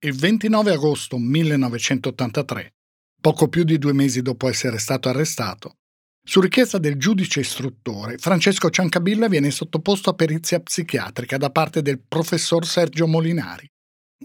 Il 0.00 0.14
29 0.14 0.70
agosto 0.70 1.18
1983, 1.18 2.74
poco 3.20 3.48
più 3.48 3.64
di 3.64 3.78
due 3.78 3.92
mesi 3.92 4.22
dopo 4.22 4.48
essere 4.48 4.78
stato 4.78 5.08
arrestato, 5.08 5.78
su 6.24 6.40
richiesta 6.40 6.78
del 6.78 6.96
giudice 6.96 7.40
istruttore, 7.40 8.16
Francesco 8.16 8.70
Ciancabilla 8.70 9.26
viene 9.26 9.50
sottoposto 9.50 10.10
a 10.10 10.14
perizia 10.14 10.60
psichiatrica 10.60 11.36
da 11.36 11.50
parte 11.50 11.82
del 11.82 12.00
professor 12.06 12.64
Sergio 12.64 13.08
Molinari, 13.08 13.68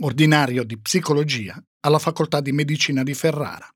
ordinario 0.01 0.63
di 0.63 0.77
psicologia 0.77 1.59
alla 1.79 1.97
Facoltà 1.97 2.39
di 2.39 2.51
Medicina 2.51 3.01
di 3.01 3.15
Ferrara. 3.15 3.67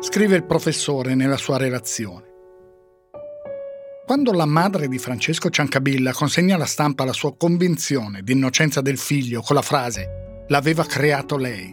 Scrive 0.00 0.36
il 0.36 0.46
professore 0.46 1.14
nella 1.14 1.36
sua 1.36 1.58
relazione. 1.58 2.29
Quando 4.10 4.32
la 4.32 4.44
madre 4.44 4.88
di 4.88 4.98
Francesco 4.98 5.50
Ciancabilla 5.50 6.12
consegna 6.12 6.56
alla 6.56 6.64
stampa 6.64 7.04
la 7.04 7.12
sua 7.12 7.36
convinzione 7.36 8.22
di 8.24 8.32
innocenza 8.32 8.80
del 8.80 8.98
figlio 8.98 9.40
con 9.40 9.54
la 9.54 9.62
frase 9.62 10.44
l'aveva 10.48 10.84
creato 10.84 11.36
lei, 11.36 11.72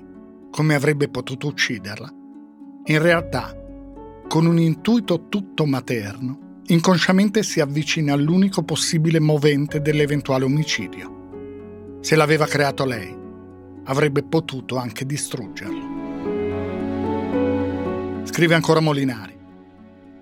come 0.52 0.76
avrebbe 0.76 1.10
potuto 1.10 1.48
ucciderla, 1.48 2.08
in 2.86 3.02
realtà, 3.02 3.56
con 4.28 4.46
un 4.46 4.60
intuito 4.60 5.30
tutto 5.30 5.66
materno, 5.66 6.62
inconsciamente 6.68 7.42
si 7.42 7.60
avvicina 7.60 8.14
all'unico 8.14 8.62
possibile 8.62 9.20
movente 9.20 9.82
dell'eventuale 9.82 10.46
omicidio. 10.46 11.98
Se 12.02 12.16
l'aveva 12.16 12.46
creato 12.46 12.86
lei, 12.86 13.18
avrebbe 13.86 14.22
potuto 14.22 14.76
anche 14.76 15.08
distruggerlo. 15.08 15.96
Scrive 18.26 18.54
ancora 18.54 18.80
Molinari. 18.80 19.37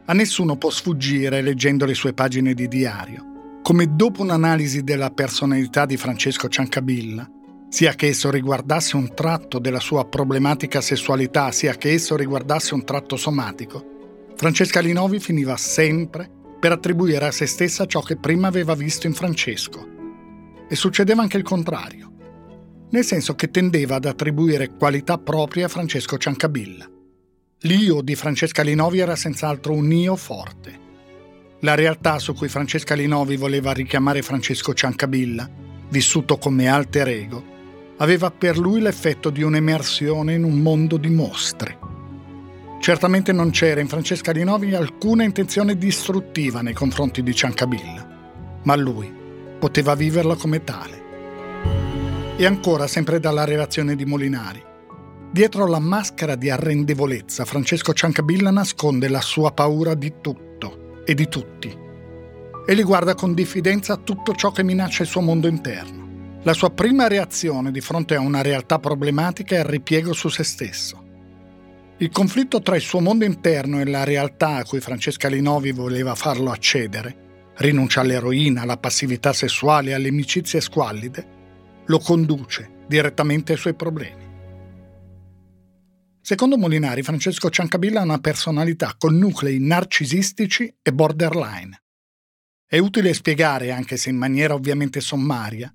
A 0.07 0.13
nessuno 0.13 0.55
può 0.55 0.69
sfuggire, 0.69 1.41
leggendo 1.41 1.83
le 1.83 1.95
sue 1.95 2.13
pagine 2.13 2.53
di 2.53 2.67
diario, 2.67 3.59
come 3.63 3.95
dopo 3.95 4.21
un'analisi 4.21 4.83
della 4.83 5.09
personalità 5.09 5.87
di 5.87 5.97
Francesco 5.97 6.47
Ciancabilla, 6.47 7.27
sia 7.69 7.93
che 7.93 8.09
esso 8.09 8.29
riguardasse 8.29 8.95
un 8.95 9.15
tratto 9.15 9.57
della 9.57 9.79
sua 9.79 10.05
problematica 10.05 10.79
sessualità, 10.79 11.51
sia 11.51 11.73
che 11.73 11.91
esso 11.91 12.15
riguardasse 12.15 12.75
un 12.75 12.85
tratto 12.85 13.15
somatico, 13.15 14.33
Francesca 14.35 14.79
Linovi 14.79 15.19
finiva 15.19 15.57
sempre 15.57 16.29
per 16.59 16.71
attribuire 16.71 17.25
a 17.25 17.31
se 17.31 17.47
stessa 17.47 17.87
ciò 17.87 18.01
che 18.01 18.17
prima 18.17 18.47
aveva 18.47 18.75
visto 18.75 19.07
in 19.07 19.13
Francesco. 19.13 19.87
E 20.69 20.75
succedeva 20.75 21.23
anche 21.23 21.37
il 21.37 21.43
contrario, 21.43 22.11
nel 22.91 23.03
senso 23.03 23.33
che 23.33 23.49
tendeva 23.49 23.95
ad 23.95 24.05
attribuire 24.05 24.75
qualità 24.77 25.17
proprie 25.17 25.63
a 25.63 25.67
Francesco 25.67 26.17
Ciancabilla. 26.17 26.89
L'io 27.65 28.01
di 28.01 28.13
Francesca 28.13 28.61
Linovi 28.61 28.99
era 28.99 29.15
senz'altro 29.15 29.73
un 29.73 29.91
io 29.91 30.15
forte. 30.15 30.79
La 31.61 31.73
realtà 31.73 32.19
su 32.19 32.35
cui 32.35 32.47
Francesca 32.47 32.93
Linovi 32.93 33.37
voleva 33.37 33.71
richiamare 33.71 34.21
Francesco 34.21 34.75
Ciancabilla, 34.75 35.49
vissuto 35.89 36.37
come 36.37 36.67
alter 36.67 37.07
ego, 37.07 37.43
aveva 37.97 38.29
per 38.29 38.59
lui 38.59 38.81
l'effetto 38.81 39.31
di 39.31 39.41
un'emersione 39.41 40.33
in 40.33 40.43
un 40.43 40.59
mondo 40.59 40.97
di 40.97 41.09
mostre. 41.09 41.79
Certamente 42.81 43.31
non 43.31 43.49
c'era 43.49 43.81
in 43.81 43.87
Francesca 43.87 44.31
Linovi 44.31 44.75
alcuna 44.75 45.23
intenzione 45.23 45.75
distruttiva 45.75 46.61
nei 46.61 46.73
confronti 46.75 47.23
di 47.23 47.33
Ciancabilla, 47.33 48.59
ma 48.61 48.75
lui 48.75 49.11
poteva 49.57 49.95
viverla 49.95 50.35
come 50.35 50.63
tale. 50.63 51.03
E 52.37 52.45
ancora, 52.45 52.85
sempre 52.85 53.19
dalla 53.19 53.43
relazione 53.43 53.95
di 53.95 54.05
Molinari, 54.05 54.73
Dietro 55.35 55.67
la 55.67 55.79
maschera 55.79 56.35
di 56.35 56.49
arrendevolezza, 56.49 57.43
Francesco 57.43 57.91
Ciancabilla 57.91 58.51
nasconde 58.51 59.09
la 59.09 59.19
sua 59.19 59.51
paura 59.51 59.93
di 59.93 60.13
tutto 60.21 61.03
e 61.03 61.13
di 61.13 61.27
tutti. 61.27 61.77
Egli 62.65 62.83
guarda 62.83 63.15
con 63.15 63.33
diffidenza 63.33 63.97
tutto 63.97 64.33
ciò 64.33 64.53
che 64.53 64.63
minaccia 64.63 65.03
il 65.03 65.09
suo 65.09 65.19
mondo 65.19 65.47
interno. 65.47 66.39
La 66.43 66.53
sua 66.53 66.69
prima 66.69 67.09
reazione 67.09 67.71
di 67.71 67.81
fronte 67.81 68.15
a 68.15 68.21
una 68.21 68.41
realtà 68.41 68.79
problematica 68.79 69.57
è 69.57 69.59
il 69.59 69.65
ripiego 69.65 70.13
su 70.13 70.29
se 70.29 70.45
stesso. 70.45 71.03
Il 71.97 72.11
conflitto 72.11 72.61
tra 72.61 72.77
il 72.77 72.81
suo 72.81 73.01
mondo 73.01 73.25
interno 73.25 73.81
e 73.81 73.85
la 73.85 74.05
realtà 74.05 74.55
a 74.55 74.63
cui 74.63 74.79
Francesca 74.79 75.27
Linovi 75.27 75.73
voleva 75.73 76.15
farlo 76.15 76.49
accedere, 76.49 77.51
rinuncia 77.55 77.99
all'eroina, 77.99 78.61
alla 78.61 78.77
passività 78.77 79.33
sessuale, 79.33 79.93
alle 79.93 80.07
amicizie 80.07 80.61
squallide, 80.61 81.27
lo 81.87 81.99
conduce 81.99 82.85
direttamente 82.87 83.51
ai 83.51 83.57
suoi 83.57 83.73
problemi. 83.73 84.24
Secondo 86.25 86.57
Molinari, 86.57 87.03
Francesco 87.03 87.51
Ciancabilla 87.51 87.99
ha 87.99 88.03
una 88.03 88.17
personalità 88.17 88.95
con 88.97 89.15
nuclei 89.15 89.59
narcisistici 89.59 90.75
e 90.81 90.91
borderline. 90.91 91.83
È 92.65 92.79
utile 92.79 93.13
spiegare, 93.13 93.71
anche 93.71 93.95
se 93.95 94.09
in 94.09 94.17
maniera 94.17 94.55
ovviamente 94.55 95.01
sommaria, 95.01 95.71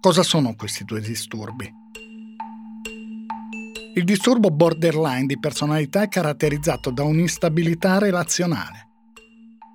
cosa 0.00 0.22
sono 0.22 0.54
questi 0.54 0.84
due 0.84 1.00
disturbi. 1.00 1.68
Il 3.96 4.04
disturbo 4.04 4.52
borderline 4.52 5.26
di 5.26 5.40
personalità 5.40 6.02
è 6.02 6.08
caratterizzato 6.08 6.92
da 6.92 7.02
un'instabilità 7.02 7.98
relazionale. 7.98 8.86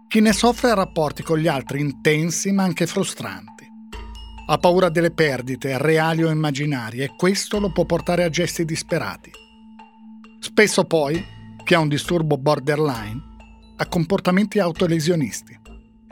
Chi 0.07 0.21
ne 0.21 0.31
soffre 0.31 0.69
ha 0.69 0.75
rapporti 0.75 1.23
con 1.23 1.39
gli 1.39 1.49
altri 1.49 1.81
intensi 1.81 2.53
ma 2.53 2.63
anche 2.63 2.87
frustranti. 2.87 3.67
Ha 4.47 4.57
paura 4.59 4.87
delle 4.87 5.11
perdite, 5.11 5.77
reali 5.77 6.23
o 6.23 6.31
immaginarie, 6.31 7.03
e 7.03 7.15
questo 7.17 7.59
lo 7.59 7.73
può 7.73 7.83
portare 7.83 8.23
a 8.23 8.29
gesti 8.29 8.63
disperati. 8.63 9.43
Spesso 10.45 10.83
poi, 10.83 11.25
chi 11.63 11.73
ha 11.73 11.79
un 11.79 11.87
disturbo 11.87 12.37
borderline, 12.37 13.19
ha 13.77 13.87
comportamenti 13.87 14.59
autolesionisti 14.59 15.59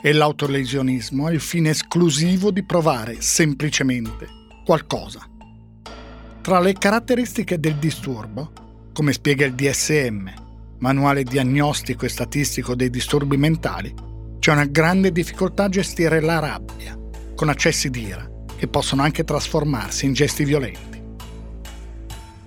e 0.02 0.12
l'autolesionismo 0.12 1.26
ha 1.26 1.30
il 1.30 1.38
fine 1.38 1.70
esclusivo 1.70 2.50
di 2.50 2.64
provare 2.64 3.20
semplicemente 3.20 4.26
qualcosa. 4.64 5.24
Tra 6.40 6.58
le 6.58 6.72
caratteristiche 6.72 7.60
del 7.60 7.76
disturbo, 7.76 8.50
come 8.92 9.12
spiega 9.12 9.46
il 9.46 9.54
DSM, 9.54 10.28
manuale 10.78 11.22
diagnostico 11.22 12.04
e 12.04 12.08
statistico 12.08 12.74
dei 12.74 12.90
disturbi 12.90 13.36
mentali, 13.36 13.94
c'è 14.40 14.50
una 14.50 14.66
grande 14.66 15.12
difficoltà 15.12 15.64
a 15.64 15.68
gestire 15.68 16.20
la 16.20 16.40
rabbia, 16.40 16.98
con 17.36 17.48
accessi 17.50 17.88
di 17.88 18.02
ira, 18.02 18.28
che 18.56 18.66
possono 18.66 19.02
anche 19.02 19.22
trasformarsi 19.22 20.06
in 20.06 20.12
gesti 20.12 20.44
violenti. 20.44 20.93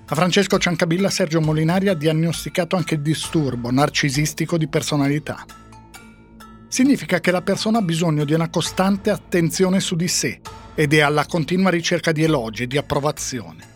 A 0.09 0.15
Francesco 0.15 0.57
Ciancabilla 0.57 1.09
Sergio 1.09 1.41
Molinari 1.41 1.89
ha 1.89 1.93
diagnosticato 1.93 2.77
anche 2.77 2.93
il 2.93 3.01
disturbo 3.01 3.69
narcisistico 3.71 4.57
di 4.57 4.69
personalità. 4.69 5.43
Significa 6.69 7.19
che 7.19 7.29
la 7.29 7.41
persona 7.41 7.79
ha 7.79 7.81
bisogno 7.81 8.23
di 8.23 8.31
una 8.31 8.49
costante 8.49 9.09
attenzione 9.09 9.81
su 9.81 9.97
di 9.97 10.07
sé 10.07 10.39
ed 10.75 10.93
è 10.93 11.01
alla 11.01 11.25
continua 11.25 11.69
ricerca 11.69 12.13
di 12.13 12.23
elogi 12.23 12.63
e 12.63 12.67
di 12.67 12.77
approvazione. 12.77 13.75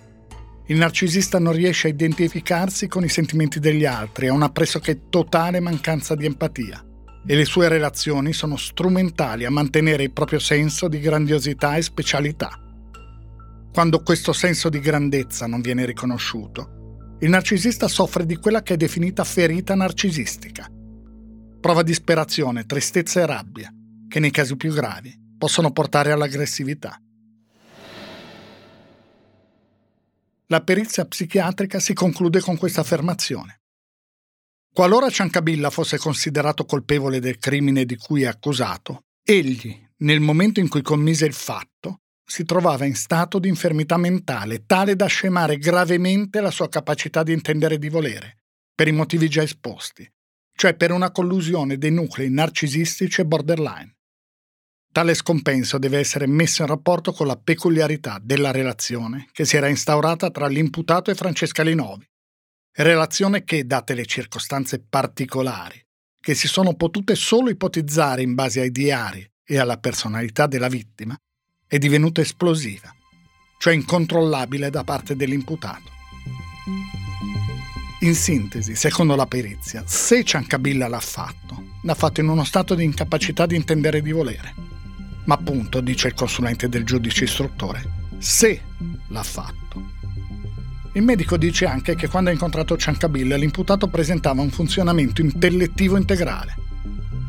Il 0.68 0.78
narcisista 0.78 1.38
non 1.38 1.52
riesce 1.52 1.88
a 1.88 1.92
identificarsi 1.92 2.88
con 2.88 3.04
i 3.04 3.10
sentimenti 3.10 3.60
degli 3.60 3.84
altri, 3.84 4.30
ha 4.30 4.34
una 4.34 4.52
pressoché 4.52 5.10
totale 5.10 5.60
mancanza 5.60 6.16
di 6.16 6.26
empatia 6.26 6.82
e 7.28 7.36
le 7.36 7.44
sue 7.44 7.68
relazioni 7.68 8.32
sono 8.32 8.56
strumentali 8.56 9.44
a 9.44 9.52
mantenere 9.52 10.04
il 10.04 10.14
proprio 10.14 10.40
senso 10.40 10.88
di 10.88 11.02
grandiosità 11.02 11.76
e 11.76 11.82
specialità. 11.82 12.61
Quando 13.74 14.04
questo 14.04 14.34
senso 14.34 14.68
di 14.68 14.82
grandezza 14.82 15.48
non 15.48 15.62
viene 15.62 15.86
riconosciuto, 15.86 17.16
il 17.22 17.30
narcisista 17.30 17.88
soffre 17.88 18.26
di 18.26 18.36
quella 18.36 18.64
che 18.64 18.74
è 18.74 18.78
definita 18.78 19.24
ferita 19.24 19.76
narcisistica. 19.76 20.68
Prova 21.62 21.82
disperazione, 21.82 22.66
tristezza 22.66 23.22
e 23.22 23.26
rabbia, 23.26 23.74
che 24.10 24.20
nei 24.20 24.32
casi 24.32 24.58
più 24.58 24.74
gravi 24.74 25.18
possono 25.38 25.72
portare 25.72 26.12
all'aggressività. 26.12 27.02
La 30.48 30.62
perizia 30.64 31.06
psichiatrica 31.06 31.80
si 31.80 31.94
conclude 31.94 32.42
con 32.42 32.58
questa 32.58 32.82
affermazione. 32.82 33.62
Qualora 34.74 35.10
Ciancabilla 35.10 35.70
fosse 35.70 35.98
considerato 35.98 36.66
colpevole 36.66 37.22
del 37.22 37.38
crimine 37.38 37.86
di 37.86 37.96
cui 37.96 38.24
è 38.24 38.28
accusato, 38.28 39.06
egli, 39.24 39.74
nel 40.00 40.20
momento 40.20 40.60
in 40.60 40.68
cui 40.68 40.82
commise 40.82 41.26
il 41.26 41.34
fatto, 41.34 42.01
si 42.32 42.46
trovava 42.46 42.86
in 42.86 42.96
stato 42.96 43.40
di 43.40 43.50
infermità 43.50 43.98
mentale, 43.98 44.66
tale 44.66 44.96
da 44.96 45.06
scemare 45.08 45.58
gravemente 45.58 46.40
la 46.40 46.50
sua 46.50 46.70
capacità 46.70 47.24
di 47.24 47.34
intendere 47.34 47.76
e 47.76 47.78
di 47.78 47.90
volere, 47.90 48.38
per 48.74 48.88
i 48.88 48.94
motivi 48.94 49.28
già 49.28 49.44
esposti, 49.44 50.10
cioè 50.56 50.74
per 50.76 50.92
una 50.92 51.12
collusione 51.12 51.78
dei 51.78 51.92
nuclei 51.92 52.30
narcisistici 52.30 53.20
e 53.20 53.26
borderline. 53.26 53.98
Tale 54.94 55.14
scompenso 55.14 55.78
deve 55.78 56.00
essere 56.00 56.26
messo 56.26 56.62
in 56.62 56.70
rapporto 56.70 57.12
con 57.12 57.28
la 57.28 57.36
peculiarità 57.36 58.18
della 58.22 58.52
relazione 58.52 59.28
che 59.34 59.44
si 59.44 59.58
era 59.58 59.68
instaurata 59.68 60.32
tra 60.32 60.48
l'imputato 60.48 61.12
e 61.12 61.16
Francesca 61.16 61.64
Linovi, 61.64 62.08
relazione 62.78 63.44
che, 63.44 63.66
date 63.66 63.94
le 63.94 64.06
circostanze 64.06 64.80
particolari, 64.80 65.86
che 66.18 66.34
si 66.34 66.48
sono 66.48 66.76
potute 66.76 67.16
solo 67.16 67.50
ipotizzare 67.50 68.22
in 68.22 68.36
base 68.36 68.62
ai 68.62 68.72
diari 68.72 69.30
e 69.44 69.58
alla 69.58 69.78
personalità 69.78 70.48
della 70.48 70.70
vittima, 70.70 71.14
è 71.72 71.78
divenuta 71.78 72.20
esplosiva, 72.20 72.94
cioè 73.58 73.74
incontrollabile 73.74 74.70
da 74.70 74.84
parte 74.84 75.16
dell'imputato. 75.16 75.90
In 78.02 78.14
sintesi, 78.14 78.76
secondo 78.76 79.16
la 79.16 79.26
perizia, 79.26 79.82
se 79.86 80.26
Ciancabilla 80.26 80.90
l'ha 80.90 81.00
fatto, 81.00 81.64
l'ha 81.84 81.96
fatto 81.96 82.20
in 82.20 82.28
uno 82.28 82.44
stato 82.44 82.76
di 82.76 82.84
incapacità 82.84 83.46
di 83.46 83.56
intendere 83.56 84.00
e 84.00 84.02
di 84.02 84.12
volere. 84.12 84.54
Ma 85.24 85.36
appunto, 85.36 85.80
dice 85.80 86.08
il 86.10 86.14
consulente 86.14 86.68
del 86.68 86.84
giudice 86.84 87.24
istruttore, 87.24 87.90
se 88.18 88.62
l'ha 89.08 89.24
fatto. 89.24 89.92
Il 90.92 91.04
medico 91.04 91.38
dice 91.38 91.68
anche 91.68 91.96
che 91.96 92.10
quando 92.10 92.32
ha 92.32 92.34
incontrato 92.34 92.76
Ciancabilla 92.76 93.38
l'imputato 93.38 93.88
presentava 93.88 94.42
un 94.42 94.52
funzionamento 94.52 95.22
intellettivo 95.22 95.96
integrale 95.96 96.54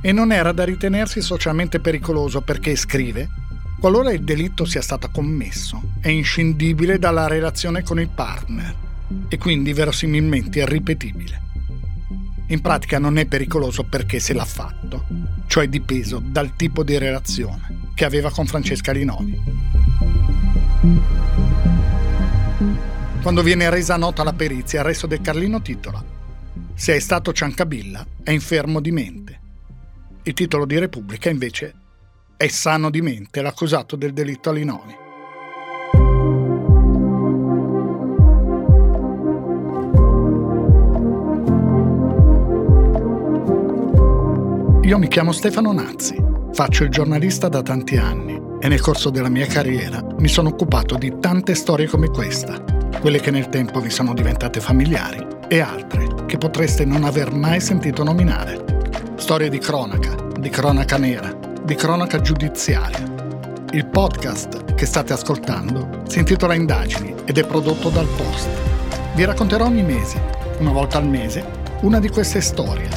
e 0.01 0.11
non 0.11 0.33
era 0.33 0.51
da 0.51 0.65
ritenersi 0.65 1.21
socialmente 1.21 1.79
pericoloso 1.79 2.41
perché, 2.41 2.75
scrive, 2.75 3.42
qualora 3.83 4.13
il 4.13 4.23
delitto 4.23 4.65
sia 4.65 4.81
stato 4.81 5.11
commesso, 5.11 5.83
è 5.99 6.07
inscindibile 6.07 7.01
dalla 7.01 7.27
relazione 7.27 7.83
con 7.83 7.99
il 7.99 8.07
partner 8.07 8.73
e 9.27 9.37
quindi 9.39 9.73
verosimilmente 9.73 10.61
irripetibile. 10.61 11.43
In 12.47 12.61
pratica 12.61 13.01
non 13.01 13.19
è 13.19 13.27
pericoloso 13.27 13.83
perché 13.83 14.21
se 14.21 14.35
l'ha 14.35 14.45
fatto, 14.45 15.05
cioè 15.49 15.67
dipeso 15.67 16.23
dal 16.25 16.55
tipo 16.55 16.85
di 16.85 16.97
relazione 16.97 17.91
che 17.95 18.05
aveva 18.05 18.31
con 18.31 18.47
Francesca 18.47 18.93
Linovi. 18.93 19.37
Quando 23.21 23.43
viene 23.43 23.69
resa 23.69 23.97
nota 23.97 24.23
la 24.23 24.33
perizia, 24.33 24.79
il 24.79 24.87
resto 24.87 25.09
del 25.09 25.21
Carlino 25.21 25.61
titola 25.61 26.01
Se 26.75 26.95
è 26.95 27.01
stato 27.01 27.33
Ciancabilla, 27.33 28.07
è 28.23 28.31
infermo 28.31 28.79
di 28.79 28.93
mente. 28.93 29.41
Il 30.23 30.35
titolo 30.35 30.67
di 30.67 30.79
Repubblica 30.79 31.31
invece 31.31 31.81
è 32.43 32.49
sano 32.49 32.91
di 32.91 33.01
mente 33.01 33.41
l'accusato 33.41 33.95
del 33.95 34.13
delitto 34.13 34.51
a 34.51 34.53
Linovi. 34.53 34.97
Io 44.85 44.99
mi 44.99 45.07
chiamo 45.07 45.31
Stefano 45.31 45.73
Nazzi, 45.73 46.17
faccio 46.53 46.83
il 46.83 46.91
giornalista 46.91 47.49
da 47.49 47.63
tanti 47.63 47.97
anni 47.97 48.41
e 48.61 48.67
nel 48.67 48.81
corso 48.81 49.11
della 49.11 49.29
mia 49.29 49.47
carriera 49.47 50.05
mi 50.19 50.27
sono 50.27 50.49
occupato 50.49 50.97
di 50.97 51.15
tante 51.21 51.55
storie 51.55 51.87
come 51.87 52.09
questa 52.09 52.61
quelle 53.01 53.21
che 53.21 53.31
nel 53.31 53.51
tempo 53.51 53.81
vi 53.81 53.91
sono 53.91 54.15
diventate 54.15 54.59
familiari 54.59 55.25
e 55.47 55.61
altre 55.61 56.09
che 56.27 56.39
potreste 56.39 56.85
non 56.85 57.05
aver 57.05 57.33
mai 57.33 57.61
sentito 57.61 58.03
nominare. 58.03 58.65
Storie 59.15 59.49
di 59.49 59.59
cronaca, 59.59 60.17
di 60.39 60.49
cronaca 60.49 60.99
nera, 60.99 61.42
di 61.65 61.75
cronaca 61.75 62.21
giudiziaria. 62.21 62.99
Il 63.73 63.87
podcast 63.87 64.75
che 64.75 64.87
state 64.87 65.13
ascoltando 65.13 66.03
si 66.09 66.19
intitola 66.19 66.55
Indagini 66.55 67.15
ed 67.25 67.39
è 67.39 67.47
prodotto 67.47 67.89
dal 67.89 68.09
Post. 68.17 68.49
Vi 69.15 69.25
racconterò 69.25 69.67
ogni 69.67 69.83
mese, 69.83 70.21
una 70.59 70.73
volta 70.73 70.99
al 70.99 71.07
mese, 71.07 71.45
una 71.83 72.01
di 72.01 72.09
queste 72.09 72.41
storie, 72.41 72.89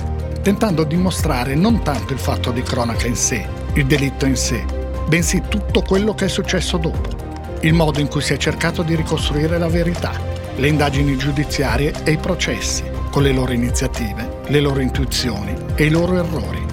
tentando 0.41 0.83
di 0.83 0.95
mostrare 0.95 1.55
non 1.55 1.81
tanto 1.83 2.13
il 2.13 2.19
fatto 2.19 2.51
di 2.51 2.61
cronaca 2.61 3.07
in 3.07 3.15
sé, 3.15 3.45
il 3.73 3.85
delitto 3.85 4.25
in 4.25 4.35
sé, 4.35 4.63
bensì 5.07 5.43
tutto 5.47 5.81
quello 5.81 6.13
che 6.13 6.25
è 6.25 6.29
successo 6.29 6.77
dopo 6.77 7.23
il 7.61 7.73
modo 7.73 7.99
in 7.99 8.07
cui 8.07 8.21
si 8.21 8.33
è 8.33 8.37
cercato 8.37 8.83
di 8.83 8.95
ricostruire 8.95 9.57
la 9.57 9.67
verità, 9.67 10.11
le 10.55 10.67
indagini 10.67 11.17
giudiziarie 11.17 11.93
e 12.03 12.11
i 12.11 12.17
processi, 12.17 12.83
con 13.09 13.23
le 13.23 13.31
loro 13.31 13.53
iniziative, 13.53 14.41
le 14.47 14.59
loro 14.59 14.81
intuizioni 14.81 15.55
e 15.73 15.85
i 15.85 15.89
loro 15.89 16.15
errori, 16.15 16.64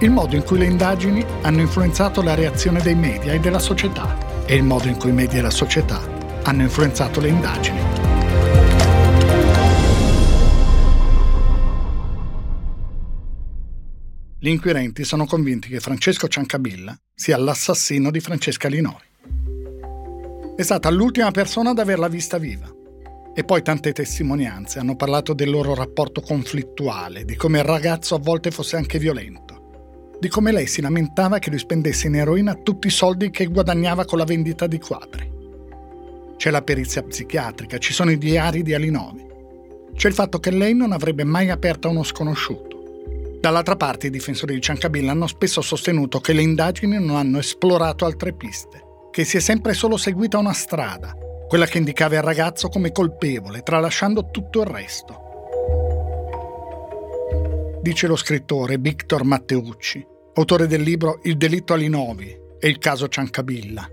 il 0.00 0.10
modo 0.10 0.34
in 0.34 0.42
cui 0.44 0.58
le 0.58 0.64
indagini 0.64 1.22
hanno 1.42 1.60
influenzato 1.60 2.22
la 2.22 2.34
reazione 2.34 2.80
dei 2.80 2.94
media 2.94 3.34
e 3.34 3.38
della 3.38 3.58
società 3.58 4.44
e 4.46 4.54
il 4.54 4.62
modo 4.62 4.88
in 4.88 4.96
cui 4.96 5.10
i 5.10 5.12
media 5.12 5.40
e 5.40 5.42
la 5.42 5.50
società 5.50 6.00
hanno 6.42 6.62
influenzato 6.62 7.20
le 7.20 7.28
indagini. 7.28 7.80
Gli 14.38 14.48
inquirenti 14.48 15.04
sono 15.04 15.26
convinti 15.26 15.68
che 15.68 15.80
Francesco 15.80 16.26
Ciancabilla 16.26 16.98
sia 17.14 17.36
l'assassino 17.36 18.10
di 18.10 18.20
Francesca 18.20 18.68
Linovi. 18.68 19.04
È 20.56 20.62
stata 20.62 20.88
l'ultima 20.88 21.30
persona 21.30 21.70
ad 21.70 21.78
averla 21.78 22.08
vista 22.08 22.38
viva. 22.38 22.72
E 23.34 23.44
poi 23.44 23.62
tante 23.62 23.92
testimonianze 23.92 24.78
hanno 24.78 24.96
parlato 24.96 25.34
del 25.34 25.50
loro 25.50 25.74
rapporto 25.74 26.22
conflittuale, 26.22 27.26
di 27.26 27.36
come 27.36 27.58
il 27.58 27.64
ragazzo 27.64 28.14
a 28.14 28.18
volte 28.18 28.50
fosse 28.50 28.76
anche 28.76 28.98
violento, 28.98 29.59
di 30.20 30.28
come 30.28 30.52
lei 30.52 30.66
si 30.66 30.80
lamentava 30.80 31.38
che 31.38 31.50
lui 31.50 31.58
spendesse 31.58 32.06
in 32.06 32.16
eroina 32.16 32.54
tutti 32.54 32.86
i 32.86 32.90
soldi 32.90 33.30
che 33.30 33.46
guadagnava 33.46 34.04
con 34.04 34.18
la 34.18 34.24
vendita 34.24 34.66
di 34.66 34.78
quadri. 34.78 35.38
C'è 36.36 36.50
la 36.50 36.62
perizia 36.62 37.02
psichiatrica, 37.02 37.78
ci 37.78 37.92
sono 37.92 38.10
i 38.10 38.18
diari 38.18 38.62
di 38.62 38.74
Alinovi. 38.74 39.26
C'è 39.94 40.08
il 40.08 40.14
fatto 40.14 40.38
che 40.38 40.50
lei 40.50 40.74
non 40.74 40.92
avrebbe 40.92 41.24
mai 41.24 41.50
aperto 41.50 41.88
a 41.88 41.90
uno 41.90 42.02
sconosciuto. 42.02 43.38
Dall'altra 43.40 43.76
parte 43.76 44.08
i 44.08 44.10
difensori 44.10 44.54
di 44.54 44.60
Ciancabilla 44.60 45.12
hanno 45.12 45.26
spesso 45.26 45.62
sostenuto 45.62 46.20
che 46.20 46.34
le 46.34 46.42
indagini 46.42 46.98
non 46.98 47.16
hanno 47.16 47.38
esplorato 47.38 48.04
altre 48.04 48.32
piste 48.32 48.88
che 49.10 49.24
si 49.24 49.36
è 49.36 49.40
sempre 49.40 49.74
solo 49.74 49.96
seguita 49.96 50.38
una 50.38 50.52
strada, 50.52 51.16
quella 51.48 51.66
che 51.66 51.78
indicava 51.78 52.14
il 52.14 52.22
ragazzo 52.22 52.68
come 52.68 52.92
colpevole, 52.92 53.62
tralasciando 53.62 54.30
tutto 54.30 54.60
il 54.60 54.66
resto. 54.66 55.28
Dice 57.82 58.06
lo 58.06 58.16
scrittore 58.16 58.78
Victor 58.78 59.24
Matteucci, 59.24 60.06
autore 60.34 60.66
del 60.66 60.82
libro 60.82 61.20
Il 61.22 61.36
delitto 61.36 61.72
a 61.72 61.76
Linovi 61.76 62.36
e 62.58 62.68
il 62.68 62.78
caso 62.78 63.08
Ciancabilla. 63.08 63.88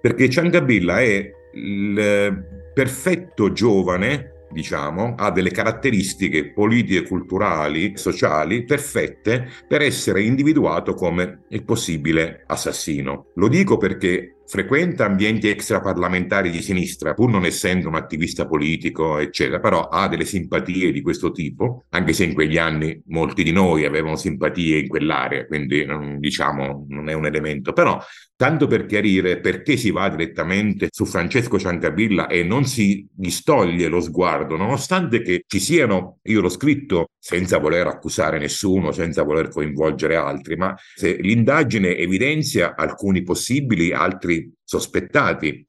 Perché 0.00 0.28
Ciancabilla 0.28 1.00
è 1.00 1.30
il 1.54 2.44
perfetto 2.72 3.52
giovane 3.52 4.32
diciamo, 4.50 5.14
ha 5.18 5.30
delle 5.30 5.50
caratteristiche 5.50 6.52
politiche, 6.52 7.06
culturali, 7.06 7.96
sociali 7.96 8.64
perfette 8.64 9.50
per 9.66 9.82
essere 9.82 10.22
individuato 10.22 10.94
come 10.94 11.42
il 11.48 11.64
possibile 11.64 12.44
assassino. 12.46 13.26
Lo 13.34 13.48
dico 13.48 13.76
perché 13.76 14.35
frequenta 14.46 15.04
ambienti 15.04 15.48
extraparlamentari 15.48 16.50
di 16.50 16.62
sinistra, 16.62 17.14
pur 17.14 17.30
non 17.30 17.44
essendo 17.44 17.88
un 17.88 17.94
attivista 17.96 18.46
politico, 18.46 19.18
eccetera, 19.18 19.60
però 19.60 19.88
ha 19.88 20.08
delle 20.08 20.24
simpatie 20.24 20.92
di 20.92 21.00
questo 21.00 21.32
tipo, 21.32 21.84
anche 21.90 22.12
se 22.12 22.24
in 22.24 22.34
quegli 22.34 22.56
anni 22.56 23.00
molti 23.06 23.42
di 23.42 23.52
noi 23.52 23.84
avevano 23.84 24.16
simpatie 24.16 24.78
in 24.78 24.88
quell'area, 24.88 25.46
quindi 25.46 25.84
diciamo 26.18 26.86
non 26.88 27.08
è 27.08 27.12
un 27.12 27.26
elemento, 27.26 27.72
però 27.72 27.98
tanto 28.36 28.66
per 28.66 28.84
chiarire 28.84 29.40
perché 29.40 29.76
si 29.76 29.90
va 29.90 30.08
direttamente 30.10 30.88
su 30.90 31.06
Francesco 31.06 31.58
Ciancabilla 31.58 32.26
e 32.26 32.44
non 32.44 32.64
si 32.64 33.06
distoglie 33.10 33.88
lo 33.88 34.00
sguardo, 34.00 34.56
nonostante 34.56 35.22
che 35.22 35.44
ci 35.46 35.58
siano, 35.58 36.18
io 36.24 36.40
l'ho 36.42 36.50
scritto 36.50 37.08
senza 37.18 37.58
voler 37.58 37.86
accusare 37.86 38.38
nessuno, 38.38 38.92
senza 38.92 39.22
voler 39.22 39.48
coinvolgere 39.48 40.16
altri, 40.16 40.56
ma 40.56 40.74
se 40.94 41.16
l'indagine 41.16 41.96
evidenzia 41.96 42.74
alcuni 42.76 43.22
possibili, 43.22 43.92
altri 43.92 44.35
sospettati. 44.62 45.66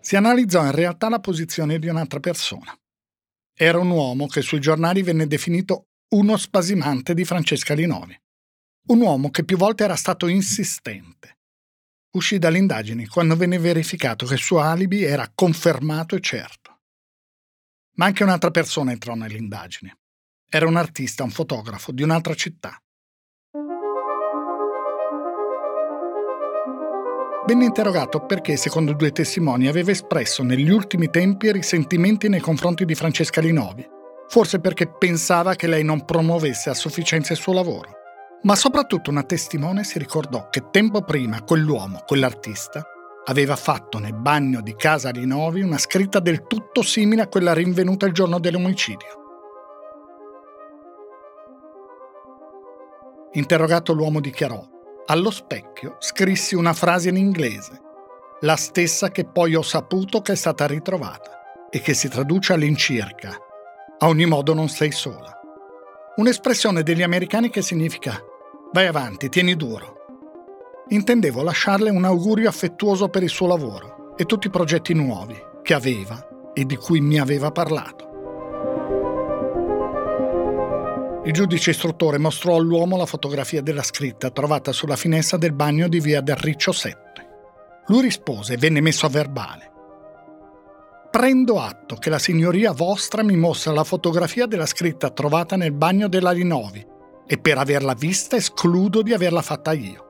Si 0.00 0.16
analizzò 0.16 0.64
in 0.64 0.72
realtà 0.72 1.08
la 1.08 1.18
posizione 1.18 1.78
di 1.78 1.88
un'altra 1.88 2.20
persona. 2.20 2.76
Era 3.52 3.78
un 3.78 3.90
uomo 3.90 4.26
che 4.26 4.40
sui 4.42 4.60
giornali 4.60 5.02
venne 5.02 5.26
definito 5.26 5.88
uno 6.10 6.36
spasimante 6.36 7.14
di 7.14 7.24
Francesca 7.24 7.74
Linovi. 7.74 8.16
Un 8.88 9.00
uomo 9.00 9.30
che 9.30 9.44
più 9.44 9.56
volte 9.56 9.82
era 9.82 9.96
stato 9.96 10.28
insistente. 10.28 11.38
Uscì 12.12 12.38
dalle 12.38 12.58
indagini 12.58 13.06
quando 13.06 13.34
venne 13.34 13.58
verificato 13.58 14.26
che 14.26 14.34
il 14.34 14.40
suo 14.40 14.60
alibi 14.60 15.02
era 15.02 15.30
confermato 15.34 16.14
e 16.14 16.20
certo. 16.20 16.82
Ma 17.96 18.06
anche 18.06 18.22
un'altra 18.22 18.50
persona 18.50 18.92
entrò 18.92 19.14
nell'indagine. 19.14 19.98
Era 20.48 20.68
un 20.68 20.76
artista, 20.76 21.24
un 21.24 21.30
fotografo 21.30 21.90
di 21.92 22.02
un'altra 22.02 22.34
città. 22.34 22.80
Venne 27.46 27.64
interrogato 27.64 28.26
perché, 28.26 28.56
secondo 28.56 28.92
due 28.92 29.12
testimoni, 29.12 29.68
aveva 29.68 29.92
espresso 29.92 30.42
negli 30.42 30.68
ultimi 30.68 31.08
tempi 31.08 31.52
risentimenti 31.52 32.28
nei 32.28 32.40
confronti 32.40 32.84
di 32.84 32.94
Francesca 32.94 33.40
Linovi, 33.40 33.88
forse 34.28 34.58
perché 34.58 34.88
pensava 34.88 35.54
che 35.54 35.68
lei 35.68 35.84
non 35.84 36.04
promuovesse 36.04 36.70
a 36.70 36.74
sufficienza 36.74 37.32
il 37.32 37.38
suo 37.38 37.52
lavoro. 37.52 37.90
Ma 38.42 38.56
soprattutto 38.56 39.10
una 39.10 39.22
testimone 39.22 39.84
si 39.84 39.98
ricordò 39.98 40.48
che 40.50 40.70
tempo 40.70 41.02
prima 41.02 41.42
quell'uomo, 41.42 42.02
quell'artista, 42.04 42.84
aveva 43.24 43.56
fatto 43.56 43.98
nel 43.98 44.14
bagno 44.14 44.60
di 44.60 44.74
casa 44.76 45.10
Linovi 45.10 45.62
una 45.62 45.78
scritta 45.78 46.20
del 46.20 46.46
tutto 46.46 46.82
simile 46.82 47.22
a 47.22 47.28
quella 47.28 47.54
rinvenuta 47.54 48.06
il 48.06 48.12
giorno 48.12 48.38
dell'omicidio. 48.38 49.24
Interrogato 53.32 53.92
l'uomo 53.92 54.20
dichiarò 54.20 54.74
allo 55.08 55.30
specchio 55.30 55.96
scrissi 56.00 56.56
una 56.56 56.72
frase 56.72 57.10
in 57.10 57.16
inglese, 57.16 57.80
la 58.40 58.56
stessa 58.56 59.10
che 59.10 59.24
poi 59.24 59.54
ho 59.54 59.62
saputo 59.62 60.20
che 60.20 60.32
è 60.32 60.34
stata 60.34 60.66
ritrovata 60.66 61.68
e 61.70 61.80
che 61.80 61.94
si 61.94 62.08
traduce 62.08 62.52
all'incirca 62.52 63.36
a 63.98 64.08
ogni 64.08 64.26
modo 64.26 64.52
non 64.52 64.68
sei 64.68 64.90
sola. 64.90 65.32
Un'espressione 66.16 66.82
degli 66.82 67.02
americani 67.02 67.50
che 67.50 67.62
significa 67.62 68.20
vai 68.72 68.86
avanti, 68.86 69.28
tieni 69.28 69.54
duro. 69.54 69.94
Intendevo 70.88 71.42
lasciarle 71.42 71.90
un 71.90 72.04
augurio 72.04 72.48
affettuoso 72.48 73.08
per 73.08 73.22
il 73.22 73.28
suo 73.28 73.46
lavoro 73.46 74.14
e 74.16 74.24
tutti 74.24 74.48
i 74.48 74.50
progetti 74.50 74.92
nuovi 74.92 75.36
che 75.62 75.74
aveva 75.74 76.50
e 76.52 76.64
di 76.64 76.76
cui 76.76 77.00
mi 77.00 77.18
aveva 77.20 77.52
parlato. 77.52 78.05
Il 81.26 81.32
giudice 81.32 81.70
istruttore 81.70 82.18
mostrò 82.18 82.54
all'uomo 82.54 82.96
la 82.96 83.04
fotografia 83.04 83.60
della 83.60 83.82
scritta 83.82 84.30
trovata 84.30 84.70
sulla 84.70 84.94
finestra 84.94 85.36
del 85.36 85.52
bagno 85.52 85.88
di 85.88 85.98
via 85.98 86.20
del 86.20 86.36
Riccio 86.36 86.70
7. 86.70 86.98
Lui 87.88 88.02
rispose 88.02 88.52
e 88.52 88.56
venne 88.56 88.80
messo 88.80 89.06
a 89.06 89.08
verbale. 89.08 89.72
Prendo 91.10 91.58
atto 91.58 91.96
che 91.96 92.10
la 92.10 92.20
signoria 92.20 92.70
vostra 92.70 93.24
mi 93.24 93.34
mostra 93.34 93.72
la 93.72 93.82
fotografia 93.82 94.46
della 94.46 94.66
scritta 94.66 95.10
trovata 95.10 95.56
nel 95.56 95.72
bagno 95.72 96.06
della 96.06 96.30
Linovi 96.30 96.86
e 97.26 97.38
per 97.38 97.58
averla 97.58 97.94
vista 97.94 98.36
escludo 98.36 99.02
di 99.02 99.12
averla 99.12 99.42
fatta 99.42 99.72
io. 99.72 100.04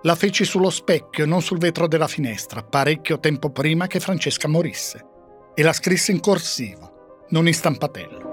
La 0.00 0.14
feci 0.14 0.46
sullo 0.46 0.70
specchio 0.70 1.24
e 1.24 1.26
non 1.26 1.42
sul 1.42 1.58
vetro 1.58 1.86
della 1.86 2.08
finestra, 2.08 2.62
parecchio 2.62 3.20
tempo 3.20 3.50
prima 3.50 3.86
che 3.86 4.00
Francesca 4.00 4.48
morisse, 4.48 5.04
e 5.54 5.62
la 5.62 5.74
scrisse 5.74 6.10
in 6.10 6.20
corsivo, 6.20 7.26
non 7.28 7.46
in 7.46 7.52
stampatello. 7.52 8.27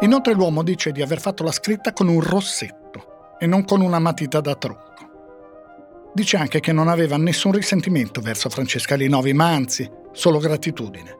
Inoltre 0.00 0.32
l'uomo 0.32 0.62
dice 0.62 0.92
di 0.92 1.02
aver 1.02 1.20
fatto 1.20 1.42
la 1.42 1.52
scritta 1.52 1.92
con 1.92 2.08
un 2.08 2.20
rossetto 2.20 3.36
e 3.38 3.46
non 3.46 3.64
con 3.64 3.82
una 3.82 3.98
matita 3.98 4.40
da 4.40 4.54
trucco. 4.54 4.88
Dice 6.14 6.38
anche 6.38 6.60
che 6.60 6.72
non 6.72 6.88
aveva 6.88 7.18
nessun 7.18 7.52
risentimento 7.52 8.20
verso 8.20 8.48
Francesca 8.48 8.94
Linovi, 8.94 9.34
ma 9.34 9.52
anzi 9.52 9.88
solo 10.12 10.38
gratitudine. 10.38 11.18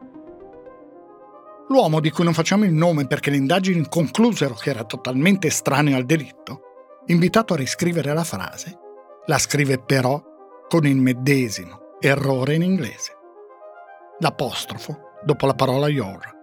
L'uomo 1.69 2.01
di 2.01 2.11
cui 2.11 2.25
non 2.25 2.33
facciamo 2.33 2.65
il 2.65 2.73
nome 2.73 3.07
perché 3.07 3.31
le 3.31 3.37
indagini 3.37 3.87
conclusero 3.89 4.55
che 4.55 4.71
era 4.71 4.85
totalmente 4.85 5.47
estraneo 5.47 5.97
al 5.97 6.07
delitto, 6.07 6.63
invitato 7.07 7.55
a 7.55 7.59
riscrivere 7.59 8.13
la 8.15 8.25
frase, 8.25 8.77
la 9.27 9.39
scrive 9.39 9.79
però 9.79 10.21
con 10.69 10.87
il 10.87 10.97
medesimo 10.97 11.97
errore 12.01 12.55
in 12.55 12.63
inglese. 12.63 13.13
L'apostrofo 14.19 15.19
dopo 15.23 15.47
la 15.47 15.55
parola 15.55 15.87
your. 15.89 16.40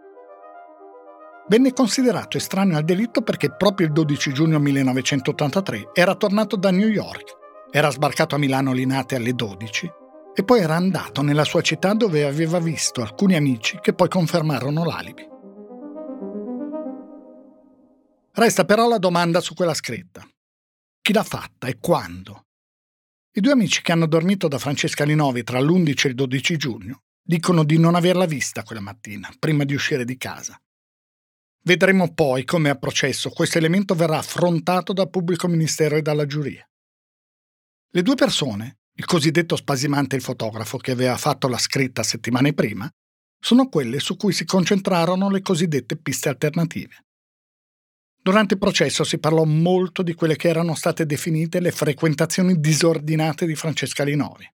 Venne 1.50 1.74
considerato 1.74 2.38
estraneo 2.38 2.78
al 2.78 2.84
delitto 2.84 3.22
perché 3.22 3.56
proprio 3.56 3.88
il 3.88 3.94
12 3.94 4.34
giugno 4.34 4.60
1983 4.60 5.92
era 5.94 6.16
tornato 6.16 6.56
da 6.56 6.72
New 6.72 6.90
York 6.90 7.38
era 7.70 7.90
sbarcato 7.90 8.36
a 8.36 8.38
Milano 8.38 8.72
Linate 8.72 9.16
alle 9.16 9.34
12 9.34 9.92
e 10.34 10.44
poi 10.44 10.62
era 10.62 10.76
andato 10.76 11.22
nella 11.22 11.44
sua 11.44 11.62
città 11.62 11.94
dove 11.94 12.24
aveva 12.24 12.60
visto 12.60 13.02
alcuni 13.02 13.36
amici 13.36 13.78
che 13.82 13.94
poi 13.94 14.08
confermarono 14.08 14.86
l'alibi. 14.86 15.28
Resta 18.34 18.66
però 18.66 18.88
la 18.88 19.00
domanda 19.00 19.42
su 19.42 19.54
quella 19.54 19.74
scritta. 19.74 20.26
Chi 21.02 21.12
l'ha 21.12 21.24
fatta 21.24 21.68
e 21.68 21.80
quando? 21.80 22.46
I 23.34 23.42
due 23.42 23.52
amici 23.52 23.82
che 23.82 23.92
hanno 23.92 24.08
dormito 24.08 24.48
da 24.48 24.60
Francesca 24.60 25.04
Linovi 25.04 25.44
tra 25.44 25.60
l'11 25.60 26.06
e 26.06 26.10
il 26.10 26.16
12 26.16 26.58
giugno 26.58 27.02
dicono 27.22 27.64
di 27.64 27.78
non 27.78 27.96
averla 27.96 28.26
vista 28.26 28.64
quella 28.64 28.82
mattina, 28.82 29.30
prima 29.38 29.64
di 29.66 29.74
uscire 29.74 30.06
di 30.06 30.18
casa. 30.18 30.60
Vedremo 31.68 32.14
poi 32.14 32.46
come 32.46 32.70
a 32.70 32.76
processo 32.76 33.30
questo 33.30 33.58
elemento 33.58 33.94
verrà 33.94 34.20
affrontato 34.20 34.94
dal 34.94 35.10
pubblico 35.10 35.50
ministero 35.50 35.98
e 35.98 36.02
dalla 36.02 36.26
giuria. 36.26 36.66
Le 37.90 38.02
due 38.02 38.16
persone, 38.16 38.78
il 38.94 39.04
cosiddetto 39.04 39.58
spasimante 39.58 40.16
e 40.16 40.20
il 40.20 40.24
fotografo 40.24 40.78
che 40.78 40.92
aveva 40.92 41.18
fatto 41.18 41.50
la 41.50 41.58
scritta 41.58 42.04
settimane 42.04 42.54
prima, 42.54 42.90
sono 43.38 43.68
quelle 43.68 44.00
su 44.00 44.16
cui 44.16 44.32
si 44.32 44.46
concentrarono 44.46 45.30
le 45.30 45.42
cosiddette 45.42 45.98
piste 45.98 46.30
alternative. 46.30 47.04
Durante 48.16 48.54
il 48.54 48.62
processo 48.62 49.04
si 49.04 49.18
parlò 49.18 49.44
molto 49.44 50.04
di 50.04 50.14
quelle 50.14 50.38
che 50.38 50.48
erano 50.48 50.74
state 50.74 51.06
definite 51.06 51.60
le 51.60 51.72
frequentazioni 51.72 52.62
disordinate 52.62 53.46
di 53.46 53.56
Francesca 53.56 54.06
Linovi. 54.06 54.50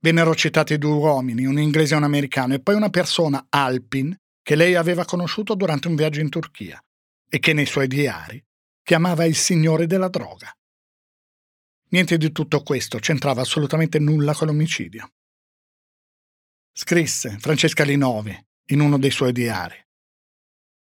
Vennero 0.00 0.34
citati 0.34 0.78
due 0.78 0.94
uomini, 0.94 1.44
un 1.44 1.60
inglese 1.60 1.94
e 1.94 1.98
un 1.98 2.02
americano, 2.02 2.54
e 2.54 2.60
poi 2.60 2.74
una 2.74 2.90
persona, 2.90 3.46
Alpin, 3.48 4.12
che 4.46 4.54
lei 4.54 4.76
aveva 4.76 5.04
conosciuto 5.04 5.56
durante 5.56 5.88
un 5.88 5.96
viaggio 5.96 6.20
in 6.20 6.28
Turchia 6.28 6.80
e 7.28 7.40
che 7.40 7.52
nei 7.52 7.66
suoi 7.66 7.88
diari 7.88 8.40
chiamava 8.80 9.24
il 9.24 9.34
signore 9.34 9.88
della 9.88 10.08
droga. 10.08 10.56
Niente 11.88 12.16
di 12.16 12.30
tutto 12.30 12.62
questo 12.62 13.00
c'entrava 13.00 13.40
assolutamente 13.40 13.98
nulla 13.98 14.34
con 14.34 14.46
l'omicidio. 14.46 15.10
Scrisse 16.72 17.38
Francesca 17.40 17.82
Linovi 17.82 18.38
in 18.66 18.78
uno 18.78 19.00
dei 19.00 19.10
suoi 19.10 19.32
diari. 19.32 19.84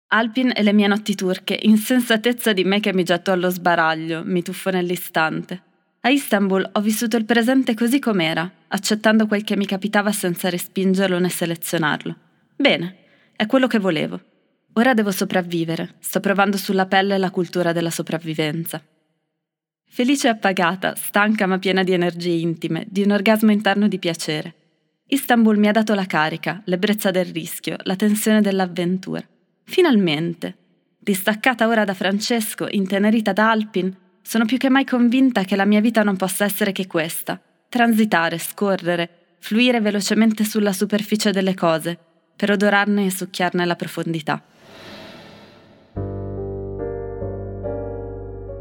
Alpin 0.07 0.51
e 0.53 0.61
le 0.61 0.73
mie 0.73 0.87
notti 0.87 1.15
turche, 1.15 1.57
insensatezza 1.61 2.51
di 2.51 2.65
me 2.65 2.81
che 2.81 2.93
mi 2.93 3.03
getto 3.03 3.31
allo 3.31 3.49
sbaraglio, 3.49 4.21
mi 4.25 4.41
tuffo 4.41 4.69
nell'istante. 4.69 5.61
A 6.01 6.09
Istanbul 6.09 6.71
ho 6.73 6.81
vissuto 6.81 7.15
il 7.15 7.23
presente 7.23 7.73
così 7.73 7.99
com'era, 7.99 8.51
accettando 8.67 9.27
quel 9.27 9.45
che 9.45 9.55
mi 9.55 9.65
capitava 9.65 10.11
senza 10.11 10.49
respingerlo 10.49 11.19
né 11.19 11.29
selezionarlo. 11.29 12.17
Bene, 12.57 13.03
è 13.35 13.45
quello 13.45 13.67
che 13.67 13.79
volevo. 13.79 14.19
Ora 14.73 14.93
devo 14.93 15.11
sopravvivere, 15.11 15.95
sto 15.99 16.19
provando 16.19 16.57
sulla 16.57 16.85
pelle 16.85 17.17
la 17.17 17.31
cultura 17.31 17.71
della 17.71 17.89
sopravvivenza. 17.89 18.81
Felice 19.87 20.27
e 20.27 20.31
appagata, 20.31 20.95
stanca 20.95 21.45
ma 21.45 21.57
piena 21.57 21.83
di 21.83 21.93
energie 21.93 22.31
intime, 22.31 22.85
di 22.89 23.01
un 23.01 23.11
orgasmo 23.11 23.51
interno 23.51 23.87
di 23.87 23.99
piacere. 23.99 24.53
Istanbul 25.07 25.57
mi 25.57 25.67
ha 25.67 25.71
dato 25.71 25.93
la 25.93 26.05
carica, 26.05 26.61
l'ebbrezza 26.65 27.11
del 27.11 27.27
rischio, 27.27 27.77
la 27.83 27.95
tensione 27.95 28.41
dell'avventura. 28.41 29.25
Finalmente! 29.63 30.57
Distaccata 30.97 31.67
ora 31.67 31.83
da 31.83 31.93
Francesco, 31.93 32.67
intenerita 32.69 33.31
da 33.31 33.51
Alpin, 33.51 33.95
sono 34.21 34.45
più 34.45 34.57
che 34.57 34.69
mai 34.69 34.85
convinta 34.85 35.43
che 35.43 35.55
la 35.55 35.65
mia 35.65 35.79
vita 35.79 36.03
non 36.03 36.17
possa 36.17 36.43
essere 36.45 36.71
che 36.71 36.87
questa. 36.87 37.39
Transitare, 37.69 38.39
scorrere, 38.39 39.37
fluire 39.39 39.79
velocemente 39.79 40.43
sulla 40.43 40.73
superficie 40.73 41.31
delle 41.31 41.53
cose, 41.53 41.99
per 42.35 42.51
odorarne 42.51 43.05
e 43.05 43.11
succhiarne 43.11 43.65
la 43.65 43.75
profondità. 43.75 44.43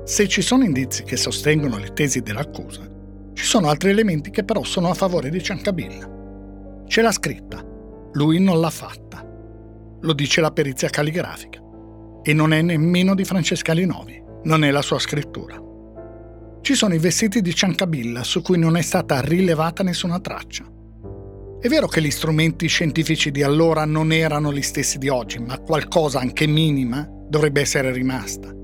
Se 0.04 0.28
ci 0.28 0.42
sono 0.42 0.64
indizi 0.64 1.02
che 1.02 1.16
sostengono 1.16 1.78
le 1.78 1.92
tesi 1.94 2.20
dell'accusa, 2.20 2.82
ci 3.32 3.44
sono 3.44 3.68
altri 3.68 3.90
elementi 3.90 4.30
che 4.30 4.44
però 4.44 4.62
sono 4.62 4.90
a 4.90 4.94
favore 4.94 5.30
di 5.30 5.42
Ciancabilla. 5.42 6.84
Ce 6.86 7.00
l'ha 7.00 7.10
scritta, 7.10 7.64
lui 8.12 8.38
non 8.38 8.60
l'ha 8.60 8.70
fatta. 8.70 9.26
Lo 10.00 10.12
dice 10.12 10.40
la 10.42 10.50
perizia 10.50 10.90
calligrafica. 10.90 11.60
E 12.22 12.32
non 12.34 12.52
è 12.52 12.60
nemmeno 12.60 13.14
di 13.14 13.24
Francesca 13.24 13.72
Linovi, 13.72 14.22
non 14.44 14.62
è 14.62 14.70
la 14.70 14.82
sua 14.82 14.98
scrittura. 14.98 15.60
Ci 16.60 16.74
sono 16.74 16.94
i 16.94 16.98
vestiti 16.98 17.40
di 17.40 17.54
Ciancabilla 17.54 18.22
su 18.22 18.40
cui 18.40 18.58
non 18.58 18.76
è 18.76 18.82
stata 18.82 19.20
rilevata 19.20 19.82
nessuna 19.82 20.20
traccia. 20.20 20.64
È 21.64 21.68
vero 21.68 21.88
che 21.88 22.02
gli 22.02 22.10
strumenti 22.10 22.66
scientifici 22.66 23.30
di 23.30 23.42
allora 23.42 23.86
non 23.86 24.12
erano 24.12 24.52
gli 24.52 24.60
stessi 24.60 24.98
di 24.98 25.08
oggi, 25.08 25.38
ma 25.38 25.58
qualcosa 25.58 26.20
anche 26.20 26.46
minima 26.46 27.08
dovrebbe 27.26 27.62
essere 27.62 27.90
rimasta 27.90 28.54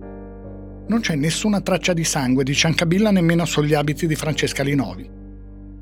non 0.90 1.00
c'è 1.00 1.14
nessuna 1.14 1.60
traccia 1.60 1.92
di 1.92 2.02
sangue 2.02 2.42
di 2.42 2.52
Ciancabilla 2.52 3.12
nemmeno 3.12 3.44
sugli 3.44 3.74
abiti 3.74 4.08
di 4.08 4.16
Francesca 4.16 4.64
Linovi. 4.64 5.08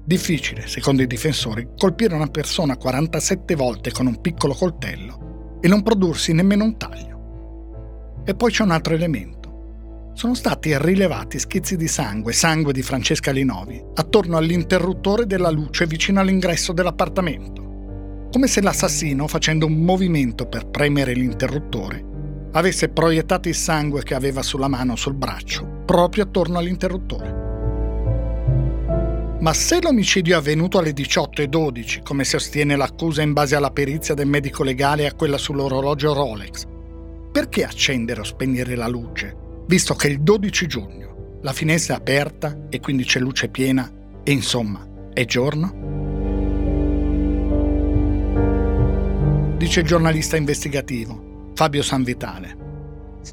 Difficile, 0.05 0.67
secondo 0.67 1.01
i 1.01 1.07
difensori, 1.07 1.71
colpire 1.79 2.15
una 2.15 2.27
persona 2.27 2.77
47 2.77 3.55
volte 3.55 3.91
con 3.91 4.07
un 4.07 4.21
piccolo 4.21 4.53
coltello 4.53 5.57
e 5.63 5.67
non 5.67 5.83
prodursi 5.83 6.35
nemmeno 6.35 6.65
un 6.65 6.77
taglio. 6.77 8.23
E 8.27 8.35
poi 8.35 8.51
c'è 8.51 8.63
un 8.65 8.71
altro 8.71 8.93
elemento. 8.93 9.38
Sono 10.19 10.35
stati 10.35 10.77
rilevati 10.77 11.39
schizzi 11.39 11.77
di 11.77 11.87
sangue, 11.87 12.33
sangue 12.33 12.73
di 12.73 12.83
Francesca 12.83 13.31
Linovi, 13.31 13.81
attorno 13.95 14.37
all'interruttore 14.37 15.27
della 15.27 15.49
luce 15.49 15.87
vicino 15.87 16.19
all'ingresso 16.19 16.73
dell'appartamento. 16.73 18.27
Come 18.33 18.49
se 18.49 18.61
l'assassino, 18.61 19.29
facendo 19.29 19.67
un 19.67 19.75
movimento 19.75 20.47
per 20.47 20.67
premere 20.67 21.13
l'interruttore, 21.13 22.05
avesse 22.51 22.89
proiettato 22.89 23.47
il 23.47 23.55
sangue 23.55 24.03
che 24.03 24.17
aveva 24.17 24.43
sulla 24.43 24.67
mano 24.67 24.95
o 24.95 24.97
sul 24.97 25.15
braccio 25.15 25.85
proprio 25.87 26.25
attorno 26.25 26.59
all'interruttore. 26.59 27.35
Ma 29.39 29.55
se 29.55 29.81
l'omicidio 29.81 30.35
è 30.35 30.39
avvenuto 30.39 30.79
alle 30.79 30.95
18.12, 30.95 32.03
come 32.03 32.25
sostiene 32.25 32.75
l'accusa 32.75 33.23
in 33.23 33.35
base 33.35 33.55
alla 33.55 33.71
perizia 33.71 34.15
del 34.15 34.27
medico 34.27 34.65
legale 34.65 35.05
e 35.05 35.07
a 35.07 35.15
quella 35.15 35.39
sull'orologio 35.39 36.13
Rolex, 36.13 36.65
perché 37.31 37.63
accendere 37.63 38.23
o 38.23 38.25
spegnere 38.25 38.75
la 38.75 38.89
luce, 38.89 39.47
visto 39.69 39.95
che 39.95 40.09
il 40.09 40.23
12 40.23 40.67
giugno 40.67 41.39
la 41.43 41.53
finestra 41.53 41.95
è 41.95 41.99
aperta 41.99 42.67
e 42.71 42.81
quindi 42.81 43.05
c'è 43.05 43.21
luce 43.21 43.49
piena 43.49 43.89
e 44.25 44.33
insomma 44.33 44.85
è 45.13 45.25
giorno? 45.27 45.87
Dice 49.59 49.81
il 49.81 49.87
giornalista 49.87 50.37
investigativo. 50.37 51.51
Fabio 51.55 51.83
Sanvitale. 51.83 52.67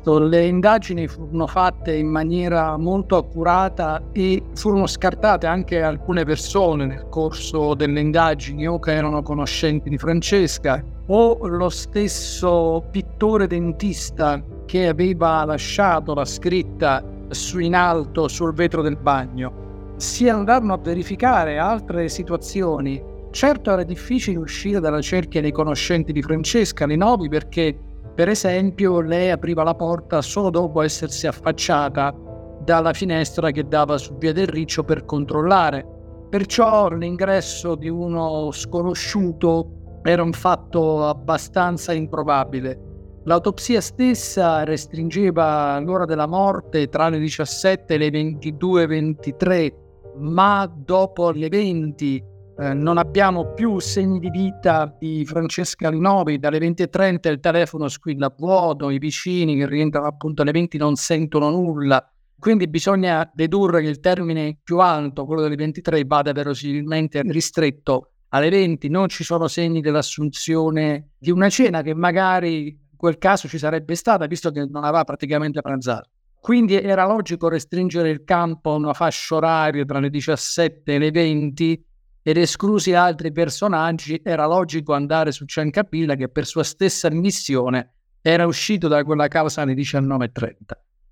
Le 0.04 0.46
indagini 0.46 1.08
furono 1.08 1.48
fatte 1.48 1.96
in 1.96 2.08
maniera 2.08 2.76
molto 2.76 3.16
accurata 3.16 4.10
e 4.12 4.44
furono 4.56 4.88
scartate 4.88 5.48
anche 5.48 5.82
alcune 5.82 6.26
persone 6.26 6.86
nel 6.86 7.08
corso 7.10 7.76
delle 7.76 8.02
indagini 8.02 8.68
o 8.68 8.78
che 8.78 8.92
erano 8.92 9.22
conoscenti 9.22 9.90
di 9.90 9.98
Francesca 9.98 10.84
o 11.08 11.48
lo 11.48 11.70
stesso 11.70 12.84
pittore 12.92 13.48
dentista 13.48 14.44
che 14.66 14.88
aveva 14.88 15.46
lasciato 15.46 16.14
la 16.14 16.26
scritta 16.26 17.04
su 17.30 17.60
in 17.60 17.76
alto 17.76 18.28
sul 18.28 18.54
vetro 18.54 18.82
del 18.82 18.98
bagno. 18.98 19.94
Si 19.98 20.28
andarono 20.28 20.74
a 20.74 20.78
verificare 20.78 21.58
altre 21.58 22.10
situazioni. 22.10 23.02
Certo 23.32 23.72
era 23.72 23.84
difficile 23.84 24.38
uscire 24.38 24.80
dalla 24.80 25.02
cerchia 25.02 25.42
dei 25.42 25.52
conoscenti 25.52 26.12
di 26.12 26.22
Francesca 26.22 26.86
Linovi 26.86 27.28
perché 27.30 27.78
per 28.16 28.30
esempio, 28.30 29.02
lei 29.02 29.30
apriva 29.30 29.62
la 29.64 29.76
porta 29.76 30.22
solo 30.22 30.50
dopo 30.50 30.82
essersi 30.82 31.28
affacciata 31.28 32.16
dalla 32.64 32.94
finestra 32.94 33.52
che 33.52 33.68
dava 33.68 33.98
su 33.98 34.18
via 34.18 34.32
del 34.32 34.48
Riccio 34.48 34.86
per 34.86 35.04
controllare. 35.04 35.86
Perciò 36.30 36.88
l'ingresso 36.88 37.76
di 37.76 37.90
uno 37.90 38.52
sconosciuto 38.54 40.00
era 40.02 40.24
un 40.24 40.32
fatto 40.32 41.06
abbastanza 41.06 41.92
improbabile. 41.92 42.85
L'autopsia 43.28 43.82
stessa 43.82 44.64
restringeva 44.64 45.80
l'ora 45.80 46.06
della 46.06 46.28
morte 46.28 46.90
tra 46.90 47.10
le 47.10 47.18
17 47.18 47.96
e 47.96 47.98
le 47.98 48.10
22.23, 48.10 49.74
ma 50.20 50.72
dopo 50.72 51.32
le 51.32 51.50
20 51.50 52.24
eh, 52.58 52.74
non 52.76 53.00
abbiamo 53.00 53.52
più 53.54 53.80
segni 53.80 54.20
di 54.20 54.30
vita 54.30 54.96
di 55.00 55.26
Francesca 55.26 55.90
Linovi, 55.90 56.38
dalle 56.38 56.60
20.30 56.60 57.32
il 57.32 57.40
telefono 57.40 57.88
squilla 57.88 58.28
a 58.28 58.36
vuoto, 58.38 58.92
i 58.92 59.00
vicini 59.00 59.58
che 59.58 59.66
rientrano 59.66 60.06
appunto 60.06 60.44
alle 60.44 60.52
20 60.52 60.78
non 60.78 60.96
sentono 60.96 61.50
nulla, 61.50 62.08
quindi 62.38 62.68
bisogna 62.68 63.28
dedurre 63.34 63.82
che 63.82 63.88
il 63.88 64.02
termine 64.02 64.60
più 64.64 64.78
alto, 64.78 65.26
quello 65.26 65.42
delle 65.42 65.56
23, 65.56 66.04
vada 66.06 66.32
verosimilmente 66.32 67.24
ristretto. 67.24 68.12
Alle 68.30 68.50
20, 68.50 68.88
non 68.90 69.08
ci 69.08 69.24
sono 69.24 69.48
segni 69.48 69.82
dell'assunzione 69.82 71.14
di 71.18 71.32
una 71.32 71.50
cena 71.50 71.82
che 71.82 71.96
magari 71.96 72.84
quel 73.06 73.20
caso 73.20 73.48
ci 73.48 73.60
sarebbe 73.60 73.94
stata, 73.94 74.26
visto 74.26 74.50
che 74.50 74.66
non 74.66 74.84
aveva 74.84 75.04
praticamente 75.04 75.62
pranzato. 75.62 76.10
Quindi 76.40 76.74
era 76.74 77.06
logico 77.06 77.50
restringere 77.50 78.10
il 78.10 78.24
campo 78.24 78.72
a 78.72 78.78
una 78.78 78.94
fascia 78.94 79.36
oraria 79.36 79.86
tra 79.86 80.00
le 80.00 80.10
17 80.10 80.92
e 80.92 80.98
le 80.98 81.12
20 81.12 81.86
ed 82.24 82.38
esclusi 82.38 82.94
altri 82.94 83.32
personaggi, 83.32 84.20
era 84.24 84.48
logico 84.48 84.94
andare 84.94 85.32
su 85.32 85.46
Ciancapilla 85.46 86.16
che 86.16 86.30
per 86.30 86.48
sua 86.48 86.64
stessa 86.64 87.08
ammissione 87.08 87.94
era 88.24 88.48
uscito 88.48 88.88
da 88.88 89.04
quella 89.04 89.28
causa 89.28 89.62
alle 89.62 89.76
19.30. 89.76 90.56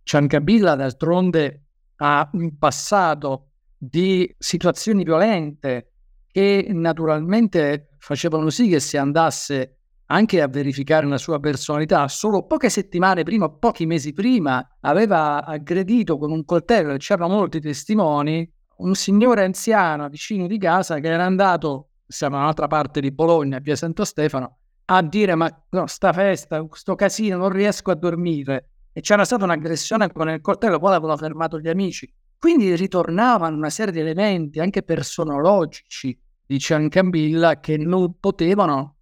Ciancapilla 0.01 0.73
d'altronde 0.73 1.65
ha 1.97 2.27
un 2.33 2.57
passato 2.57 3.49
di 3.77 4.33
situazioni 4.35 5.03
violente 5.03 5.91
che 6.31 6.65
naturalmente 6.71 7.89
facevano 7.99 8.49
sì 8.49 8.67
che 8.67 8.79
si 8.79 8.97
andasse 8.97 9.82
anche 10.07 10.41
a 10.41 10.47
verificare 10.47 11.07
la 11.07 11.17
sua 11.17 11.39
personalità. 11.39 12.07
Solo 12.07 12.45
poche 12.45 12.69
settimane 12.69 13.23
prima, 13.23 13.49
pochi 13.49 13.85
mesi 13.85 14.13
prima, 14.13 14.65
aveva 14.81 15.43
aggredito 15.45 16.17
con 16.17 16.31
un 16.31 16.43
coltello, 16.45 16.95
c'erano 16.97 17.33
molti 17.33 17.59
testimoni, 17.59 18.49
un 18.77 18.95
signore 18.95 19.43
anziano 19.43 20.09
vicino 20.09 20.47
di 20.47 20.57
casa 20.57 20.99
che 20.99 21.07
era 21.07 21.25
andato, 21.25 21.89
siamo 22.05 22.35
da 22.35 22.41
un'altra 22.41 22.67
parte 22.67 22.99
di 22.99 23.11
Bologna, 23.11 23.59
via 23.59 23.75
Santo 23.75 24.03
Stefano, 24.03 24.57
a 24.85 25.01
dire 25.01 25.35
ma 25.35 25.49
no, 25.69 25.87
sta 25.87 26.11
festa, 26.11 26.61
questo 26.63 26.95
casino, 26.95 27.37
non 27.37 27.49
riesco 27.49 27.91
a 27.91 27.95
dormire. 27.95 28.69
E 28.91 29.01
c'era 29.01 29.25
stata 29.25 29.43
un'aggressione 29.43 30.11
con 30.11 30.29
il 30.29 30.41
coltello, 30.41 30.77
poi 30.77 30.93
avevano 30.93 31.17
fermato 31.17 31.59
gli 31.59 31.67
amici. 31.67 32.11
Quindi 32.37 32.75
ritornavano 32.75 33.55
una 33.55 33.69
serie 33.69 33.93
di 33.93 34.01
elementi, 34.01 34.59
anche 34.59 34.83
personologici, 34.83 36.19
di 36.45 36.59
Ciancambilla, 36.59 37.59
che 37.59 37.77
non 37.77 38.19
potevano 38.19 38.92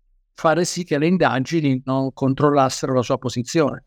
fare 0.41 0.65
sì 0.65 0.83
che 0.83 0.97
le 0.97 1.05
indagini 1.05 1.83
non 1.85 2.13
controllassero 2.13 2.95
la 2.95 3.03
sua 3.03 3.19
posizione. 3.19 3.83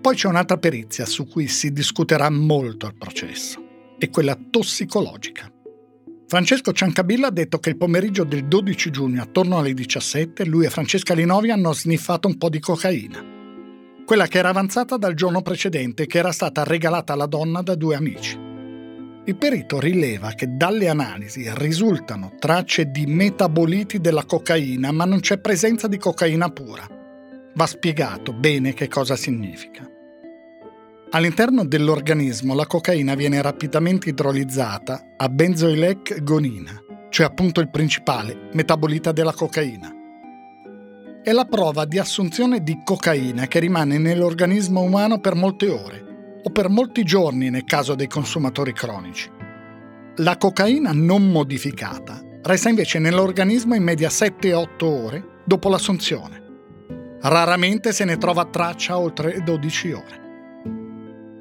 Poi 0.00 0.16
c'è 0.16 0.26
un'altra 0.26 0.56
perizia 0.56 1.06
su 1.06 1.28
cui 1.28 1.46
si 1.46 1.72
discuterà 1.72 2.28
molto 2.28 2.86
al 2.86 2.96
processo, 2.96 3.62
è 3.98 4.10
quella 4.10 4.36
tossicologica. 4.50 5.48
Francesco 6.26 6.72
Ciancabilla 6.72 7.28
ha 7.28 7.30
detto 7.30 7.58
che 7.58 7.70
il 7.70 7.76
pomeriggio 7.76 8.24
del 8.24 8.46
12 8.46 8.90
giugno, 8.90 9.22
attorno 9.22 9.58
alle 9.58 9.74
17, 9.74 10.44
lui 10.44 10.66
e 10.66 10.70
Francesca 10.70 11.14
Linovi 11.14 11.52
hanno 11.52 11.72
sniffato 11.72 12.26
un 12.26 12.36
po' 12.36 12.48
di 12.48 12.58
cocaina. 12.58 13.24
Quella 14.04 14.26
che 14.26 14.38
era 14.38 14.48
avanzata 14.48 14.96
dal 14.96 15.14
giorno 15.14 15.42
precedente 15.42 16.02
e 16.02 16.06
che 16.06 16.18
era 16.18 16.32
stata 16.32 16.64
regalata 16.64 17.12
alla 17.12 17.26
donna 17.26 17.62
da 17.62 17.76
due 17.76 17.94
amici. 17.94 18.47
Il 19.28 19.36
perito 19.36 19.78
rileva 19.78 20.30
che 20.30 20.56
dalle 20.56 20.88
analisi 20.88 21.44
risultano 21.56 22.32
tracce 22.38 22.90
di 22.90 23.04
metaboliti 23.04 24.00
della 24.00 24.24
cocaina, 24.24 24.90
ma 24.90 25.04
non 25.04 25.20
c'è 25.20 25.36
presenza 25.36 25.86
di 25.86 25.98
cocaina 25.98 26.48
pura. 26.48 26.86
Va 27.54 27.66
spiegato 27.66 28.32
bene 28.32 28.72
che 28.72 28.88
cosa 28.88 29.16
significa. 29.16 29.86
All'interno 31.10 31.66
dell'organismo 31.66 32.54
la 32.54 32.66
cocaina 32.66 33.14
viene 33.14 33.42
rapidamente 33.42 34.08
idrolizzata 34.08 35.12
a 35.18 35.28
benzoilec-gonina, 35.28 36.82
cioè 37.10 37.26
appunto 37.26 37.60
il 37.60 37.68
principale 37.68 38.48
metabolita 38.54 39.12
della 39.12 39.34
cocaina. 39.34 39.92
È 41.22 41.32
la 41.32 41.44
prova 41.44 41.84
di 41.84 41.98
assunzione 41.98 42.62
di 42.62 42.80
cocaina 42.82 43.46
che 43.46 43.58
rimane 43.58 43.98
nell'organismo 43.98 44.80
umano 44.80 45.20
per 45.20 45.34
molte 45.34 45.68
ore 45.68 46.06
o 46.48 46.50
per 46.50 46.70
molti 46.70 47.04
giorni 47.04 47.50
nel 47.50 47.64
caso 47.64 47.94
dei 47.94 48.08
consumatori 48.08 48.72
cronici. 48.72 49.30
La 50.16 50.36
cocaina 50.38 50.92
non 50.92 51.30
modificata 51.30 52.20
resta 52.42 52.70
invece 52.70 52.98
nell'organismo 52.98 53.74
in 53.74 53.82
media 53.82 54.08
7-8 54.08 54.84
ore 54.84 55.24
dopo 55.44 55.68
l'assunzione. 55.68 56.46
Raramente 57.20 57.92
se 57.92 58.04
ne 58.04 58.16
trova 58.16 58.46
traccia 58.46 58.98
oltre 58.98 59.42
12 59.42 59.92
ore. 59.92 60.26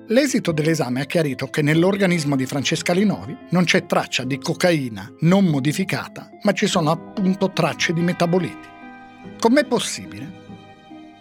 L'esito 0.08 0.52
dell'esame 0.52 1.02
ha 1.02 1.06
chiarito 1.06 1.48
che 1.48 1.62
nell'organismo 1.62 2.36
di 2.36 2.46
Francesca 2.46 2.94
Linovi 2.94 3.36
non 3.52 3.64
c'è 3.64 3.86
traccia 3.86 4.24
di 4.26 4.38
cocaina 4.38 5.12
non 5.22 5.46
modificata, 5.46 6.30
ma 6.44 6.52
ci 6.52 6.68
sono 6.68 6.92
appunto 6.92 7.52
tracce 7.52 7.94
di 7.94 8.02
metaboliti. 8.02 8.68
Com'è 9.40 9.66
possibile? 9.66 10.46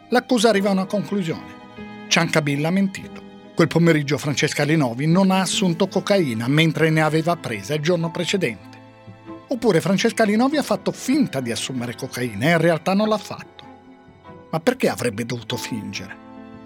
L'accusa 0.09 0.49
arriva 0.49 0.70
a 0.70 0.72
una 0.72 0.87
conclusione. 0.87 1.64
Ciancabilla 2.09 2.68
ha 2.68 2.72
mentito. 2.72 3.26
Quel 3.57 3.69
pomeriggio 3.69 4.19
Francesca 4.19 4.64
Linovi 4.64 5.07
non 5.07 5.31
ha 5.31 5.40
assunto 5.40 5.88
cocaina 5.88 6.47
mentre 6.47 6.90
ne 6.90 7.01
aveva 7.01 7.37
presa 7.37 7.73
il 7.73 7.81
giorno 7.81 8.11
precedente. 8.11 8.77
Oppure 9.49 9.81
Francesca 9.81 10.25
Linovi 10.25 10.59
ha 10.59 10.62
fatto 10.62 10.92
finta 10.92 11.40
di 11.40 11.51
assumere 11.51 11.95
cocaina 11.95 12.49
e 12.49 12.51
in 12.51 12.59
realtà 12.59 12.92
non 12.92 13.09
l'ha 13.09 13.16
fatto. 13.16 13.64
Ma 14.51 14.61
perché 14.61 14.90
avrebbe 14.90 15.25
dovuto 15.25 15.57
fingere? 15.57 16.14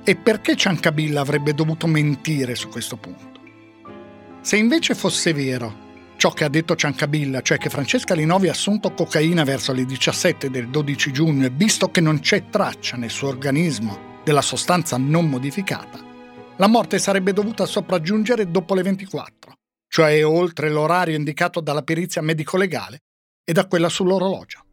E 0.02 0.16
perché 0.16 0.56
Ciancabilla 0.56 1.20
avrebbe 1.20 1.54
dovuto 1.54 1.86
mentire 1.86 2.56
su 2.56 2.68
questo 2.68 2.96
punto? 2.96 3.40
Se 4.40 4.56
invece 4.56 4.96
fosse 4.96 5.32
vero 5.32 5.88
ciò 6.16 6.32
che 6.32 6.42
ha 6.42 6.48
detto 6.48 6.74
Ciancabilla, 6.74 7.40
cioè 7.40 7.58
che 7.58 7.70
Francesca 7.70 8.14
Linovi 8.14 8.48
ha 8.48 8.50
assunto 8.50 8.92
cocaina 8.94 9.44
verso 9.44 9.72
le 9.72 9.84
17 9.84 10.50
del 10.50 10.66
12 10.66 11.12
giugno 11.12 11.46
e 11.46 11.50
visto 11.50 11.92
che 11.92 12.00
non 12.00 12.18
c'è 12.18 12.48
traccia 12.50 12.96
nel 12.96 13.10
suo 13.10 13.28
organismo 13.28 14.18
della 14.24 14.42
sostanza 14.42 14.96
non 14.96 15.28
modificata, 15.28 16.09
la 16.60 16.66
morte 16.66 16.98
sarebbe 16.98 17.32
dovuta 17.32 17.64
sopraggiungere 17.64 18.50
dopo 18.50 18.74
le 18.74 18.82
24, 18.82 19.54
cioè 19.88 20.22
oltre 20.26 20.68
l'orario 20.68 21.16
indicato 21.16 21.62
dalla 21.62 21.80
perizia 21.80 22.20
medico-legale 22.20 22.98
e 23.42 23.54
da 23.54 23.66
quella 23.66 23.88
sull'orologio. 23.88 24.66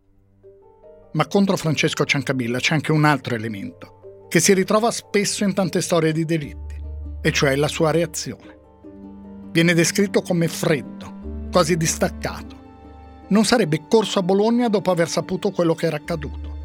Ma 1.13 1.25
contro 1.27 1.55
Francesco 1.55 2.03
Ciancabilla 2.03 2.59
c'è 2.59 2.73
anche 2.73 2.91
un 2.91 3.05
altro 3.05 3.35
elemento 3.35 4.25
che 4.27 4.41
si 4.41 4.53
ritrova 4.53 4.91
spesso 4.91 5.45
in 5.45 5.53
tante 5.53 5.79
storie 5.79 6.11
di 6.11 6.25
delitti, 6.25 6.75
e 7.21 7.31
cioè 7.31 7.55
la 7.55 7.69
sua 7.69 7.91
reazione. 7.91 8.57
Viene 9.51 9.73
descritto 9.73 10.21
come 10.21 10.49
freddo, 10.49 11.47
quasi 11.49 11.77
distaccato. 11.77 12.55
Non 13.29 13.45
sarebbe 13.45 13.85
corso 13.87 14.19
a 14.19 14.23
Bologna 14.23 14.67
dopo 14.67 14.91
aver 14.91 15.07
saputo 15.07 15.51
quello 15.51 15.73
che 15.73 15.85
era 15.85 15.95
accaduto. 15.95 16.56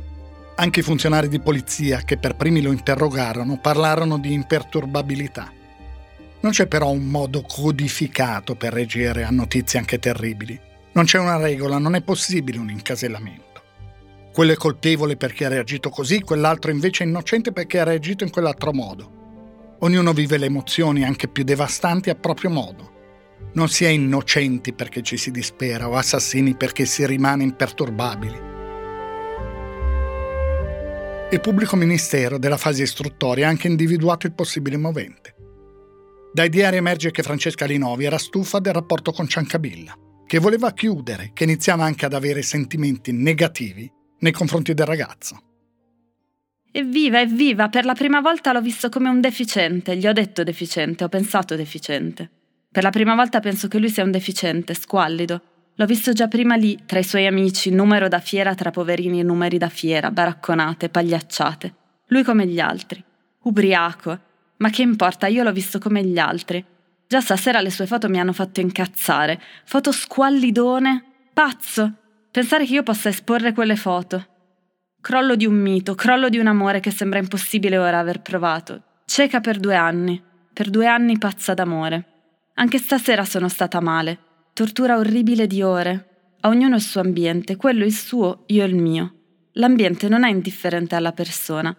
Anche 0.55 0.81
i 0.81 0.83
funzionari 0.83 1.29
di 1.29 1.41
polizia 1.41 2.03
che 2.03 2.19
per 2.19 2.37
primi 2.37 2.61
lo 2.61 2.73
interrogarono 2.73 3.59
parlarono 3.59 4.19
di 4.19 4.33
imperturbabilità. 4.35 5.51
Non 6.41 6.53
c'è 6.53 6.67
però 6.67 6.91
un 6.91 7.05
modo 7.05 7.43
codificato 7.43 8.55
per 8.55 8.75
reagire 8.75 9.25
a 9.25 9.31
notizie 9.31 9.79
anche 9.79 9.99
terribili. 9.99 10.59
Non 10.93 11.05
c'è 11.05 11.19
una 11.19 11.39
regola, 11.39 11.79
non 11.79 11.95
è 11.95 12.03
possibile 12.03 12.59
un 12.59 12.69
incasellamento. 12.69 13.63
Quello 14.31 14.53
è 14.53 14.57
colpevole 14.57 15.17
perché 15.17 15.47
ha 15.47 15.49
reagito 15.49 15.89
così, 15.89 16.21
quell'altro 16.21 16.71
invece 16.71 17.05
è 17.05 17.07
innocente 17.07 17.53
perché 17.53 17.81
ha 17.81 17.85
reagito 17.85 18.23
in 18.25 18.31
quell'altro 18.31 18.73
modo. 18.73 19.77
Ognuno 19.81 20.13
vive 20.13 20.37
le 20.37 20.47
emozioni 20.47 21.03
anche 21.03 21.29
più 21.29 21.45
devastanti 21.45 22.11
a 22.11 22.15
proprio 22.15 22.51
modo. 22.51 22.91
Non 23.55 23.69
si 23.69 23.85
è 23.85 23.89
innocenti 23.89 24.75
perché 24.75 25.03
ci 25.03 25.17
si 25.17 25.31
dispera 25.31 25.89
o 25.89 25.97
assassini 25.97 26.55
perché 26.55 26.85
si 26.85 27.07
rimane 27.07 27.43
imperturbabili. 27.43 28.52
Il 31.33 31.41
pubblico 31.41 31.77
ministero 31.77 32.37
della 32.37 32.59
fase 32.59 32.83
istruttoria 32.83 33.47
ha 33.47 33.49
anche 33.49 33.67
individuato 33.67 34.27
il 34.27 34.35
possibile 34.35 34.77
movente. 34.77 35.35
Dai 36.31 36.51
diari 36.51 36.77
emerge 36.77 37.11
che 37.11 37.23
Francesca 37.23 37.65
Linovi 37.65 38.05
era 38.05 38.19
stufa 38.19 38.59
del 38.59 38.75
rapporto 38.75 39.13
con 39.13 39.27
Ciancabilla, 39.27 39.97
che 40.27 40.39
voleva 40.39 40.75
chiudere, 40.75 41.31
che 41.33 41.45
iniziava 41.45 41.85
anche 41.85 42.05
ad 42.05 42.13
avere 42.13 42.43
sentimenti 42.43 43.13
negativi 43.13 43.91
nei 44.19 44.33
confronti 44.33 44.75
del 44.75 44.85
ragazzo. 44.85 45.43
Evviva, 46.71 47.23
evviva, 47.23 47.71
per 47.71 47.87
la 47.87 47.95
prima 47.95 48.21
volta 48.21 48.53
l'ho 48.53 48.61
visto 48.61 48.91
come 48.91 49.09
un 49.09 49.23
deficiente, 49.23 49.97
gli 49.97 50.07
ho 50.07 50.13
detto 50.13 50.43
deficiente, 50.43 51.05
ho 51.05 51.09
pensato 51.09 51.57
deficiente. 51.57 52.31
Per 52.71 52.83
la 52.83 52.91
prima 52.91 53.15
volta 53.15 53.41
penso 53.41 53.69
che 53.69 53.79
lui 53.79 53.89
sia 53.89 54.05
un 54.05 54.11
deficiente, 54.11 54.75
squallido. 54.75 55.52
L'ho 55.77 55.87
visto 55.87 56.13
già 56.13 56.29
prima 56.29 56.55
lì, 56.55 56.79
tra 56.85 56.99
i 56.99 57.05
suoi 57.05 57.27
amici, 57.27 57.71
numero 57.71 58.09
da 58.09 58.21
fiera 58.21 58.55
tra 58.55 58.71
poverini 58.71 59.21
e 59.21 59.23
numeri 59.23 59.57
da 59.57 59.71
fiera, 59.71 60.11
baracconate, 60.11 60.91
pagliacciate. 60.91 61.75
Lui 62.09 62.23
come 62.23 62.47
gli 62.47 62.61
altri. 62.61 63.03
Ubriaco. 63.45 64.19
Ma 64.59 64.69
che 64.69 64.83
importa, 64.83 65.29
io 65.29 65.43
l'ho 65.43 65.53
visto 65.53 65.79
come 65.79 66.05
gli 66.05 66.19
altri. 66.19 66.63
Già 67.09 67.21
stasera 67.21 67.61
le 67.61 67.71
sue 67.71 67.87
foto 67.87 68.09
mi 68.09 68.21
hanno 68.21 68.33
fatto 68.33 68.61
incazzare. 68.61 69.41
Foto 69.65 69.93
squallidone. 69.93 71.05
Pazzo! 71.33 71.93
Pensare 72.31 72.67
che 72.67 72.75
io 72.75 72.83
possa 72.83 73.09
esporre 73.09 73.53
quelle 73.53 73.77
foto. 73.77 74.27
Crollo 75.01 75.37
di 75.37 75.47
un 75.47 75.55
mito, 75.55 75.95
crollo 75.95 76.29
di 76.29 76.39
un 76.39 76.47
amore 76.47 76.81
che 76.81 76.91
sembra 76.91 77.19
impossibile 77.19 77.77
ora 77.79 77.99
aver 77.99 78.21
provato. 78.21 78.83
Cieca 79.07 79.41
per 79.41 79.59
due 79.59 79.75
anni. 79.75 80.23
Per 80.53 80.71
due 80.71 80.87
anni 80.87 81.19
pazza 81.19 81.55
d'amore. 81.55 82.05
Anche 82.55 82.79
stasera 82.79 83.25
sono 83.25 83.49
stata 83.49 83.81
male. 83.81 84.19
Tortura 84.55 84.99
orribile 84.99 85.47
di 85.47 85.63
ore. 85.63 86.09
A 86.41 86.49
ognuno 86.49 86.75
il 86.75 86.83
suo 86.83 87.01
ambiente, 87.01 87.57
quello 87.57 87.87
il 87.87 87.95
suo, 87.95 88.43
io 88.49 88.67
il 88.67 88.75
mio. 88.75 89.15
L'ambiente 89.53 90.11
non 90.11 90.25
è 90.25 90.29
indifferente 90.29 90.95
alla 90.95 91.13
persona. 91.13 91.75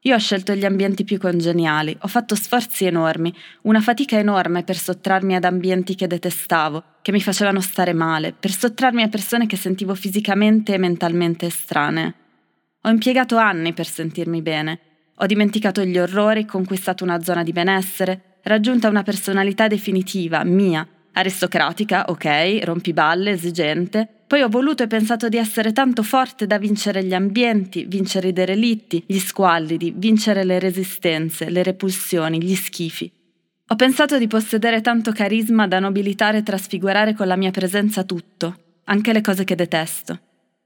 Io 0.00 0.14
ho 0.14 0.18
scelto 0.18 0.52
gli 0.56 0.64
ambienti 0.64 1.04
più 1.04 1.18
congeniali, 1.18 1.96
ho 2.00 2.08
fatto 2.08 2.34
sforzi 2.34 2.84
enormi, 2.84 3.32
una 3.62 3.80
fatica 3.80 4.18
enorme 4.18 4.64
per 4.64 4.76
sottrarmi 4.76 5.36
ad 5.36 5.44
ambienti 5.44 5.94
che 5.94 6.08
detestavo, 6.08 6.82
che 7.00 7.12
mi 7.12 7.20
facevano 7.20 7.60
stare 7.60 7.92
male, 7.92 8.32
per 8.32 8.50
sottrarmi 8.50 9.02
a 9.02 9.08
persone 9.08 9.46
che 9.46 9.56
sentivo 9.56 9.94
fisicamente 9.94 10.74
e 10.74 10.78
mentalmente 10.78 11.46
estranee. 11.46 12.14
Ho 12.82 12.88
impiegato 12.88 13.36
anni 13.36 13.72
per 13.72 13.86
sentirmi 13.86 14.42
bene. 14.42 14.80
Ho 15.18 15.26
dimenticato 15.26 15.84
gli 15.84 15.96
orrori, 15.96 16.44
conquistato 16.44 17.04
una 17.04 17.22
zona 17.22 17.44
di 17.44 17.52
benessere, 17.52 18.38
raggiunta 18.42 18.88
una 18.88 19.04
personalità 19.04 19.68
definitiva, 19.68 20.42
mia, 20.42 20.86
aristocratica, 21.16 22.04
ok, 22.08 22.60
rompiballe, 22.62 23.30
esigente, 23.30 24.06
poi 24.26 24.42
ho 24.42 24.48
voluto 24.48 24.82
e 24.82 24.86
pensato 24.86 25.28
di 25.28 25.36
essere 25.36 25.72
tanto 25.72 26.02
forte 26.02 26.46
da 26.46 26.58
vincere 26.58 27.04
gli 27.04 27.14
ambienti, 27.14 27.84
vincere 27.86 28.28
i 28.28 28.32
derelitti, 28.32 29.02
gli 29.06 29.18
squallidi, 29.18 29.94
vincere 29.96 30.44
le 30.44 30.58
resistenze, 30.58 31.48
le 31.48 31.62
repulsioni, 31.62 32.42
gli 32.42 32.54
schifi. 32.54 33.10
Ho 33.68 33.76
pensato 33.76 34.18
di 34.18 34.26
possedere 34.26 34.80
tanto 34.80 35.12
carisma 35.12 35.66
da 35.66 35.80
nobilitare 35.80 36.38
e 36.38 36.42
trasfigurare 36.42 37.14
con 37.14 37.26
la 37.26 37.36
mia 37.36 37.50
presenza 37.50 38.04
tutto, 38.04 38.56
anche 38.84 39.12
le 39.12 39.22
cose 39.22 39.44
che 39.44 39.54
detesto. 39.54 40.18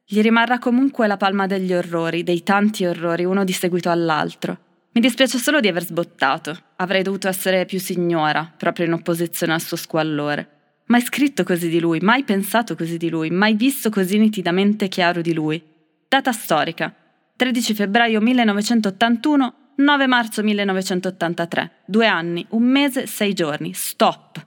Gli 0.05 0.21
rimarrà 0.21 0.59
comunque 0.59 1.07
la 1.07 1.17
palma 1.17 1.47
degli 1.47 1.73
orrori, 1.73 2.25
dei 2.25 2.43
tanti 2.43 2.85
orrori, 2.85 3.25
uno 3.25 3.45
di 3.45 3.53
seguito 3.53 3.91
all'altro. 3.91 4.59
Mi 4.93 5.01
dispiace 5.01 5.39
solo 5.39 5.61
di 5.61 5.69
aver 5.69 5.85
sbottato. 5.85 6.59
Avrei 6.77 7.05
dovuto 7.05 7.29
essere 7.29 7.65
più 7.65 7.79
signora, 7.79 8.53
proprio 8.57 8.87
in 8.87 8.93
opposizione 8.93 9.53
al 9.53 9.61
suo 9.61 9.77
squallore. 9.77 10.59
Mai 10.87 11.01
scritto 11.03 11.45
così 11.45 11.69
di 11.69 11.79
lui, 11.79 12.01
mai 12.01 12.25
pensato 12.25 12.75
così 12.75 12.97
di 12.97 13.09
lui, 13.09 13.31
mai 13.31 13.55
visto 13.55 13.89
così 13.89 14.19
nitidamente 14.19 14.89
chiaro 14.89 15.21
di 15.21 15.33
lui. 15.33 15.63
Data 16.09 16.33
storica. 16.33 16.93
13 17.37 17.75
febbraio 17.75 18.21
1981, 18.21 19.55
9 19.77 20.07
marzo 20.09 20.43
1983. 20.43 21.71
Due 21.85 22.07
anni, 22.07 22.45
un 22.51 22.65
mese, 22.65 23.07
sei 23.07 23.33
giorni. 23.33 23.73
Stop. 23.73 24.45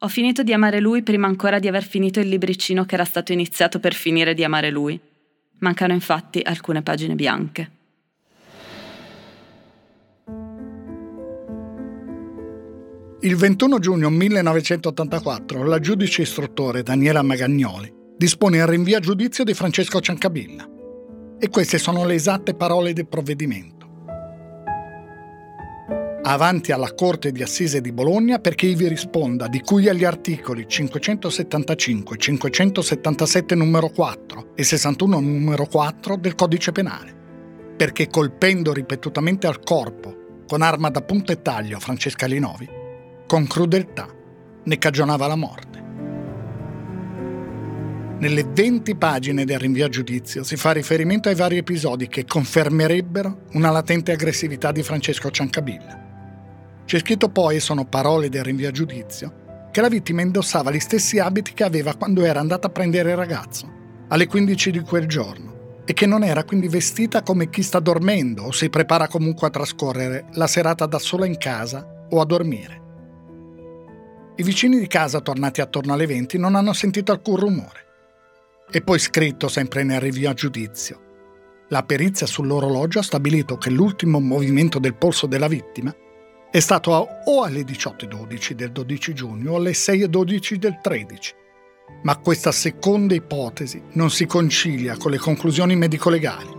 Ho 0.00 0.08
finito 0.08 0.42
di 0.42 0.52
amare 0.52 0.80
lui 0.80 1.04
prima 1.04 1.28
ancora 1.28 1.60
di 1.60 1.68
aver 1.68 1.84
finito 1.84 2.18
il 2.18 2.28
libricino 2.28 2.84
che 2.84 2.94
era 2.96 3.04
stato 3.04 3.32
iniziato 3.32 3.78
per 3.78 3.94
finire 3.94 4.34
di 4.34 4.42
amare 4.42 4.70
lui. 4.70 4.98
Mancano 5.58 5.92
infatti 5.92 6.40
alcune 6.42 6.82
pagine 6.82 7.14
bianche. 7.14 7.78
Il 13.22 13.36
21 13.36 13.78
giugno 13.80 14.08
1984 14.08 15.62
la 15.64 15.78
giudice 15.78 16.22
istruttore 16.22 16.82
Daniela 16.82 17.20
Magagnoli 17.20 17.92
dispone 18.16 18.56
il 18.56 18.66
rinvio 18.66 18.96
a 18.96 19.00
giudizio 19.00 19.44
di 19.44 19.52
Francesco 19.52 20.00
Ciancabilla. 20.00 20.66
E 21.38 21.50
queste 21.50 21.76
sono 21.76 22.06
le 22.06 22.14
esatte 22.14 22.54
parole 22.54 22.94
del 22.94 23.06
provvedimento. 23.06 23.88
Avanti 26.22 26.72
alla 26.72 26.94
Corte 26.94 27.30
di 27.30 27.42
Assise 27.42 27.82
di 27.82 27.92
Bologna 27.92 28.38
perché 28.38 28.64
ivi 28.64 28.88
risponda 28.88 29.48
di 29.48 29.60
cui 29.60 29.90
agli 29.90 30.04
articoli 30.04 30.66
575, 30.66 32.16
577 32.16 33.54
numero 33.54 33.90
4 33.90 34.52
e 34.54 34.62
61 34.64 35.20
numero 35.20 35.66
4 35.66 36.16
del 36.16 36.34
Codice 36.34 36.72
Penale. 36.72 37.14
Perché 37.76 38.08
colpendo 38.08 38.72
ripetutamente 38.72 39.46
al 39.46 39.60
corpo 39.60 40.44
con 40.46 40.62
arma 40.62 40.88
da 40.88 41.02
punta 41.02 41.34
e 41.34 41.42
taglio 41.42 41.78
Francesca 41.78 42.24
Linovi, 42.24 42.79
con 43.30 43.46
crudeltà 43.46 44.08
ne 44.64 44.78
cagionava 44.78 45.28
la 45.28 45.36
morte. 45.36 45.82
Nelle 48.18 48.42
20 48.42 48.96
pagine 48.96 49.44
del 49.44 49.60
rinvio 49.60 49.86
a 49.86 49.88
giudizio 49.88 50.42
si 50.42 50.56
fa 50.56 50.72
riferimento 50.72 51.28
ai 51.28 51.36
vari 51.36 51.56
episodi 51.56 52.08
che 52.08 52.24
confermerebbero 52.24 53.42
una 53.52 53.70
latente 53.70 54.10
aggressività 54.10 54.72
di 54.72 54.82
Francesco 54.82 55.30
Ciancabilla. 55.30 56.82
C'è 56.84 56.98
scritto 56.98 57.28
poi, 57.28 57.54
e 57.54 57.60
sono 57.60 57.84
parole 57.84 58.30
del 58.30 58.42
rinvio 58.42 58.66
a 58.66 58.72
giudizio, 58.72 59.68
che 59.70 59.80
la 59.80 59.88
vittima 59.88 60.22
indossava 60.22 60.72
gli 60.72 60.80
stessi 60.80 61.20
abiti 61.20 61.54
che 61.54 61.62
aveva 61.62 61.94
quando 61.94 62.24
era 62.24 62.40
andata 62.40 62.66
a 62.66 62.70
prendere 62.70 63.10
il 63.10 63.16
ragazzo, 63.16 63.72
alle 64.08 64.26
15 64.26 64.72
di 64.72 64.80
quel 64.80 65.06
giorno, 65.06 65.82
e 65.84 65.92
che 65.92 66.06
non 66.06 66.24
era 66.24 66.42
quindi 66.42 66.66
vestita 66.66 67.22
come 67.22 67.48
chi 67.48 67.62
sta 67.62 67.78
dormendo 67.78 68.46
o 68.46 68.50
si 68.50 68.68
prepara 68.70 69.06
comunque 69.06 69.46
a 69.46 69.50
trascorrere 69.50 70.24
la 70.32 70.48
serata 70.48 70.84
da 70.86 70.98
sola 70.98 71.26
in 71.26 71.38
casa 71.38 72.06
o 72.10 72.20
a 72.20 72.24
dormire. 72.24 72.79
I 74.40 74.42
vicini 74.42 74.78
di 74.78 74.86
casa, 74.86 75.20
tornati 75.20 75.60
attorno 75.60 75.92
alle 75.92 76.06
20, 76.06 76.38
non 76.38 76.54
hanno 76.54 76.72
sentito 76.72 77.12
alcun 77.12 77.36
rumore. 77.36 77.84
E 78.70 78.80
poi 78.80 78.98
scritto 78.98 79.48
sempre 79.48 79.82
nel 79.82 80.00
review 80.00 80.30
a 80.30 80.32
giudizio. 80.32 80.98
La 81.68 81.82
perizia 81.82 82.26
sull'orologio 82.26 83.00
ha 83.00 83.02
stabilito 83.02 83.58
che 83.58 83.68
l'ultimo 83.68 84.18
movimento 84.18 84.78
del 84.78 84.94
polso 84.94 85.26
della 85.26 85.46
vittima 85.46 85.94
è 86.50 86.58
stato 86.58 86.90
o 86.90 87.42
alle 87.42 87.60
18.12 87.60 88.52
del 88.52 88.72
12 88.72 89.12
giugno 89.12 89.52
o 89.52 89.56
alle 89.56 89.72
6.12 89.72 90.54
del 90.54 90.78
13. 90.80 91.34
Ma 92.04 92.16
questa 92.16 92.50
seconda 92.50 93.14
ipotesi 93.14 93.82
non 93.92 94.10
si 94.10 94.24
concilia 94.24 94.96
con 94.96 95.10
le 95.10 95.18
conclusioni 95.18 95.76
medico-legali. 95.76 96.56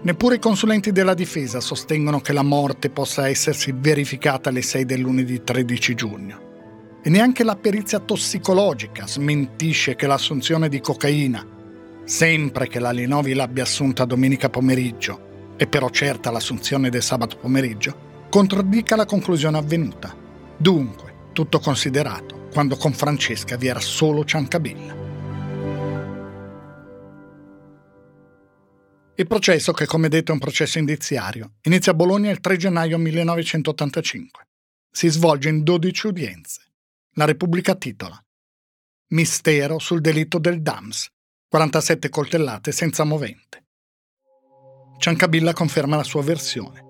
Neppure 0.00 0.36
i 0.36 0.40
consulenti 0.40 0.92
della 0.92 1.12
difesa 1.12 1.60
sostengono 1.60 2.20
che 2.20 2.32
la 2.32 2.42
morte 2.42 2.88
possa 2.88 3.28
essersi 3.28 3.74
verificata 3.76 4.48
alle 4.48 4.62
6 4.62 4.86
del 4.86 5.00
lunedì 5.00 5.44
13 5.44 5.94
giugno. 5.94 6.50
E 7.04 7.10
neanche 7.10 7.42
la 7.42 7.56
perizia 7.56 7.98
tossicologica 7.98 9.08
smentisce 9.08 9.96
che 9.96 10.06
l'assunzione 10.06 10.68
di 10.68 10.80
cocaina, 10.80 11.44
sempre 12.04 12.68
che 12.68 12.78
la 12.78 12.92
Linovi 12.92 13.34
l'abbia 13.34 13.64
assunta 13.64 14.04
domenica 14.04 14.48
pomeriggio, 14.48 15.54
e 15.56 15.66
però 15.66 15.90
certa 15.90 16.30
l'assunzione 16.30 16.90
del 16.90 17.02
sabato 17.02 17.36
pomeriggio, 17.38 18.26
contraddica 18.30 18.94
la 18.94 19.04
conclusione 19.04 19.58
avvenuta. 19.58 20.14
Dunque, 20.56 21.30
tutto 21.32 21.58
considerato, 21.58 22.46
quando 22.52 22.76
con 22.76 22.92
Francesca 22.92 23.56
vi 23.56 23.66
era 23.66 23.80
solo 23.80 24.24
Ciancabilla. 24.24 24.94
Il 29.16 29.26
processo, 29.26 29.72
che 29.72 29.86
come 29.86 30.08
detto 30.08 30.30
è 30.30 30.34
un 30.34 30.40
processo 30.40 30.78
indiziario, 30.78 31.54
inizia 31.62 31.90
a 31.90 31.96
Bologna 31.96 32.30
il 32.30 32.40
3 32.40 32.56
gennaio 32.56 32.96
1985. 32.96 34.46
Si 34.88 35.08
svolge 35.08 35.48
in 35.48 35.64
12 35.64 36.06
udienze. 36.06 36.60
La 37.16 37.26
Repubblica 37.26 37.74
titola 37.74 38.18
Mistero 39.08 39.78
sul 39.78 40.00
delitto 40.00 40.38
del 40.38 40.62
DAMS, 40.62 41.08
47 41.46 42.08
coltellate 42.08 42.72
senza 42.72 43.04
movente. 43.04 43.66
Ciancabilla 44.96 45.52
conferma 45.52 45.96
la 45.96 46.04
sua 46.04 46.22
versione. 46.22 46.82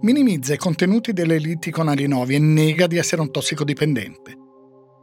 Minimizza 0.00 0.54
i 0.54 0.56
contenuti 0.56 1.12
delle 1.12 1.38
liti 1.38 1.70
con 1.70 1.86
Alinovi 1.86 2.34
e 2.34 2.40
nega 2.40 2.88
di 2.88 2.96
essere 2.96 3.20
un 3.20 3.30
tossicodipendente. 3.30 4.36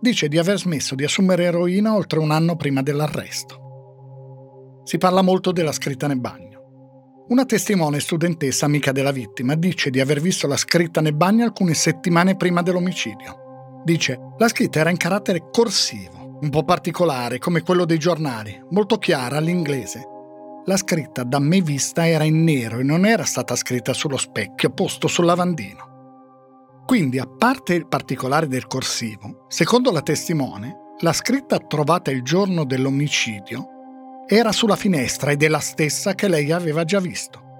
Dice 0.01 0.27
di 0.27 0.37
aver 0.37 0.59
smesso 0.59 0.95
di 0.95 1.05
assumere 1.05 1.45
eroina 1.45 1.95
oltre 1.95 2.19
un 2.19 2.31
anno 2.31 2.57
prima 2.57 2.81
dell'arresto. 2.81 4.81
Si 4.83 4.97
parla 4.97 5.21
molto 5.21 5.53
della 5.53 5.71
scritta 5.71 6.07
nel 6.07 6.19
bagno. 6.19 7.25
Una 7.29 7.45
testimone 7.45 8.01
studentessa 8.01 8.65
amica 8.65 8.91
della 8.91 9.11
vittima 9.11 9.55
dice 9.55 9.89
di 9.89 10.01
aver 10.01 10.19
visto 10.19 10.45
la 10.45 10.57
scritta 10.57 10.99
nel 10.99 11.15
bagno 11.15 11.45
alcune 11.45 11.73
settimane 11.73 12.35
prima 12.35 12.61
dell'omicidio. 12.61 13.40
Dice, 13.83 14.19
la 14.37 14.47
scritta 14.47 14.79
era 14.79 14.89
in 14.89 14.97
carattere 14.97 15.49
corsivo, 15.51 16.37
un 16.41 16.49
po' 16.49 16.63
particolare, 16.63 17.39
come 17.39 17.61
quello 17.61 17.85
dei 17.85 17.97
giornali, 17.97 18.59
molto 18.69 18.97
chiara 18.97 19.37
all'inglese. 19.37 20.07
La 20.65 20.77
scritta 20.77 21.23
da 21.23 21.39
me 21.39 21.61
vista 21.61 22.07
era 22.07 22.23
in 22.23 22.43
nero 22.43 22.79
e 22.79 22.83
non 22.83 23.05
era 23.05 23.23
stata 23.23 23.55
scritta 23.55 23.93
sullo 23.93 24.17
specchio 24.17 24.69
posto 24.69 25.07
sul 25.07 25.25
lavandino. 25.25 25.89
Quindi, 26.85 27.17
a 27.17 27.25
parte 27.25 27.73
il 27.73 27.87
particolare 27.87 28.47
del 28.47 28.67
corsivo, 28.67 29.45
secondo 29.47 29.91
la 29.91 30.01
testimone, 30.01 30.93
la 30.99 31.13
scritta 31.13 31.57
trovata 31.57 32.11
il 32.11 32.21
giorno 32.21 32.63
dell'omicidio 32.63 33.67
era 34.27 34.51
sulla 34.51 34.75
finestra 34.75 35.31
ed 35.31 35.41
è 35.41 35.47
la 35.47 35.59
stessa 35.59 36.13
che 36.13 36.27
lei 36.27 36.51
aveva 36.51 36.83
già 36.83 36.99
visto. 36.99 37.50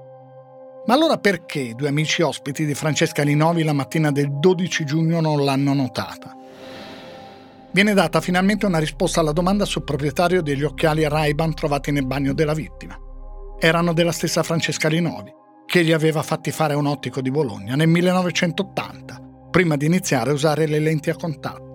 Ma 0.85 0.95
allora 0.95 1.17
perché 1.17 1.73
due 1.75 1.89
amici 1.89 2.23
ospiti 2.23 2.65
di 2.65 2.73
Francesca 2.73 3.21
Linovi 3.21 3.63
la 3.63 3.73
mattina 3.73 4.11
del 4.11 4.39
12 4.39 4.83
giugno 4.83 5.21
non 5.21 5.43
l'hanno 5.43 5.73
notata? 5.73 6.35
Viene 7.71 7.93
data 7.93 8.19
finalmente 8.19 8.65
una 8.65 8.79
risposta 8.79 9.19
alla 9.19 9.31
domanda 9.31 9.63
sul 9.63 9.83
proprietario 9.83 10.41
degli 10.41 10.63
occhiali 10.63 11.07
Ray-Ban 11.07 11.53
trovati 11.53 11.91
nel 11.91 12.05
bagno 12.05 12.33
della 12.33 12.53
vittima. 12.53 12.97
Erano 13.59 13.93
della 13.93 14.11
stessa 14.11 14.43
Francesca 14.43 14.89
Linovi, 14.89 15.31
che 15.67 15.83
gli 15.83 15.91
aveva 15.91 16.23
fatti 16.23 16.51
fare 16.51 16.73
un 16.73 16.87
ottico 16.87 17.21
di 17.21 17.29
Bologna 17.31 17.75
nel 17.75 17.87
1980 17.87 19.21
prima 19.51 19.75
di 19.75 19.85
iniziare 19.85 20.31
a 20.31 20.33
usare 20.33 20.65
le 20.65 20.79
lenti 20.79 21.09
a 21.11 21.15
contatto. 21.15 21.69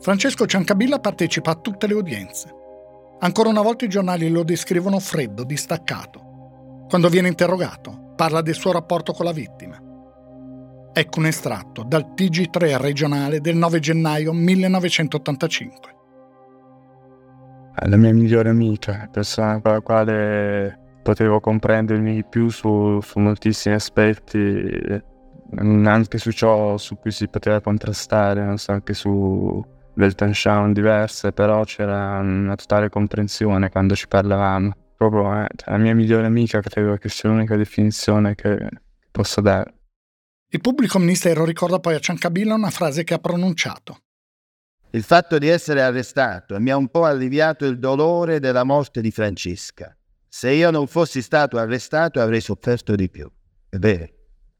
Francesco 0.00 0.46
Ciancabilla 0.46 0.98
partecipa 0.98 1.52
a 1.52 1.56
tutte 1.56 1.86
le 1.86 1.94
udienze. 1.94 2.52
Ancora 3.20 3.48
una 3.48 3.62
volta 3.62 3.84
i 3.84 3.88
giornali 3.88 4.28
lo 4.28 4.42
descrivono 4.42 4.98
freddo, 4.98 5.44
distaccato. 5.44 6.25
Quando 6.88 7.08
viene 7.08 7.26
interrogato, 7.26 8.12
parla 8.14 8.42
del 8.42 8.54
suo 8.54 8.70
rapporto 8.70 9.12
con 9.12 9.24
la 9.24 9.32
vittima. 9.32 9.76
Ecco 10.92 11.18
un 11.18 11.26
estratto 11.26 11.82
dal 11.82 12.12
TG3 12.14 12.78
regionale 12.80 13.40
del 13.40 13.56
9 13.56 13.80
gennaio 13.80 14.32
1985. 14.32 15.94
La 17.86 17.96
mia 17.96 18.14
migliore 18.14 18.50
amica, 18.50 19.08
persona 19.10 19.60
con 19.60 19.72
la 19.72 19.80
quale 19.80 20.78
potevo 21.02 21.40
comprendermi 21.40 22.14
di 22.14 22.24
più 22.24 22.48
su, 22.48 23.00
su 23.00 23.18
moltissimi 23.18 23.74
aspetti, 23.74 25.02
anche 25.58 26.18
su 26.18 26.30
ciò 26.30 26.78
su 26.78 26.96
cui 26.98 27.10
si 27.10 27.28
poteva 27.28 27.60
contrastare, 27.60 28.44
non 28.44 28.58
so, 28.58 28.70
anche 28.70 28.94
su 28.94 29.62
Weltanschauung 29.96 30.72
diverse, 30.72 31.32
però 31.32 31.64
c'era 31.64 32.20
una 32.20 32.54
totale 32.54 32.88
comprensione 32.88 33.70
quando 33.70 33.96
ci 33.96 34.06
parlavamo. 34.06 34.72
Proprio 34.96 35.42
eh, 35.42 35.46
la 35.66 35.76
mia 35.76 35.94
migliore 35.94 36.26
amica 36.26 36.60
credo 36.60 36.96
che 36.96 37.08
sia 37.08 37.28
l'unica 37.28 37.56
definizione 37.56 38.34
che 38.34 38.68
posso 39.10 39.40
dare. 39.40 39.74
Il 40.48 40.60
pubblico 40.60 40.98
ministero 40.98 41.44
ricorda 41.44 41.80
poi 41.80 41.94
a 41.96 41.98
Ciancabilla 41.98 42.54
una 42.54 42.70
frase 42.70 43.04
che 43.04 43.14
ha 43.14 43.18
pronunciato. 43.18 43.98
Il 44.90 45.02
fatto 45.02 45.36
di 45.38 45.48
essere 45.48 45.82
arrestato 45.82 46.58
mi 46.60 46.70
ha 46.70 46.76
un 46.76 46.88
po' 46.88 47.04
alleviato 47.04 47.66
il 47.66 47.78
dolore 47.78 48.40
della 48.40 48.64
morte 48.64 49.00
di 49.02 49.10
Francesca. 49.10 49.94
Se 50.28 50.50
io 50.50 50.70
non 50.70 50.86
fossi 50.86 51.20
stato 51.20 51.58
arrestato 51.58 52.20
avrei 52.20 52.40
sofferto 52.40 52.94
di 52.94 53.10
più. 53.10 53.30
È 53.68 53.76
vero. 53.76 54.12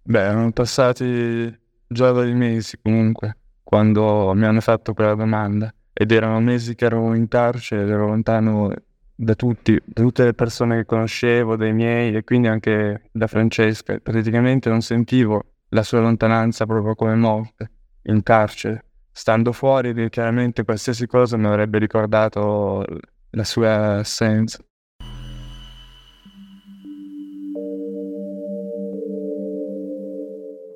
Beh, 0.02 0.20
erano 0.20 0.52
passati 0.52 1.56
già 1.86 2.12
vari 2.12 2.34
mesi 2.34 2.78
comunque, 2.82 3.38
quando 3.62 4.32
mi 4.34 4.44
hanno 4.44 4.60
fatto 4.60 4.92
quella 4.92 5.14
domanda. 5.14 5.72
Ed 5.92 6.12
erano 6.12 6.40
mesi 6.40 6.74
che 6.74 6.84
ero 6.84 7.14
in 7.14 7.28
carcere, 7.28 7.90
ero 7.90 8.08
lontano 8.08 8.72
da 9.16 9.34
tutti, 9.34 9.80
da 9.82 10.02
tutte 10.02 10.24
le 10.24 10.34
persone 10.34 10.76
che 10.76 10.84
conoscevo, 10.84 11.56
dai 11.56 11.72
miei 11.72 12.14
e 12.14 12.22
quindi 12.22 12.48
anche 12.48 13.08
da 13.10 13.26
Francesca. 13.26 13.98
Praticamente 13.98 14.68
non 14.68 14.82
sentivo 14.82 15.42
la 15.70 15.82
sua 15.82 16.00
lontananza 16.00 16.66
proprio 16.66 16.94
come 16.94 17.14
morte, 17.14 17.70
in 18.02 18.22
carcere. 18.22 18.84
Stando 19.10 19.52
fuori, 19.52 20.10
chiaramente 20.10 20.64
qualsiasi 20.64 21.06
cosa 21.06 21.38
mi 21.38 21.46
avrebbe 21.46 21.78
ricordato 21.78 22.84
la 23.30 23.44
sua 23.44 23.96
assenza. 23.96 24.58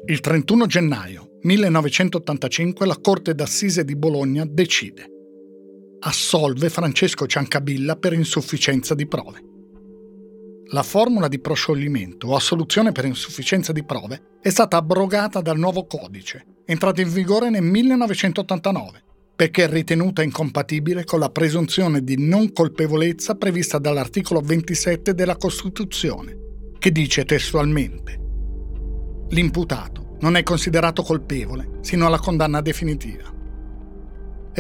Il 0.07 0.21
31 0.21 0.67
gennaio 0.67 1.39
1985 1.43 2.87
la 2.87 2.99
Corte 3.01 3.35
d'Assise 3.35 3.85
di 3.85 3.95
Bologna 3.95 4.45
decide. 4.49 5.20
Assolve 6.03 6.71
Francesco 6.71 7.27
Ciancabilla 7.27 7.97
per 7.97 8.15
insufficienza 8.15 8.95
di 8.95 9.07
prove 9.07 9.43
la 10.73 10.83
formula 10.83 11.27
di 11.27 11.41
proscioglimento 11.41 12.29
o 12.29 12.37
assoluzione 12.37 12.93
per 12.93 13.05
insufficienza 13.05 13.73
di 13.73 13.85
prove 13.85 14.39
è 14.41 14.51
stata 14.51 14.77
abrogata 14.77 15.41
dal 15.41 15.59
nuovo 15.59 15.87
codice, 15.87 16.63
entrato 16.65 17.01
in 17.01 17.13
vigore 17.13 17.51
nel 17.51 17.63
1989, 17.63 19.03
perché 19.35 19.67
ritenuta 19.67 20.23
incompatibile 20.23 21.05
con 21.05 21.19
la 21.19 21.31
presunzione 21.31 22.05
di 22.05 22.25
non 22.25 22.53
colpevolezza 22.53 23.35
prevista 23.35 23.79
dall'articolo 23.79 24.41
27 24.41 25.13
della 25.13 25.37
Costituzione, 25.37 26.37
che 26.79 26.93
dice 26.93 27.25
testualmente 27.25 28.19
L'imputato 29.31 30.17
non 30.21 30.37
è 30.37 30.45
considerato 30.45 31.03
colpevole 31.03 31.79
sino 31.81 32.07
alla 32.07 32.19
condanna 32.21 32.61
definitiva. 32.61 33.40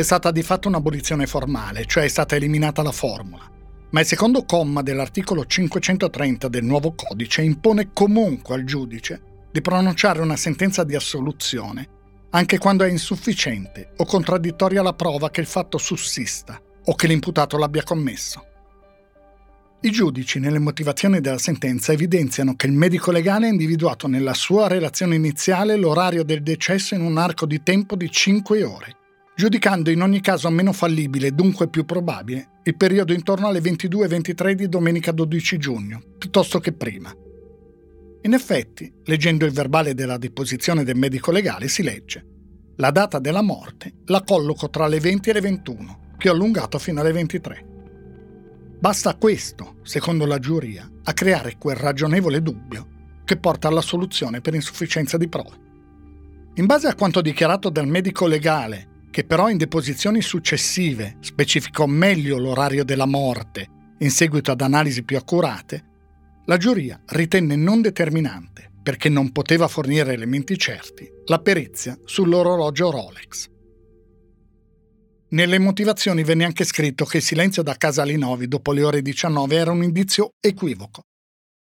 È 0.00 0.02
stata 0.02 0.30
di 0.30 0.42
fatto 0.42 0.66
un'abolizione 0.66 1.26
formale, 1.26 1.84
cioè 1.84 2.04
è 2.04 2.08
stata 2.08 2.34
eliminata 2.34 2.80
la 2.82 2.90
formula 2.90 3.46
ma 3.90 4.00
il 4.00 4.06
secondo 4.06 4.44
comma 4.44 4.80
dell'articolo 4.80 5.44
530 5.44 6.48
del 6.48 6.64
nuovo 6.64 6.94
codice 6.94 7.42
impone 7.42 7.90
comunque 7.92 8.54
al 8.54 8.64
giudice 8.64 9.20
di 9.52 9.60
pronunciare 9.60 10.22
una 10.22 10.36
sentenza 10.36 10.84
di 10.84 10.94
assoluzione 10.94 11.88
anche 12.30 12.56
quando 12.56 12.84
è 12.84 12.88
insufficiente 12.88 13.90
o 13.98 14.06
contraddittoria 14.06 14.80
la 14.80 14.94
prova 14.94 15.28
che 15.28 15.42
il 15.42 15.46
fatto 15.46 15.76
sussista 15.76 16.58
o 16.82 16.94
che 16.94 17.06
l'imputato 17.06 17.58
l'abbia 17.58 17.82
commesso. 17.82 18.46
I 19.82 19.90
giudici 19.90 20.38
nelle 20.38 20.58
motivazioni 20.58 21.20
della 21.20 21.36
sentenza 21.36 21.92
evidenziano 21.92 22.54
che 22.54 22.66
il 22.66 22.72
medico 22.72 23.10
legale 23.10 23.48
ha 23.48 23.50
individuato 23.50 24.06
nella 24.06 24.32
sua 24.32 24.66
relazione 24.66 25.16
iniziale 25.16 25.76
l'orario 25.76 26.24
del 26.24 26.42
decesso 26.42 26.94
in 26.94 27.02
un 27.02 27.18
arco 27.18 27.44
di 27.44 27.62
tempo 27.62 27.96
di 27.96 28.10
5 28.10 28.64
ore 28.64 28.94
giudicando 29.40 29.88
in 29.88 30.02
ogni 30.02 30.20
caso 30.20 30.50
meno 30.50 30.70
fallibile 30.74 31.28
e 31.28 31.32
dunque 31.32 31.70
più 31.70 31.86
probabile 31.86 32.60
il 32.64 32.76
periodo 32.76 33.14
intorno 33.14 33.46
alle 33.46 33.60
22-23 33.60 34.52
di 34.52 34.68
domenica 34.68 35.12
12 35.12 35.56
giugno, 35.56 36.02
piuttosto 36.18 36.58
che 36.58 36.72
prima. 36.74 37.10
In 38.20 38.34
effetti, 38.34 38.92
leggendo 39.04 39.46
il 39.46 39.52
verbale 39.52 39.94
della 39.94 40.18
deposizione 40.18 40.84
del 40.84 40.96
medico 40.96 41.30
legale, 41.30 41.68
si 41.68 41.82
legge 41.82 42.26
la 42.76 42.90
data 42.90 43.18
della 43.18 43.40
morte 43.40 43.94
la 44.06 44.22
colloco 44.22 44.68
tra 44.68 44.86
le 44.86 45.00
20 45.00 45.30
e 45.30 45.32
le 45.32 45.40
21, 45.40 46.00
che 46.18 46.28
ho 46.28 46.32
allungato 46.34 46.78
fino 46.78 47.00
alle 47.00 47.12
23. 47.12 47.66
Basta 48.78 49.14
questo, 49.14 49.76
secondo 49.84 50.26
la 50.26 50.38
giuria, 50.38 50.86
a 51.04 51.14
creare 51.14 51.56
quel 51.56 51.76
ragionevole 51.76 52.42
dubbio 52.42 53.22
che 53.24 53.38
porta 53.38 53.68
alla 53.68 53.80
soluzione 53.80 54.42
per 54.42 54.54
insufficienza 54.54 55.16
di 55.16 55.28
prove. 55.28 55.56
In 56.56 56.66
base 56.66 56.88
a 56.88 56.94
quanto 56.94 57.22
dichiarato 57.22 57.70
dal 57.70 57.88
medico 57.88 58.26
legale 58.26 58.88
che 59.10 59.24
però 59.24 59.48
in 59.48 59.56
deposizioni 59.56 60.22
successive 60.22 61.16
specificò 61.20 61.86
meglio 61.86 62.38
l'orario 62.38 62.84
della 62.84 63.06
morte 63.06 63.68
in 63.98 64.10
seguito 64.10 64.50
ad 64.52 64.60
analisi 64.60 65.02
più 65.02 65.16
accurate, 65.16 65.84
la 66.46 66.56
giuria 66.56 67.00
ritenne 67.06 67.54
non 67.54 67.80
determinante, 67.82 68.70
perché 68.82 69.08
non 69.08 69.30
poteva 69.30 69.68
fornire 69.68 70.14
elementi 70.14 70.56
certi, 70.56 71.08
la 71.26 71.38
perizia 71.38 71.98
sull'orologio 72.04 72.90
Rolex. 72.90 73.48
Nelle 75.28 75.58
motivazioni 75.58 76.24
venne 76.24 76.44
anche 76.44 76.64
scritto 76.64 77.04
che 77.04 77.18
il 77.18 77.22
silenzio 77.22 77.62
da 77.62 77.76
casa 77.76 78.02
Linovi 78.02 78.48
dopo 78.48 78.72
le 78.72 78.82
ore 78.82 79.02
19 79.02 79.54
era 79.54 79.70
un 79.70 79.82
indizio 79.82 80.30
equivoco, 80.40 81.02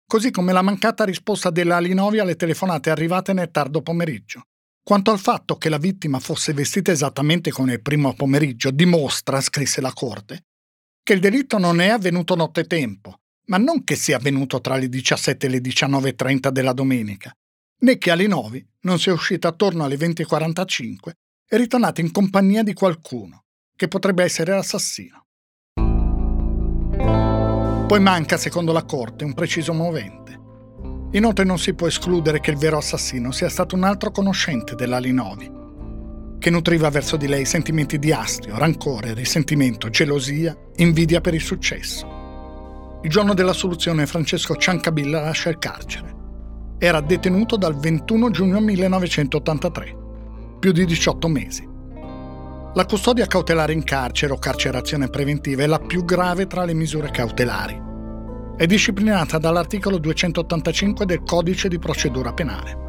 così 0.06 0.30
come 0.30 0.52
la 0.52 0.62
mancata 0.62 1.04
risposta 1.04 1.50
della 1.50 1.80
Linovi 1.80 2.18
alle 2.18 2.36
telefonate 2.36 2.90
arrivate 2.90 3.32
nel 3.32 3.50
tardo 3.50 3.82
pomeriggio. 3.82 4.42
Quanto 4.86 5.10
al 5.10 5.18
fatto 5.18 5.56
che 5.56 5.68
la 5.68 5.78
vittima 5.78 6.20
fosse 6.20 6.52
vestita 6.52 6.92
esattamente 6.92 7.50
come 7.50 7.72
il 7.72 7.82
primo 7.82 8.14
pomeriggio, 8.14 8.70
dimostra, 8.70 9.40
scrisse 9.40 9.80
la 9.80 9.92
Corte, 9.92 10.44
che 11.02 11.12
il 11.12 11.18
delitto 11.18 11.58
non 11.58 11.80
è 11.80 11.88
avvenuto 11.88 12.36
nottetempo, 12.36 13.18
ma 13.46 13.56
non 13.56 13.82
che 13.82 13.96
sia 13.96 14.16
avvenuto 14.16 14.60
tra 14.60 14.76
le 14.76 14.88
17 14.88 15.46
e 15.46 15.48
le 15.48 15.58
19.30 15.58 16.50
della 16.50 16.72
domenica, 16.72 17.36
né 17.80 17.98
che 17.98 18.12
alle 18.12 18.28
9 18.28 18.64
non 18.82 19.00
sia 19.00 19.12
uscita 19.12 19.48
attorno 19.48 19.82
alle 19.82 19.96
20.45 19.96 21.10
e 21.48 21.56
ritornata 21.56 22.00
in 22.00 22.12
compagnia 22.12 22.62
di 22.62 22.72
qualcuno, 22.72 23.42
che 23.74 23.88
potrebbe 23.88 24.22
essere 24.22 24.52
l'assassino. 24.52 25.26
Poi 27.88 27.98
manca, 27.98 28.36
secondo 28.36 28.70
la 28.70 28.84
Corte, 28.84 29.24
un 29.24 29.34
preciso 29.34 29.72
movente. 29.72 30.25
Inoltre 31.16 31.44
non 31.44 31.58
si 31.58 31.72
può 31.72 31.86
escludere 31.86 32.40
che 32.40 32.50
il 32.50 32.58
vero 32.58 32.76
assassino 32.76 33.32
sia 33.32 33.48
stato 33.48 33.74
un 33.74 33.84
altro 33.84 34.10
conoscente 34.10 34.74
della 34.74 34.98
Linovi, 34.98 35.50
che 36.38 36.50
nutriva 36.50 36.90
verso 36.90 37.16
di 37.16 37.26
lei 37.26 37.46
sentimenti 37.46 37.98
di 37.98 38.12
astio, 38.12 38.58
rancore, 38.58 39.14
risentimento, 39.14 39.88
gelosia, 39.88 40.54
invidia 40.76 41.22
per 41.22 41.32
il 41.32 41.40
successo. 41.40 42.98
Il 43.02 43.08
giorno 43.08 43.32
della 43.32 43.54
soluzione 43.54 44.06
Francesco 44.06 44.56
Ciancabilla 44.56 45.22
lascia 45.22 45.48
il 45.48 45.58
carcere. 45.58 46.14
Era 46.78 47.00
detenuto 47.00 47.56
dal 47.56 47.78
21 47.78 48.30
giugno 48.30 48.60
1983, 48.60 49.96
più 50.58 50.70
di 50.70 50.84
18 50.84 51.28
mesi. 51.28 51.66
La 52.74 52.84
custodia 52.84 53.24
cautelare 53.24 53.72
in 53.72 53.84
carcere 53.84 54.34
o 54.34 54.38
carcerazione 54.38 55.08
preventiva 55.08 55.62
è 55.62 55.66
la 55.66 55.78
più 55.78 56.04
grave 56.04 56.46
tra 56.46 56.64
le 56.66 56.74
misure 56.74 57.10
cautelari 57.10 57.85
è 58.56 58.64
disciplinata 58.64 59.36
dall'articolo 59.36 59.98
285 59.98 61.04
del 61.04 61.22
Codice 61.22 61.68
di 61.68 61.78
procedura 61.78 62.32
penale. 62.32 62.84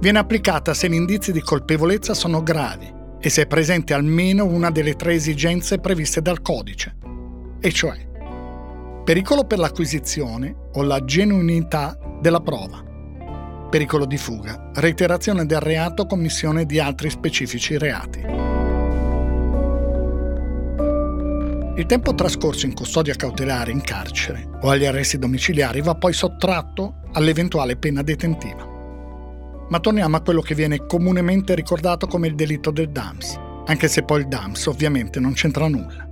Viene 0.00 0.18
applicata 0.18 0.74
se 0.74 0.88
gli 0.88 0.94
indizi 0.94 1.30
di 1.30 1.40
colpevolezza 1.40 2.14
sono 2.14 2.42
gravi 2.42 2.92
e 3.20 3.30
se 3.30 3.42
è 3.42 3.46
presente 3.46 3.94
almeno 3.94 4.44
una 4.44 4.70
delle 4.70 4.96
tre 4.96 5.14
esigenze 5.14 5.78
previste 5.78 6.20
dal 6.20 6.42
codice, 6.42 6.96
e 7.60 7.70
cioè 7.70 8.10
pericolo 9.04 9.44
per 9.44 9.58
l'acquisizione 9.58 10.54
o 10.72 10.82
la 10.82 11.04
genuinità 11.04 11.96
della 12.20 12.40
prova, 12.40 12.82
pericolo 13.70 14.04
di 14.04 14.16
fuga, 14.16 14.70
reiterazione 14.74 15.46
del 15.46 15.60
reato 15.60 16.02
o 16.02 16.06
commissione 16.06 16.66
di 16.66 16.80
altri 16.80 17.08
specifici 17.08 17.78
reati. 17.78 18.51
Il 21.74 21.86
tempo 21.86 22.14
trascorso 22.14 22.66
in 22.66 22.74
custodia 22.74 23.14
cautelare 23.14 23.70
in 23.70 23.80
carcere 23.80 24.46
o 24.60 24.68
agli 24.68 24.84
arresti 24.84 25.16
domiciliari 25.18 25.80
va 25.80 25.94
poi 25.94 26.12
sottratto 26.12 26.96
all'eventuale 27.12 27.76
pena 27.76 28.02
detentiva. 28.02 28.68
Ma 29.70 29.80
torniamo 29.80 30.16
a 30.16 30.20
quello 30.20 30.42
che 30.42 30.54
viene 30.54 30.84
comunemente 30.84 31.54
ricordato 31.54 32.06
come 32.06 32.26
il 32.26 32.34
delitto 32.34 32.70
del 32.70 32.90
DAMS, 32.90 33.38
anche 33.64 33.88
se 33.88 34.02
poi 34.02 34.20
il 34.20 34.28
DAMS 34.28 34.66
ovviamente 34.66 35.18
non 35.18 35.32
c'entra 35.32 35.66
nulla. 35.66 36.06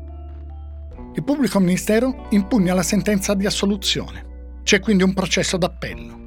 Il 1.14 1.24
pubblico 1.24 1.60
ministero 1.60 2.28
impugna 2.30 2.72
la 2.72 2.82
sentenza 2.82 3.34
di 3.34 3.44
assoluzione. 3.44 4.60
C'è 4.62 4.80
quindi 4.80 5.02
un 5.02 5.12
processo 5.12 5.58
d'appello. 5.58 6.18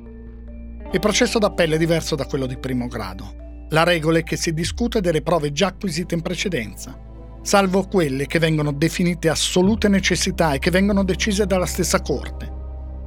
Il 0.91 1.00
processo 1.00 1.39
d'appello 1.39 1.74
è 1.74 1.80
diverso 1.80 2.15
da 2.15 2.28
quello 2.28 2.46
di 2.46 2.58
primo 2.58 2.88
grado. 2.88 3.65
La 3.69 3.84
regola 3.84 4.19
è 4.19 4.24
che 4.24 4.36
si 4.36 4.54
discute 4.54 5.02
delle 5.02 5.24
prove 5.24 5.52
già 5.52 5.67
acquisite 5.67 6.13
in 6.13 6.22
precedenza, 6.22 6.96
salvo 7.44 7.84
quelle 7.84 8.26
che 8.26 8.40
vengono 8.40 8.72
definite 8.72 9.30
assolute 9.30 9.90
necessità 9.90 10.54
e 10.54 10.60
che 10.60 10.72
vengono 10.72 11.04
decise 11.04 11.46
dalla 11.46 11.66
stessa 11.66 12.02
Corte, 12.02 12.52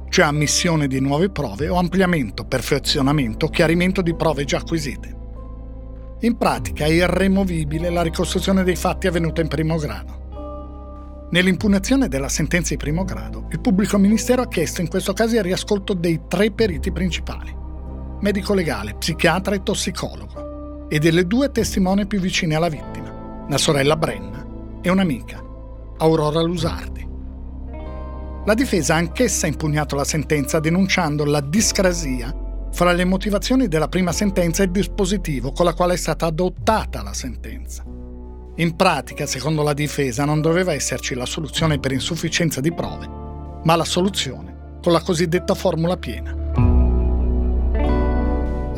cioè 0.09 0.25
ammissione 0.25 0.87
di 0.87 1.01
nuove 1.01 1.29
prove 1.29 1.67
o 1.67 1.75
ampliamento, 1.75 2.45
perfezionamento 2.45 3.47
o 3.47 3.49
chiarimento 3.49 4.01
di 4.01 4.15
prove 4.15 4.45
già 4.45 4.57
acquisite. 4.57 5.15
In 6.21 6.37
pratica 6.37 6.85
è 6.85 6.89
irremovibile 6.89 7.89
la 7.89 8.03
ricostruzione 8.03 8.63
dei 8.63 8.75
fatti 8.75 9.07
avvenuta 9.07 9.41
in 9.41 9.47
primo 9.47 9.77
grado. 9.77 11.27
Nell'impugnazione 11.29 12.07
della 12.07 12.29
sentenza 12.29 12.69
di 12.73 12.77
primo 12.77 13.03
grado, 13.03 13.47
il 13.51 13.59
pubblico 13.59 13.97
ministero 13.97 14.43
ha 14.43 14.47
chiesto 14.47 14.81
in 14.81 14.87
questo 14.87 15.13
caso 15.13 15.35
il 15.35 15.43
riascolto 15.43 15.93
dei 15.93 16.21
tre 16.27 16.51
periti 16.51 16.91
principali, 16.91 17.53
medico 18.21 18.53
legale, 18.53 18.95
psichiatra 18.95 19.55
e 19.55 19.63
tossicologo, 19.63 20.87
e 20.87 20.99
delle 20.99 21.27
due 21.27 21.51
testimoni 21.51 22.05
più 22.05 22.19
vicine 22.19 22.55
alla 22.55 22.69
vittima, 22.69 23.16
la 23.49 23.57
sorella 23.57 23.95
Brenna 23.95 24.45
e 24.81 24.89
un'amica, 24.89 25.41
Aurora 25.99 26.41
Lusardi. 26.41 27.07
La 28.45 28.53
difesa 28.53 28.95
ha 28.95 28.97
anch'essa 28.97 29.47
impugnato 29.47 29.95
la 29.95 30.03
sentenza 30.03 30.59
denunciando 30.59 31.23
la 31.23 31.41
discrasia 31.41 32.33
fra 32.71 32.91
le 32.91 33.05
motivazioni 33.05 33.67
della 33.67 33.87
prima 33.87 34.11
sentenza 34.11 34.63
e 34.63 34.65
il 34.65 34.71
dispositivo 34.71 35.51
con 35.51 35.65
la 35.65 35.73
quale 35.73 35.93
è 35.93 35.97
stata 35.97 36.25
adottata 36.25 37.01
la 37.01 37.13
sentenza. 37.13 37.83
In 38.59 38.75
pratica, 38.75 39.25
secondo 39.25 39.63
la 39.63 39.73
difesa, 39.73 40.25
non 40.25 40.41
doveva 40.41 40.73
esserci 40.73 41.15
la 41.15 41.25
soluzione 41.25 41.79
per 41.79 41.91
insufficienza 41.91 42.59
di 42.59 42.73
prove, 42.73 43.07
ma 43.63 43.75
la 43.75 43.85
soluzione 43.85 44.79
con 44.81 44.91
la 44.91 45.01
cosiddetta 45.01 45.53
formula 45.53 45.95
piena. 45.95 46.46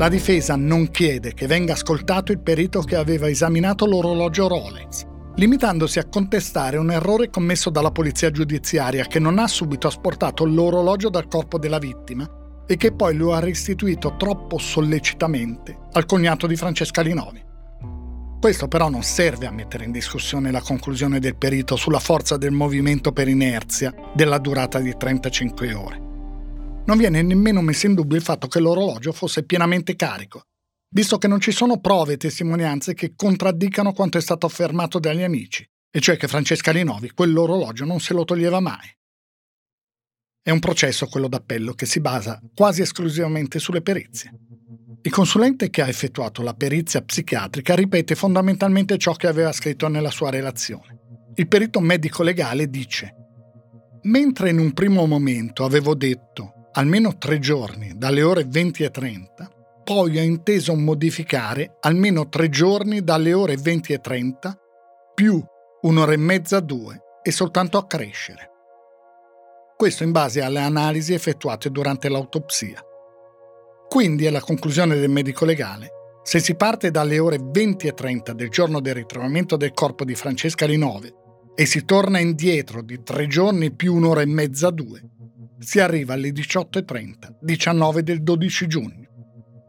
La 0.00 0.08
difesa 0.08 0.56
non 0.56 0.90
chiede 0.90 1.34
che 1.34 1.46
venga 1.46 1.74
ascoltato 1.74 2.32
il 2.32 2.40
perito 2.40 2.80
che 2.80 2.96
aveva 2.96 3.28
esaminato 3.28 3.84
l'orologio 3.84 4.48
Rolex, 4.48 5.04
limitandosi 5.34 5.98
a 5.98 6.08
contestare 6.08 6.78
un 6.78 6.90
errore 6.90 7.28
commesso 7.28 7.68
dalla 7.68 7.90
polizia 7.90 8.30
giudiziaria 8.30 9.04
che 9.04 9.18
non 9.18 9.38
ha 9.38 9.46
subito 9.46 9.88
asportato 9.88 10.46
l'orologio 10.46 11.10
dal 11.10 11.28
corpo 11.28 11.58
della 11.58 11.76
vittima 11.76 12.26
e 12.66 12.78
che 12.78 12.92
poi 12.92 13.14
lo 13.14 13.34
ha 13.34 13.40
restituito 13.40 14.16
troppo 14.16 14.56
sollecitamente 14.56 15.76
al 15.92 16.06
cognato 16.06 16.46
di 16.46 16.56
Francesca 16.56 17.02
Linovi. 17.02 17.44
Questo 18.40 18.68
però 18.68 18.88
non 18.88 19.02
serve 19.02 19.46
a 19.46 19.52
mettere 19.52 19.84
in 19.84 19.92
discussione 19.92 20.50
la 20.50 20.62
conclusione 20.62 21.18
del 21.18 21.36
perito 21.36 21.76
sulla 21.76 22.00
forza 22.00 22.38
del 22.38 22.52
movimento 22.52 23.12
per 23.12 23.28
inerzia 23.28 23.92
della 24.14 24.38
durata 24.38 24.78
di 24.78 24.94
35 24.96 25.74
ore. 25.74 26.08
Non 26.90 26.98
viene 26.98 27.22
nemmeno 27.22 27.60
messo 27.60 27.86
in 27.86 27.94
dubbio 27.94 28.16
il 28.16 28.22
fatto 28.22 28.48
che 28.48 28.58
l'orologio 28.58 29.12
fosse 29.12 29.44
pienamente 29.44 29.94
carico 29.94 30.42
visto 30.92 31.18
che 31.18 31.28
non 31.28 31.40
ci 31.40 31.52
sono 31.52 31.78
prove 31.78 32.14
e 32.14 32.16
testimonianze 32.16 32.94
che 32.94 33.12
contraddicano 33.14 33.92
quanto 33.92 34.18
è 34.18 34.20
stato 34.20 34.46
affermato 34.46 34.98
dagli 34.98 35.22
amici, 35.22 35.64
e 35.88 36.00
cioè 36.00 36.16
che 36.16 36.26
Francesca 36.26 36.72
Linovi 36.72 37.12
quell'orologio 37.12 37.84
non 37.84 38.00
se 38.00 38.12
lo 38.12 38.24
toglieva 38.24 38.58
mai. 38.58 38.88
È 40.42 40.50
un 40.50 40.58
processo 40.58 41.06
quello 41.06 41.28
d'appello 41.28 41.74
che 41.74 41.86
si 41.86 42.00
basa 42.00 42.40
quasi 42.52 42.82
esclusivamente 42.82 43.60
sulle 43.60 43.82
perizie. 43.82 44.32
Il 45.02 45.12
consulente 45.12 45.70
che 45.70 45.82
ha 45.82 45.88
effettuato 45.88 46.42
la 46.42 46.54
perizia 46.54 47.02
psichiatrica 47.02 47.76
ripete 47.76 48.16
fondamentalmente 48.16 48.98
ciò 48.98 49.12
che 49.14 49.28
aveva 49.28 49.52
scritto 49.52 49.86
nella 49.86 50.10
sua 50.10 50.30
relazione. 50.30 50.98
Il 51.36 51.46
perito 51.46 51.78
medico 51.78 52.24
legale 52.24 52.68
dice 52.68 53.14
Mentre 54.02 54.50
in 54.50 54.58
un 54.58 54.72
primo 54.72 55.06
momento 55.06 55.64
avevo 55.64 55.94
detto 55.94 56.54
almeno 56.72 57.18
tre 57.18 57.38
giorni 57.38 57.96
dalle 57.96 58.22
ore 58.22 58.44
20 58.44 58.84
e 58.84 58.90
30, 58.90 59.50
poi 59.82 60.18
ha 60.18 60.22
inteso 60.22 60.74
modificare 60.74 61.76
almeno 61.80 62.28
tre 62.28 62.48
giorni 62.48 63.02
dalle 63.02 63.32
ore 63.32 63.56
20 63.56 63.92
e 63.92 63.98
30 63.98 64.58
più 65.14 65.42
un'ora 65.82 66.12
e 66.12 66.16
mezza 66.16 66.60
due 66.60 67.00
e 67.22 67.32
soltanto 67.32 67.78
a 67.78 67.86
crescere. 67.86 68.50
Questo 69.76 70.02
in 70.02 70.12
base 70.12 70.42
alle 70.42 70.60
analisi 70.60 71.14
effettuate 71.14 71.70
durante 71.70 72.08
l'autopsia. 72.08 72.84
Quindi 73.88 74.26
è 74.26 74.30
la 74.30 74.40
conclusione 74.40 74.96
del 74.96 75.10
medico 75.10 75.44
legale. 75.44 75.90
Se 76.22 76.38
si 76.38 76.54
parte 76.54 76.90
dalle 76.90 77.18
ore 77.18 77.38
20 77.42 77.86
e 77.88 77.94
30 77.94 78.32
del 78.34 78.50
giorno 78.50 78.80
del 78.80 78.94
ritrovamento 78.94 79.56
del 79.56 79.72
corpo 79.72 80.04
di 80.04 80.14
Francesca 80.14 80.66
Rinove 80.66 81.14
e 81.54 81.66
si 81.66 81.84
torna 81.84 82.20
indietro 82.20 82.82
di 82.82 83.02
tre 83.02 83.26
giorni 83.26 83.72
più 83.72 83.94
un'ora 83.94 84.20
e 84.20 84.26
mezza 84.26 84.70
due, 84.70 85.02
si 85.60 85.78
arriva 85.78 86.14
alle 86.14 86.30
18.30, 86.30 87.36
19 87.40 88.02
del 88.02 88.22
12 88.22 88.66
giugno 88.66 89.10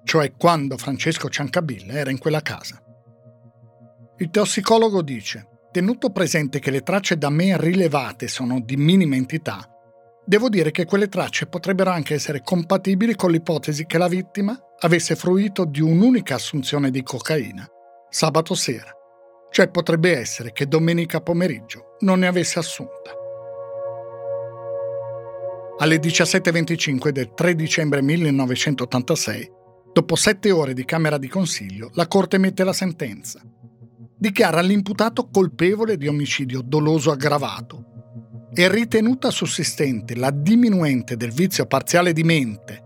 cioè 0.04 0.34
quando 0.36 0.78
Francesco 0.78 1.30
Ciancabilla 1.30 1.94
era 1.94 2.12
in 2.12 2.18
quella 2.18 2.42
casa. 2.42 2.82
Il 4.18 4.30
tossicologo 4.30 5.02
dice, 5.02 5.48
tenuto 5.72 6.12
presente 6.12 6.60
che 6.60 6.72
le 6.72 6.82
tracce 6.82 7.18
da 7.18 7.30
me 7.30 7.58
rilevate 7.58 8.28
sono 8.28 8.60
di 8.60 8.76
minima 8.76 9.16
entità, 9.16 9.66
devo 10.26 10.50
dire 10.50 10.72
che 10.72 10.86
quelle 10.86 11.08
tracce 11.08 11.48
potrebbero 11.48 11.92
anche 11.92 12.14
essere 12.14 12.42
compatibili 12.42 13.16
con 13.16 13.32
l'ipotesi 13.32 13.86
che 13.86 13.98
la 13.98 14.08
vittima 14.08 14.58
avesse 14.80 15.16
fruito 15.16 15.66
di 15.66 15.82
un'unica 15.82 16.36
assunzione 16.36 16.92
di 16.92 17.04
cocaina 17.04 17.68
sabato 18.10 18.54
sera, 18.54 18.92
cioè 19.50 19.70
potrebbe 19.70 20.18
essere 20.18 20.52
che 20.52 20.68
domenica 20.68 21.22
pomeriggio 21.22 21.96
non 22.02 22.20
ne 22.20 22.28
avesse 22.28 22.60
assunta. 22.60 23.21
Alle 25.82 25.98
17.25 25.98 27.10
del 27.10 27.34
3 27.34 27.56
dicembre 27.56 28.04
1986 28.04 29.52
Dopo 29.92 30.16
sette 30.16 30.52
ore 30.52 30.76
di 30.76 30.86
Camera 30.86 31.18
di 31.18 31.28
Consiglio, 31.28 31.90
la 31.96 32.08
Corte 32.08 32.36
emette 32.36 32.64
la 32.64 32.72
sentenza. 32.72 33.42
Dichiara 34.16 34.62
l'imputato 34.62 35.28
colpevole 35.32 35.98
di 35.98 36.08
omicidio 36.08 36.62
doloso 36.62 37.10
aggravato 37.10 37.86
e 38.54 38.70
ritenuta 38.70 39.32
sussistente 39.32 40.16
la 40.16 40.30
diminuente 40.30 41.18
del 41.18 41.32
vizio 41.32 41.66
parziale 41.66 42.14
di 42.14 42.24
mente, 42.24 42.84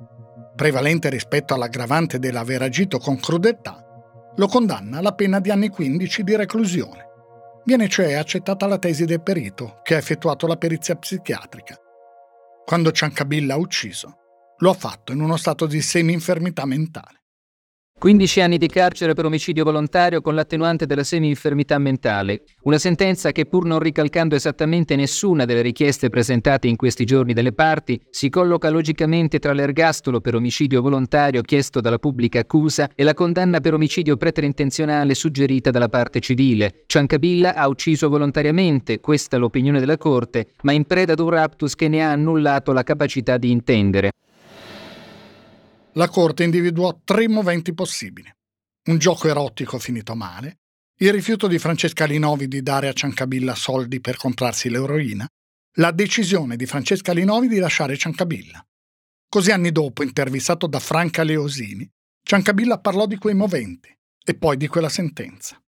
prevalente 0.56 1.10
rispetto 1.10 1.54
all'aggravante 1.54 2.18
dell'aver 2.18 2.62
agito 2.62 2.98
con 2.98 3.20
crudeltà, 3.20 3.86
lo 4.38 4.48
condanna 4.48 5.00
alla 5.00 5.14
pena 5.14 5.42
di 5.42 5.52
anni 5.52 5.68
15 5.68 6.24
di 6.24 6.36
reclusione. 6.38 7.06
Viene 7.66 7.90
cioè 7.90 8.14
accettata 8.14 8.66
la 8.68 8.78
tesi 8.78 9.04
del 9.04 9.22
perito 9.22 9.82
che 9.84 9.96
ha 9.96 9.98
effettuato 9.98 10.48
la 10.48 10.56
perizia 10.56 10.96
psichiatrica. 10.96 11.78
Quando 12.66 12.92
Ciancabilla 12.92 13.54
ha 13.54 13.58
ucciso, 13.58 14.18
lo 14.58 14.72
ha 14.72 14.74
fatto 14.74 15.12
in 15.12 15.22
uno 15.22 15.38
stato 15.38 15.68
di 15.68 15.82
semi-infermità 15.82 16.66
mentale. 16.66 17.25
15 18.06 18.42
anni 18.42 18.58
di 18.58 18.68
carcere 18.68 19.14
per 19.14 19.26
omicidio 19.26 19.64
volontario 19.64 20.22
con 20.22 20.36
l'attenuante 20.36 20.86
della 20.86 21.04
semi-infermità 21.04 21.80
mentale. 21.80 22.44
Una 22.64 22.78
sentenza 22.78 23.32
che, 23.32 23.46
pur 23.46 23.66
non 23.66 23.80
ricalcando 23.80 24.36
esattamente 24.36 24.96
nessuna 24.96 25.46
delle 25.46 25.62
richieste 25.62 26.10
presentate 26.10 26.68
in 26.68 26.76
questi 26.76 27.04
giorni 27.04 27.34
dalle 27.34 27.54
parti, 27.54 28.00
si 28.12 28.30
colloca 28.30 28.70
logicamente 28.70 29.40
tra 29.40 29.54
l'ergastolo 29.54 30.20
per 30.20 30.36
omicidio 30.36 30.82
volontario 30.82 31.42
chiesto 31.42 31.80
dalla 31.82 31.98
pubblica 31.98 32.42
accusa 32.42 32.92
e 32.94 33.04
la 33.04 33.16
condanna 33.16 33.60
per 33.60 33.74
omicidio 33.74 34.18
preterintenzionale 34.18 35.16
suggerita 35.16 35.72
dalla 35.72 35.90
parte 35.90 36.20
civile. 36.20 36.84
Ciancabilla 36.86 37.56
ha 37.56 37.68
ucciso 37.68 38.08
volontariamente, 38.10 39.00
questa 39.00 39.38
è 39.38 39.40
l'opinione 39.40 39.80
della 39.80 39.98
Corte, 39.98 40.50
ma 40.62 40.74
in 40.74 40.84
preda 40.84 41.14
ad 41.14 41.20
un 41.20 41.30
raptus 41.30 41.74
che 41.74 41.88
ne 41.88 42.04
ha 42.04 42.12
annullato 42.12 42.72
la 42.72 42.84
capacità 42.84 43.38
di 43.38 43.50
intendere 43.50 44.12
la 45.98 46.10
Corte 46.10 46.44
individuò 46.44 47.00
tre 47.04 47.28
moventi 47.28 47.74
possibili. 47.74 48.32
Un 48.88 48.98
gioco 48.98 49.28
erotico 49.28 49.80
finito 49.80 50.16
male, 50.16 50.60
il 51.00 51.12
rifiuto 51.12 51.48
di 51.48 51.58
Francesca 51.58 52.06
Linovi 52.06 52.48
di 52.48 52.62
dare 52.62 52.88
a 52.88 52.94
Ciancabilla 52.94 53.56
soldi 53.56 54.00
per 54.00 54.18
comprarsi 54.18 54.70
l'eroina, 54.70 55.28
la 55.78 55.92
decisione 55.92 56.56
di 56.56 56.66
Francesca 56.66 57.12
Linovi 57.12 57.48
di 57.48 57.60
lasciare 57.60 57.98
Ciancabilla. 57.98 58.66
Così 59.28 59.52
anni 59.52 59.72
dopo, 59.72 60.04
intervistato 60.04 60.68
da 60.68 60.80
Franca 60.80 61.24
Leosini, 61.24 61.90
Ciancabilla 62.24 62.80
parlò 62.80 63.06
di 63.06 63.18
quei 63.18 63.34
moventi 63.34 63.94
e 64.24 64.36
poi 64.36 64.58
di 64.58 64.68
quella 64.68 64.90
sentenza. 64.90 65.62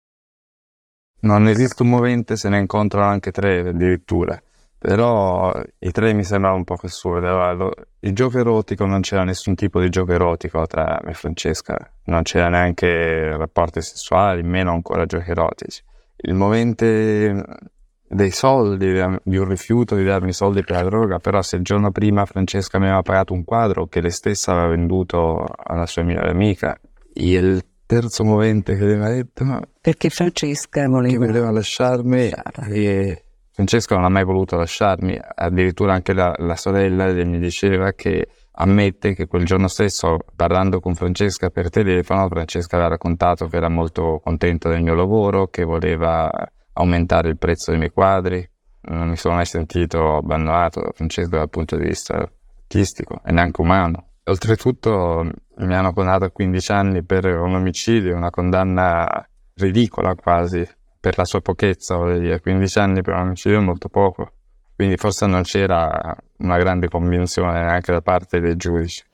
Non 1.21 1.49
esiste 1.49 1.83
un 1.83 1.89
movente, 1.89 2.37
se 2.37 2.49
ne 2.49 2.59
incontrano 2.59 3.11
anche 3.11 3.31
tre 3.33 3.69
addirittura. 3.69 4.41
Però 4.87 5.53
i 5.81 5.91
tre 5.91 6.13
mi 6.13 6.23
sembrava 6.23 6.55
un 6.55 6.63
po' 6.63 6.77
assurdo. 6.81 7.73
Il 7.99 8.15
gioco 8.15 8.39
erotico 8.39 8.87
non 8.87 9.01
c'era 9.01 9.25
nessun 9.25 9.57
tipo 9.57 9.81
di 9.81 9.89
gioco 9.89 10.13
erotico 10.13 10.65
tra 10.67 11.01
me 11.03 11.11
e 11.11 11.15
Francesca, 11.15 11.77
non 12.05 12.23
c'era 12.23 12.49
neanche 12.49 13.37
rapporti 13.37 13.83
sessuali, 13.83 14.45
meno 14.45 14.71
ancora 14.71 15.05
giochi 15.05 15.31
erotici. 15.31 15.83
Il 16.19 16.35
momento 16.35 16.85
dei 16.85 18.31
soldi, 18.31 18.93
di 19.25 19.37
un 19.37 19.49
rifiuto 19.49 19.97
di 19.97 20.05
darmi 20.05 20.33
soldi 20.33 20.63
per 20.63 20.77
la 20.77 20.85
droga, 20.85 21.19
però 21.19 21.43
se 21.43 21.57
il 21.57 21.63
giorno 21.63 21.91
prima 21.91 22.25
Francesca 22.25 22.79
mi 22.79 22.85
aveva 22.85 23.03
pagato 23.03 23.33
un 23.33 23.43
quadro 23.43 23.89
che 23.89 24.01
lei 24.01 24.13
stessa 24.13 24.53
aveva 24.53 24.69
venduto 24.69 25.45
alla 25.65 25.87
sua 25.87 26.05
migliore 26.05 26.31
amica, 26.31 26.79
il 27.15 27.61
terzo 27.85 28.23
movente 28.23 28.77
che 28.77 28.85
aveva 28.85 29.09
detto 29.09 29.43
no, 29.43 29.61
perché 29.81 30.11
Francesca 30.11 30.87
voleva, 30.87 31.27
voleva 31.27 31.51
lasciarmi 31.51 32.31
e 32.69 33.23
Francesca 33.57 33.95
non 33.95 34.05
ha 34.05 34.11
mai 34.11 34.23
voluto 34.23 34.55
lasciarmi 34.57 35.19
addirittura 35.35 35.95
anche 35.95 36.13
la, 36.13 36.35
la 36.41 36.57
sorella 36.57 37.11
mi 37.25 37.39
diceva 37.39 37.93
che 37.93 38.29
ammette 38.51 39.15
che 39.15 39.27
quel 39.27 39.47
giorno 39.47 39.67
stesso 39.67 40.19
parlando 40.37 40.79
con 40.79 40.95
Francesca 40.95 41.49
per 41.49 41.71
telefono 41.71 42.29
Francesca 42.29 42.77
aveva 42.77 42.91
raccontato 42.91 43.47
che 43.47 43.57
era 43.57 43.71
molto 43.71 44.21
contenta 44.23 44.69
del 44.69 44.83
mio 44.83 44.95
lavoro 44.95 45.47
che 45.47 45.65
voleva 45.65 46.31
aumentare 46.75 47.31
il 47.31 47.39
prezzo 47.39 47.71
dei 47.71 47.79
miei 47.79 47.91
quadri. 47.91 48.47
Non 48.89 49.09
mi 49.09 49.17
sono 49.17 49.37
mai 49.37 49.47
sentito 49.47 50.17
abbandonato 50.17 50.81
da 50.83 50.91
Francesca 50.93 51.39
dal 51.39 51.49
punto 51.49 51.77
di 51.77 51.85
vista 51.85 52.31
artistico 52.59 53.23
e 53.25 53.33
neanche 53.33 53.63
umano. 53.63 54.11
Oltretutto 54.25 55.31
mi 55.57 55.75
hanno 55.75 55.95
condannato 55.95 56.25
a 56.25 56.31
15 56.31 56.73
anni 56.73 57.03
per 57.03 57.25
un 57.25 57.55
omicidio 57.55 58.15
una 58.15 58.29
condanna 58.29 59.27
ridicola 59.55 60.15
quasi 60.15 60.63
per 61.07 61.19
la 61.19 61.25
sua 61.25 61.41
pochezza, 61.41 61.97
dire, 62.19 62.41
15 62.41 62.79
anni 62.81 63.01
per 63.01 63.15
un 63.15 63.21
omicidio 63.21 63.61
è 63.61 63.63
molto 63.63 63.89
poco, 63.89 64.33
quindi 64.75 64.97
forse 64.97 65.27
non 65.27 65.43
c'era 65.43 66.17
una 66.39 66.59
grande 66.59 66.89
convinzione 66.89 67.61
neanche 67.61 67.93
da 67.93 68.03
parte 68.03 68.41
dei 68.41 68.57
giudici. 68.57 69.05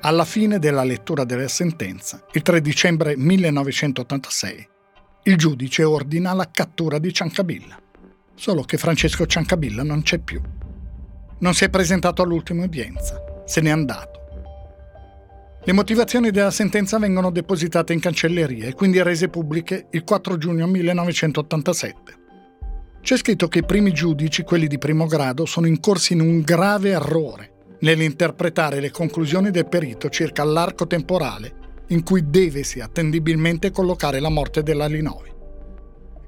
Alla 0.00 0.24
fine 0.24 0.58
della 0.58 0.84
lettura 0.84 1.24
della 1.24 1.48
sentenza, 1.48 2.24
il 2.32 2.40
3 2.40 2.62
dicembre 2.62 3.14
1986, 3.14 4.68
il 5.24 5.36
giudice 5.36 5.84
ordina 5.84 6.32
la 6.32 6.48
cattura 6.50 6.98
di 6.98 7.12
Ciancabilla, 7.12 7.78
solo 8.34 8.62
che 8.62 8.78
Francesco 8.78 9.26
Ciancabilla 9.26 9.82
non 9.82 10.00
c'è 10.00 10.18
più. 10.18 10.40
Non 11.40 11.52
si 11.52 11.64
è 11.64 11.68
presentato 11.68 12.22
all'ultima 12.22 12.64
udienza, 12.64 13.22
se 13.44 13.60
n'è 13.60 13.68
andato 13.68 14.11
le 15.64 15.72
motivazioni 15.72 16.32
della 16.32 16.50
sentenza 16.50 16.98
vengono 16.98 17.30
depositate 17.30 17.92
in 17.92 18.00
cancelleria 18.00 18.66
e 18.66 18.74
quindi 18.74 19.00
rese 19.00 19.28
pubbliche 19.28 19.86
il 19.90 20.02
4 20.02 20.36
giugno 20.36 20.66
1987. 20.66 22.18
C'è 23.00 23.16
scritto 23.16 23.46
che 23.46 23.60
i 23.60 23.64
primi 23.64 23.92
giudici, 23.92 24.42
quelli 24.42 24.66
di 24.66 24.78
primo 24.78 25.06
grado, 25.06 25.46
sono 25.46 25.68
incorsi 25.68 26.14
in 26.14 26.20
un 26.20 26.40
grave 26.40 26.90
errore 26.90 27.50
nell'interpretare 27.80 28.80
le 28.80 28.90
conclusioni 28.90 29.52
del 29.52 29.68
perito 29.68 30.08
circa 30.08 30.42
l'arco 30.42 30.88
temporale 30.88 31.60
in 31.88 32.02
cui 32.02 32.28
devesi 32.28 32.80
attendibilmente 32.80 33.70
collocare 33.70 34.18
la 34.18 34.30
morte 34.30 34.64
della 34.64 34.86
Linovi. 34.86 35.30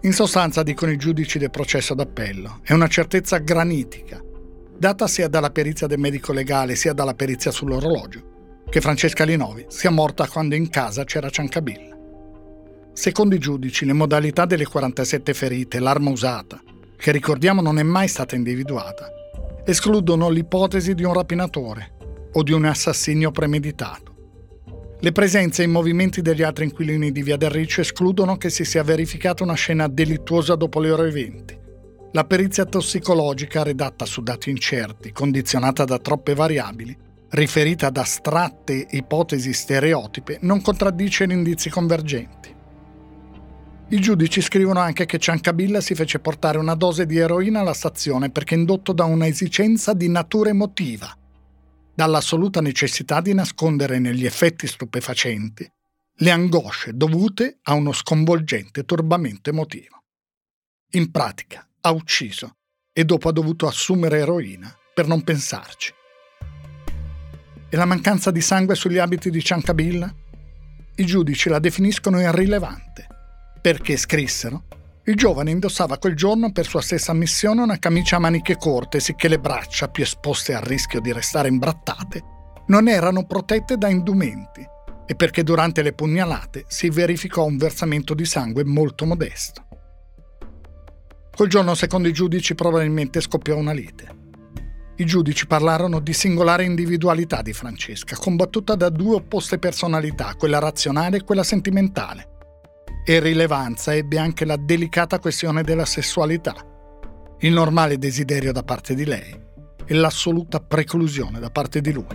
In 0.03 0.13
sostanza, 0.13 0.63
dicono 0.63 0.93
i 0.93 0.97
giudici 0.97 1.41
del 1.41 1.51
processo 1.51 1.95
d'appello, 1.95 2.61
è 2.63 2.73
una 2.73 2.87
certezza 2.87 3.39
granitica, 3.39 4.23
data 4.79 5.09
sia 5.09 5.27
dalla 5.27 5.51
perizia 5.51 5.89
del 5.89 5.99
medico 5.99 6.33
legale 6.33 6.77
sia 6.77 6.93
dalla 6.93 7.15
perizia 7.15 7.51
sull'orologio 7.51 8.33
che 8.75 8.81
Francesca 8.81 9.23
Linovi 9.23 9.67
sia 9.69 9.91
morta 9.91 10.27
quando 10.27 10.57
in 10.57 10.69
casa 10.69 11.05
c'era 11.05 11.31
Ciancabilla. 11.31 11.97
Secondo 12.93 13.37
i 13.37 13.39
giudici, 13.39 13.85
le 13.85 13.93
modalità 13.93 14.47
delle 14.47 14.67
47 14.67 15.33
ferite, 15.33 15.79
l'arma 15.79 16.11
usata, 16.11 16.61
che 16.97 17.13
ricordiamo 17.13 17.63
non 17.63 17.79
è 17.79 17.85
mai 17.85 18.09
stata 18.09 18.35
individuata, 18.35 19.13
escludono 19.65 20.29
l'ipotesi 20.29 20.95
di 20.95 21.05
un 21.05 21.13
rapinatore 21.13 21.93
o 22.33 22.43
di 22.43 22.51
un 22.51 22.65
assassinio 22.65 23.31
premeditato. 23.31 24.97
Le 24.99 25.13
presenze 25.13 25.63
e 25.63 25.67
i 25.67 25.69
movimenti 25.69 26.21
degli 26.21 26.43
altri 26.43 26.65
inquilini 26.65 27.13
di 27.13 27.23
Via 27.23 27.37
del 27.37 27.51
Riccio 27.51 27.81
escludono 27.81 28.37
che 28.37 28.51
si 28.51 28.65
sia 28.65 28.83
verificata 28.83 29.45
una 29.45 29.55
scena 29.55 29.87
delittuosa 29.87 30.57
dopo 30.57 30.83
i 30.83 30.89
loro 30.89 31.05
eventi. 31.05 31.57
La 32.11 32.25
perizia 32.25 32.65
tossicologica, 32.65 33.63
redatta 33.63 34.05
su 34.05 34.21
dati 34.21 34.51
incerti, 34.51 35.13
condizionata 35.13 35.85
da 35.85 36.01
troppe 36.01 36.35
variabili, 36.35 37.04
riferita 37.35 37.89
ad 37.89 37.97
astratte 37.97 38.87
ipotesi 38.91 39.53
stereotipe, 39.53 40.39
non 40.43 40.63
contraddice 40.63 41.27
gli 41.27 41.33
indizi 41.33 41.69
convergenti. 41.69 42.53
I 43.89 44.01
giudici 44.01 44.41
scrivono 44.41 44.79
anche 44.79 45.05
che 45.05 45.19
Ciancabilla 45.19 45.81
si 45.81 45.95
fece 45.95 46.21
portare 46.21 46.59
una 46.59 46.75
dose 46.75 47.07
di 47.07 47.19
eroina 47.19 47.61
alla 47.61 47.75
stazione 47.75 48.31
perché 48.31 48.55
indotto 48.55 48.93
da 48.93 49.05
una 49.05 49.27
esigenza 49.27 49.95
di 49.95 50.09
natura 50.09 50.51
emotiva, 50.51 51.13
dall'assoluta 51.95 52.61
necessità 52.61 53.21
di 53.21 53.35
nascondere 53.35 53.99
negli 53.99 54.25
effetti 54.25 54.67
stupefacenti 54.67 55.71
le 56.19 56.31
angosce 56.31 56.93
dovute 56.95 57.59
a 57.63 57.75
uno 57.75 57.93
sconvolgente 57.93 58.85
turbamento 58.85 59.51
emotivo. 59.51 60.03
In 60.93 61.11
pratica 61.11 61.69
ha 61.81 61.91
ucciso 61.91 62.59
e 62.93 63.05
dopo 63.05 63.29
ha 63.29 63.33
dovuto 63.33 63.67
assumere 63.67 64.21
eroina 64.21 64.73
per 64.95 65.09
non 65.09 65.23
pensarci 65.23 65.93
e 67.75 67.77
la 67.77 67.87
mancanza 67.87 68.31
di 68.31 68.41
sangue 68.41 68.77
sugli 68.77 68.99
abiti 68.99 69.31
di 69.31 69.43
Ciancabilla? 69.43 70.15
I 70.95 71.05
giudici 71.05 71.49
la 71.49 71.59
definiscono 71.59 72.21
irrilevante, 72.21 73.09
perché 73.61 73.97
scrissero 73.97 74.63
il 75.07 75.17
giovane 75.17 75.51
indossava 75.51 75.99
quel 75.99 76.15
giorno 76.15 76.53
per 76.53 76.67
sua 76.67 76.81
stessa 76.81 77.13
missione 77.13 77.63
una 77.63 77.81
camicia 77.81 78.15
a 78.15 78.21
maniche 78.21 78.57
corte, 78.57 79.01
sicché 79.01 79.27
le 79.27 79.41
braccia, 79.41 79.89
più 79.89 80.05
esposte 80.05 80.55
al 80.55 80.63
rischio 80.63 81.01
di 81.01 81.13
restare 81.13 81.49
imbrattate, 81.49 82.23
non 82.69 82.87
erano 82.87 83.27
protette 83.27 83.77
da 83.77 83.89
indumenti 83.89 84.65
e 85.05 85.17
perché 85.17 85.43
durante 85.43 85.83
le 85.83 85.95
pugnalate 85.95 86.67
si 86.69 86.89
verificò 86.91 87.45
un 87.45 87.57
versamento 87.57 88.15
di 88.15 88.25
sangue 88.25 88.65
molto 88.65 89.05
modesto. 89.05 89.67
Quel 91.35 91.49
giorno, 91.49 91.75
secondo 91.75 92.07
i 92.07 92.13
giudici, 92.13 92.55
probabilmente 92.55 93.21
scoppiò 93.21 93.57
una 93.57 93.73
lite. 93.73 94.23
I 94.97 95.05
giudici 95.07 95.49
parlarono 95.49 95.99
di 95.99 96.13
singolare 96.13 96.63
individualità 96.63 97.43
di 97.43 97.53
Francesca, 97.53 98.15
combattuta 98.17 98.77
da 98.77 98.91
due 98.91 99.17
opposte 99.17 99.59
personalità, 99.59 100.37
quella 100.39 100.61
razionale 100.61 101.17
e 101.17 101.25
quella 101.25 101.43
sentimentale. 101.43 102.29
E 103.05 103.19
rilevanza 103.19 103.93
ebbe 103.93 104.19
anche 104.19 104.45
la 104.45 104.57
delicata 104.57 105.19
questione 105.19 105.65
della 105.65 105.85
sessualità, 105.85 106.55
il 107.41 107.53
normale 107.53 107.99
desiderio 107.99 108.53
da 108.53 108.63
parte 108.63 108.95
di 108.95 109.05
lei 109.05 109.37
e 109.85 109.95
l'assoluta 109.95 110.61
preclusione 110.61 111.41
da 111.41 111.51
parte 111.51 111.81
di 111.81 111.93
lui. 111.93 112.07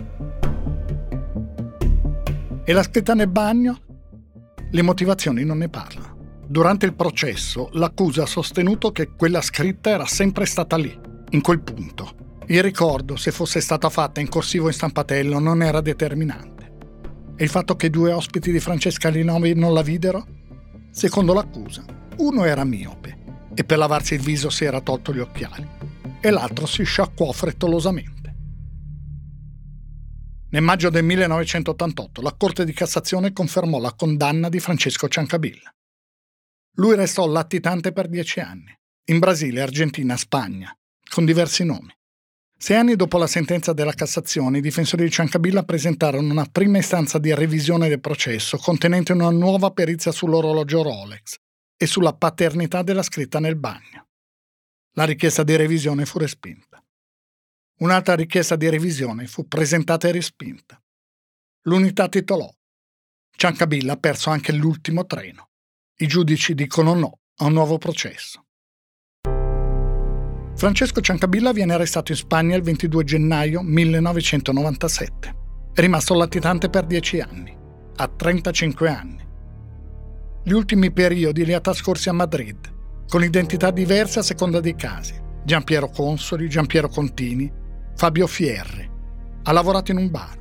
E 2.64 2.72
la 2.72 2.82
scritta 2.82 3.12
nel 3.12 3.28
bagno? 3.28 3.78
Le 4.70 4.82
motivazioni 4.82 5.44
non 5.44 5.58
ne 5.58 5.68
parlano. 5.68 6.38
Durante 6.46 6.86
il 6.86 6.94
processo 6.94 7.68
l'accusa 7.72 8.22
ha 8.22 8.26
sostenuto 8.26 8.90
che 8.90 9.10
quella 9.16 9.42
scritta 9.42 9.90
era 9.90 10.06
sempre 10.06 10.46
stata 10.46 10.76
lì, 10.76 10.98
in 11.30 11.42
quel 11.42 11.60
punto, 11.60 12.19
il 12.50 12.64
ricordo, 12.64 13.14
se 13.14 13.30
fosse 13.30 13.60
stata 13.60 13.88
fatta 13.90 14.20
in 14.20 14.28
corsivo 14.28 14.66
in 14.66 14.72
stampatello, 14.72 15.38
non 15.38 15.62
era 15.62 15.80
determinante. 15.80 16.72
E 17.36 17.44
il 17.44 17.48
fatto 17.48 17.76
che 17.76 17.90
due 17.90 18.12
ospiti 18.12 18.50
di 18.50 18.58
Francesca 18.58 19.08
Linovi 19.08 19.54
non 19.54 19.72
la 19.72 19.82
videro? 19.82 20.26
Secondo 20.90 21.32
l'accusa, 21.32 21.84
uno 22.16 22.44
era 22.44 22.64
miope 22.64 23.18
e 23.54 23.62
per 23.62 23.78
lavarsi 23.78 24.14
il 24.14 24.20
viso 24.20 24.50
si 24.50 24.64
era 24.64 24.80
tolto 24.80 25.14
gli 25.14 25.20
occhiali 25.20 25.66
e 26.20 26.30
l'altro 26.30 26.66
si 26.66 26.82
sciacquò 26.82 27.30
frettolosamente. 27.30 28.18
Nel 30.50 30.62
maggio 30.62 30.90
del 30.90 31.04
1988 31.04 32.20
la 32.20 32.34
Corte 32.36 32.64
di 32.64 32.72
Cassazione 32.72 33.32
confermò 33.32 33.78
la 33.78 33.94
condanna 33.94 34.48
di 34.48 34.58
Francesco 34.58 35.06
Ciancabilla. 35.06 35.72
Lui 36.78 36.96
restò 36.96 37.28
latitante 37.28 37.92
per 37.92 38.08
dieci 38.08 38.40
anni, 38.40 38.76
in 39.04 39.20
Brasile, 39.20 39.60
Argentina, 39.60 40.16
Spagna, 40.16 40.76
con 41.08 41.24
diversi 41.24 41.64
nomi. 41.64 41.94
Sei 42.62 42.76
anni 42.76 42.94
dopo 42.94 43.16
la 43.16 43.26
sentenza 43.26 43.72
della 43.72 43.94
Cassazione, 43.94 44.58
i 44.58 44.60
difensori 44.60 45.04
di 45.04 45.10
Ciancabilla 45.10 45.62
presentarono 45.62 46.30
una 46.30 46.44
prima 46.44 46.76
istanza 46.76 47.18
di 47.18 47.34
revisione 47.34 47.88
del 47.88 48.00
processo 48.00 48.58
contenente 48.58 49.12
una 49.14 49.30
nuova 49.30 49.70
perizia 49.70 50.12
sull'orologio 50.12 50.82
Rolex 50.82 51.36
e 51.74 51.86
sulla 51.86 52.12
paternità 52.12 52.82
della 52.82 53.02
scritta 53.02 53.40
nel 53.40 53.56
bagno. 53.56 54.08
La 54.92 55.04
richiesta 55.04 55.42
di 55.42 55.56
revisione 55.56 56.04
fu 56.04 56.18
respinta. 56.18 56.84
Un'altra 57.78 58.14
richiesta 58.14 58.56
di 58.56 58.68
revisione 58.68 59.26
fu 59.26 59.48
presentata 59.48 60.08
e 60.08 60.12
respinta. 60.12 60.78
L'unità 61.62 62.10
titolò. 62.10 62.52
Ciancabilla 63.38 63.94
ha 63.94 63.98
perso 63.98 64.28
anche 64.28 64.52
l'ultimo 64.52 65.06
treno. 65.06 65.48
I 65.96 66.06
giudici 66.06 66.52
dicono 66.52 66.92
no 66.92 67.20
a 67.36 67.46
un 67.46 67.54
nuovo 67.54 67.78
processo. 67.78 68.44
Francesco 70.60 71.00
Ciancabilla 71.00 71.52
viene 71.52 71.72
arrestato 71.72 72.12
in 72.12 72.18
Spagna 72.18 72.54
il 72.54 72.60
22 72.60 73.02
gennaio 73.02 73.62
1997. 73.62 75.34
È 75.72 75.80
rimasto 75.80 76.12
latitante 76.12 76.68
per 76.68 76.84
10 76.84 77.20
anni, 77.20 77.56
a 77.96 78.06
35 78.06 78.88
anni. 78.90 79.26
Gli 80.44 80.52
ultimi 80.52 80.92
periodi 80.92 81.46
li 81.46 81.54
ha 81.54 81.62
trascorsi 81.62 82.10
a 82.10 82.12
Madrid, 82.12 82.58
con 83.08 83.24
identità 83.24 83.70
diverse 83.70 84.18
a 84.18 84.22
seconda 84.22 84.60
dei 84.60 84.74
casi. 84.74 85.14
Giampiero 85.42 85.88
Consoli, 85.88 86.46
Giampiero 86.46 86.90
Contini, 86.90 87.50
Fabio 87.96 88.26
Fierre. 88.26 88.90
Ha 89.44 89.52
lavorato 89.52 89.92
in 89.92 89.96
un 89.96 90.10
bar. 90.10 90.38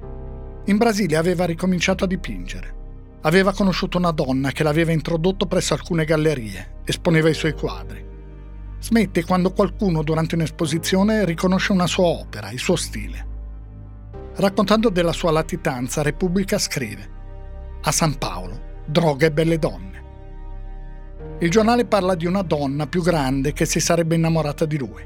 In 0.65 0.75
Brasile 0.75 1.15
aveva 1.15 1.45
ricominciato 1.45 2.03
a 2.03 2.07
dipingere. 2.07 2.75
Aveva 3.21 3.53
conosciuto 3.53 3.97
una 3.97 4.11
donna 4.11 4.51
che 4.51 4.63
l'aveva 4.63 4.91
introdotto 4.91 5.45
presso 5.45 5.73
alcune 5.73 6.03
gallerie, 6.03 6.81
esponeva 6.83 7.29
i 7.29 7.33
suoi 7.33 7.53
quadri. 7.53 8.07
Smette 8.81 9.25
quando 9.25 9.51
qualcuno 9.51 10.03
durante 10.03 10.35
un'esposizione 10.35 11.25
riconosce 11.25 11.73
una 11.73 11.87
sua 11.87 12.05
opera, 12.05 12.49
il 12.49 12.59
suo 12.59 12.77
stile. 12.77 13.27
Raccontando 14.35 14.89
della 14.89 15.11
sua 15.11 15.31
latitanza, 15.31 16.01
Repubblica 16.01 16.57
scrive 16.57 17.09
A 17.81 17.91
San 17.91 18.17
Paolo, 18.17 18.57
droga 18.85 19.25
e 19.25 19.31
belle 19.31 19.59
donne. 19.59 20.03
Il 21.39 21.49
giornale 21.49 21.85
parla 21.85 22.15
di 22.15 22.25
una 22.25 22.41
donna 22.41 22.87
più 22.87 23.01
grande 23.01 23.51
che 23.51 23.65
si 23.65 23.81
sarebbe 23.81 24.15
innamorata 24.15 24.65
di 24.65 24.77
lui. 24.77 25.05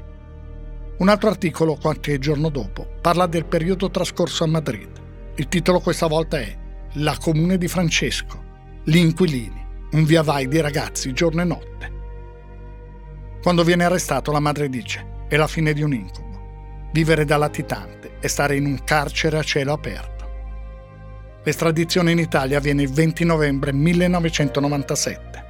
Un 0.98 1.08
altro 1.08 1.28
articolo, 1.28 1.74
qualche 1.74 2.20
giorno 2.20 2.50
dopo, 2.50 2.86
parla 3.00 3.26
del 3.26 3.44
periodo 3.44 3.90
trascorso 3.90 4.44
a 4.44 4.48
Madrid. 4.48 4.88
Il 5.34 5.48
titolo 5.48 5.80
questa 5.80 6.06
volta 6.06 6.38
è 6.38 6.56
La 6.94 7.16
comune 7.20 7.58
di 7.58 7.66
Francesco, 7.66 8.40
gli 8.84 8.96
inquilini, 8.96 9.66
un 9.92 10.04
via 10.04 10.22
vai 10.22 10.46
di 10.46 10.60
ragazzi 10.60 11.12
giorno 11.12 11.42
e 11.42 11.44
notte. 11.44 11.93
Quando 13.44 13.62
viene 13.62 13.84
arrestato 13.84 14.32
la 14.32 14.40
madre 14.40 14.70
dice 14.70 15.26
è 15.28 15.36
la 15.36 15.46
fine 15.46 15.74
di 15.74 15.82
un 15.82 15.92
incubo, 15.92 16.88
vivere 16.92 17.26
da 17.26 17.36
latitante 17.36 18.12
e 18.18 18.26
stare 18.26 18.56
in 18.56 18.64
un 18.64 18.82
carcere 18.84 19.36
a 19.36 19.42
cielo 19.42 19.74
aperto. 19.74 20.30
L'estradizione 21.42 22.12
in 22.12 22.20
Italia 22.20 22.56
avviene 22.56 22.80
il 22.80 22.90
20 22.90 23.24
novembre 23.26 23.70
1997. 23.70 25.44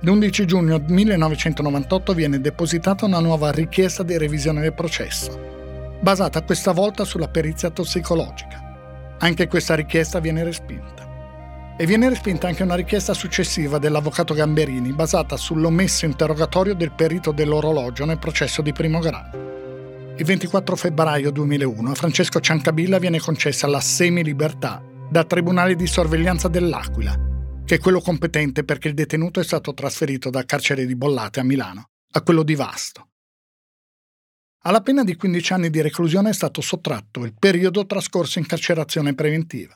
L'11 0.00 0.44
giugno 0.46 0.82
1998 0.84 2.12
viene 2.12 2.40
depositata 2.40 3.04
una 3.04 3.20
nuova 3.20 3.52
richiesta 3.52 4.02
di 4.02 4.18
revisione 4.18 4.60
del 4.60 4.74
processo, 4.74 5.98
basata 6.00 6.42
questa 6.42 6.72
volta 6.72 7.04
sulla 7.04 7.28
perizia 7.28 7.70
tossicologica. 7.70 9.14
Anche 9.18 9.46
questa 9.46 9.76
richiesta 9.76 10.18
viene 10.18 10.42
respinta. 10.42 11.08
E 11.76 11.86
viene 11.86 12.08
respinta 12.08 12.48
anche 12.48 12.62
una 12.62 12.74
richiesta 12.74 13.14
successiva 13.14 13.78
dell'avvocato 13.78 14.34
Gamberini, 14.34 14.92
basata 14.92 15.36
sull'omesso 15.36 16.04
interrogatorio 16.04 16.74
del 16.74 16.92
perito 16.92 17.32
dell'orologio 17.32 18.04
nel 18.04 18.18
processo 18.18 18.62
di 18.62 18.72
primo 18.72 19.00
grado. 19.00 20.14
Il 20.16 20.24
24 20.24 20.76
febbraio 20.76 21.30
2001 21.30 21.90
a 21.90 21.94
Francesco 21.94 22.40
Ciancabilla 22.40 22.98
viene 22.98 23.18
concessa 23.18 23.66
la 23.66 23.80
semilibertà 23.80 24.82
dal 25.10 25.26
Tribunale 25.26 25.74
di 25.74 25.86
sorveglianza 25.86 26.48
dell'Aquila 26.48 27.30
che 27.64 27.76
è 27.76 27.80
quello 27.80 28.00
competente 28.00 28.64
perché 28.64 28.88
il 28.88 28.94
detenuto 28.94 29.40
è 29.40 29.44
stato 29.44 29.72
trasferito 29.72 30.30
dal 30.30 30.44
carcere 30.44 30.84
di 30.84 30.96
Bollate 30.96 31.40
a 31.40 31.42
Milano 31.44 31.90
a 32.12 32.22
quello 32.22 32.42
di 32.42 32.54
Vasto. 32.54 33.08
Alla 34.64 34.82
pena 34.82 35.02
di 35.02 35.16
15 35.16 35.52
anni 35.54 35.70
di 35.70 35.80
reclusione 35.80 36.30
è 36.30 36.34
stato 36.34 36.60
sottratto 36.60 37.24
il 37.24 37.34
periodo 37.36 37.86
trascorso 37.86 38.38
in 38.38 38.46
carcerazione 38.46 39.14
preventiva. 39.14 39.74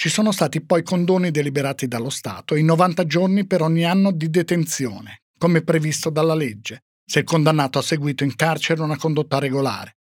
Ci 0.00 0.08
sono 0.08 0.32
stati 0.32 0.62
poi 0.62 0.82
condoni 0.82 1.30
deliberati 1.30 1.86
dallo 1.86 2.08
Stato 2.08 2.54
e 2.54 2.60
i 2.60 2.64
90 2.64 3.04
giorni 3.04 3.46
per 3.46 3.60
ogni 3.60 3.84
anno 3.84 4.12
di 4.12 4.30
detenzione, 4.30 5.24
come 5.36 5.60
previsto 5.60 6.08
dalla 6.08 6.32
legge, 6.32 6.84
se 7.04 7.18
il 7.18 7.26
condannato 7.26 7.78
ha 7.78 7.82
seguito 7.82 8.24
in 8.24 8.34
carcere 8.34 8.80
una 8.80 8.96
condotta 8.96 9.38
regolare. 9.38 9.98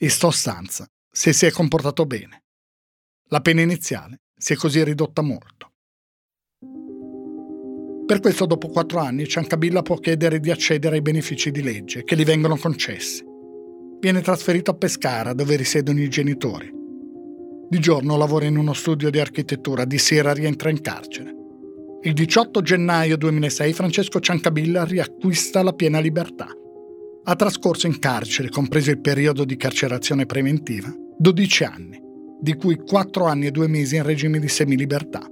In 0.00 0.10
sostanza, 0.10 0.86
se 1.10 1.32
si 1.32 1.46
è 1.46 1.50
comportato 1.50 2.04
bene. 2.04 2.42
La 3.28 3.40
pena 3.40 3.62
iniziale 3.62 4.20
si 4.36 4.52
è 4.52 4.56
così 4.56 4.84
ridotta 4.84 5.22
molto. 5.22 5.72
Per 8.04 8.20
questo 8.20 8.44
dopo 8.44 8.68
quattro 8.68 8.98
anni 8.98 9.26
Ciancabilla 9.26 9.80
può 9.80 9.96
chiedere 9.96 10.40
di 10.40 10.50
accedere 10.50 10.96
ai 10.96 11.02
benefici 11.02 11.50
di 11.50 11.62
legge 11.62 12.04
che 12.04 12.16
gli 12.16 12.24
vengono 12.24 12.58
concessi. 12.58 13.24
Viene 13.98 14.20
trasferito 14.20 14.72
a 14.72 14.76
Pescara 14.76 15.32
dove 15.32 15.56
risiedono 15.56 16.02
i 16.02 16.10
genitori. 16.10 16.77
Di 17.70 17.80
giorno 17.80 18.16
lavora 18.16 18.46
in 18.46 18.56
uno 18.56 18.72
studio 18.72 19.10
di 19.10 19.20
architettura, 19.20 19.84
di 19.84 19.98
sera 19.98 20.32
rientra 20.32 20.70
in 20.70 20.80
carcere. 20.80 21.34
Il 22.02 22.14
18 22.14 22.62
gennaio 22.62 23.18
2006 23.18 23.72
Francesco 23.74 24.20
Ciancabilla 24.20 24.84
riacquista 24.84 25.62
la 25.62 25.74
piena 25.74 25.98
libertà. 25.98 26.48
Ha 27.24 27.36
trascorso 27.36 27.86
in 27.86 27.98
carcere, 27.98 28.48
compreso 28.48 28.90
il 28.90 29.00
periodo 29.00 29.44
di 29.44 29.58
carcerazione 29.58 30.24
preventiva, 30.24 30.90
12 31.18 31.64
anni, 31.64 32.00
di 32.40 32.54
cui 32.54 32.76
4 32.76 33.26
anni 33.26 33.48
e 33.48 33.50
2 33.50 33.68
mesi 33.68 33.96
in 33.96 34.02
regime 34.02 34.38
di 34.38 34.48
semilibertà. 34.48 35.28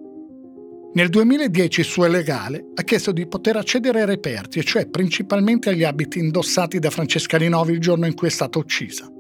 Nel 0.93 1.09
2010 1.09 1.81
il 1.81 1.87
suo 1.87 2.07
legale 2.07 2.67
ha 2.75 2.83
chiesto 2.83 3.13
di 3.13 3.27
poter 3.27 3.57
accedere 3.57 4.01
ai 4.01 4.07
reperti, 4.07 4.59
e 4.59 4.63
cioè 4.63 4.87
principalmente 4.89 5.71
agli 5.71 5.85
abiti 5.85 6.19
indossati 6.19 6.79
da 6.81 6.91
Francesca 6.91 7.39
Rinovi 7.39 7.73
il 7.73 7.81
giorno 7.81 8.05
in 8.05 8.15
cui 8.15 8.29
è 8.29 8.31
stata 8.31 8.59
uccisa. 8.59 9.11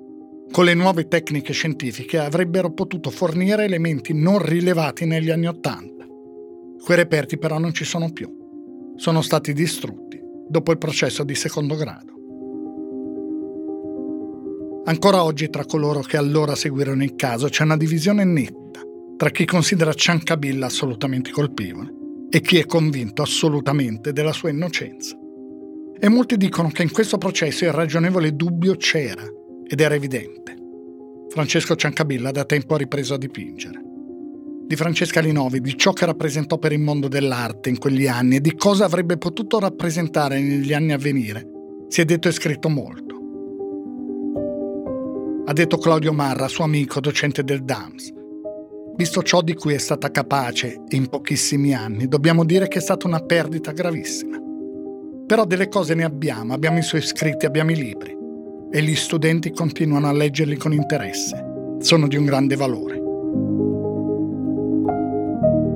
Con 0.50 0.64
le 0.64 0.74
nuove 0.74 1.08
tecniche 1.08 1.52
scientifiche 1.52 2.18
avrebbero 2.18 2.72
potuto 2.72 3.10
fornire 3.10 3.64
elementi 3.64 4.14
non 4.14 4.38
rilevati 4.38 5.04
negli 5.04 5.30
anni 5.30 5.46
Ottanta. 5.46 6.06
Quei 6.82 6.96
reperti 6.96 7.36
però 7.36 7.58
non 7.58 7.74
ci 7.74 7.84
sono 7.84 8.10
più. 8.10 8.32
Sono 8.96 9.20
stati 9.20 9.52
distrutti 9.52 10.18
dopo 10.48 10.70
il 10.70 10.78
processo 10.78 11.24
di 11.24 11.34
secondo 11.34 11.74
grado. 11.74 12.14
Ancora 14.84 15.24
oggi 15.24 15.50
tra 15.50 15.64
coloro 15.64 16.00
che 16.00 16.16
allora 16.16 16.54
seguirono 16.54 17.02
il 17.02 17.16
caso 17.16 17.48
c'è 17.48 17.64
una 17.64 17.76
divisione 17.76 18.24
netta 18.24 18.80
tra 19.16 19.30
chi 19.30 19.44
considera 19.44 19.92
Ciancabilla 19.92 20.66
assolutamente 20.66 21.30
colpevole 21.32 21.92
e 22.30 22.40
chi 22.40 22.58
è 22.58 22.66
convinto 22.66 23.22
assolutamente 23.22 24.12
della 24.12 24.32
sua 24.32 24.50
innocenza. 24.50 25.16
E 25.98 26.08
molti 26.08 26.36
dicono 26.36 26.68
che 26.68 26.82
in 26.82 26.92
questo 26.92 27.18
processo 27.18 27.64
il 27.64 27.72
ragionevole 27.72 28.36
dubbio 28.36 28.76
c'era 28.76 29.24
ed 29.68 29.80
era 29.80 29.94
evidente. 29.94 30.54
Francesco 31.28 31.76
Ciancabilla 31.76 32.30
da 32.30 32.44
tempo 32.44 32.74
ha 32.74 32.78
ripreso 32.78 33.14
a 33.14 33.18
dipingere. 33.18 33.82
Di 34.66 34.74
Francesca 34.76 35.20
Linovi, 35.20 35.60
di 35.60 35.76
ciò 35.76 35.92
che 35.92 36.06
rappresentò 36.06 36.58
per 36.58 36.72
il 36.72 36.80
mondo 36.80 37.08
dell'arte 37.08 37.68
in 37.68 37.78
quegli 37.78 38.06
anni 38.06 38.36
e 38.36 38.40
di 38.40 38.54
cosa 38.54 38.84
avrebbe 38.84 39.16
potuto 39.16 39.58
rappresentare 39.58 40.40
negli 40.40 40.72
anni 40.72 40.92
a 40.92 40.98
venire, 40.98 41.46
si 41.88 42.00
è 42.00 42.04
detto 42.04 42.28
e 42.28 42.32
scritto 42.32 42.68
molto. 42.68 43.14
Ha 45.44 45.52
detto 45.52 45.78
Claudio 45.78 46.12
Marra, 46.12 46.48
suo 46.48 46.64
amico, 46.64 46.98
docente 46.98 47.44
del 47.44 47.62
DAMS, 47.62 48.14
Visto 48.96 49.22
ciò 49.22 49.42
di 49.42 49.52
cui 49.52 49.74
è 49.74 49.78
stata 49.78 50.10
capace 50.10 50.84
in 50.88 51.08
pochissimi 51.08 51.74
anni, 51.74 52.08
dobbiamo 52.08 52.46
dire 52.46 52.66
che 52.66 52.78
è 52.78 52.80
stata 52.80 53.06
una 53.06 53.20
perdita 53.20 53.72
gravissima. 53.72 54.38
Però 55.26 55.44
delle 55.44 55.68
cose 55.68 55.92
ne 55.92 56.04
abbiamo, 56.04 56.54
abbiamo 56.54 56.78
i 56.78 56.82
suoi 56.82 57.02
scritti, 57.02 57.44
abbiamo 57.44 57.72
i 57.72 57.76
libri 57.76 58.15
e 58.76 58.82
gli 58.82 58.94
studenti 58.94 59.52
continuano 59.52 60.06
a 60.06 60.12
leggerli 60.12 60.56
con 60.56 60.74
interesse. 60.74 61.78
Sono 61.78 62.06
di 62.06 62.16
un 62.16 62.26
grande 62.26 62.56
valore. 62.56 63.00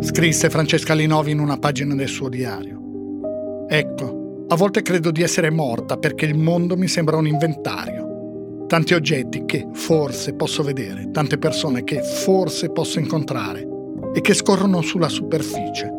Scrisse 0.03 0.51
Francesca 0.51 0.93
Linovi 0.93 1.31
in 1.31 1.39
una 1.39 1.57
pagina 1.57 1.95
del 1.95 2.09
suo 2.09 2.29
diario. 2.29 3.67
Ecco, 3.71 4.45
a 4.49 4.55
volte 4.55 4.83
credo 4.83 5.11
di 5.11 5.23
essere 5.23 5.49
morta 5.49 5.97
perché 5.97 6.27
il 6.27 6.37
mondo 6.37 6.77
mi 6.77 6.89
sembra 6.89 7.17
un 7.17 7.27
inventario 7.27 8.67
tanti 8.67 8.93
oggetti 8.93 9.47
che 9.47 9.67
forse 9.73 10.35
posso 10.35 10.63
vedere, 10.63 11.11
tante 11.11 11.39
persone 11.39 11.85
che 11.85 12.03
forse 12.03 12.69
posso 12.69 12.99
incontrare 12.99 13.67
e 14.13 14.21
che 14.21 14.35
scorrono 14.35 14.83
sulla 14.83 15.09
superficie, 15.09 15.91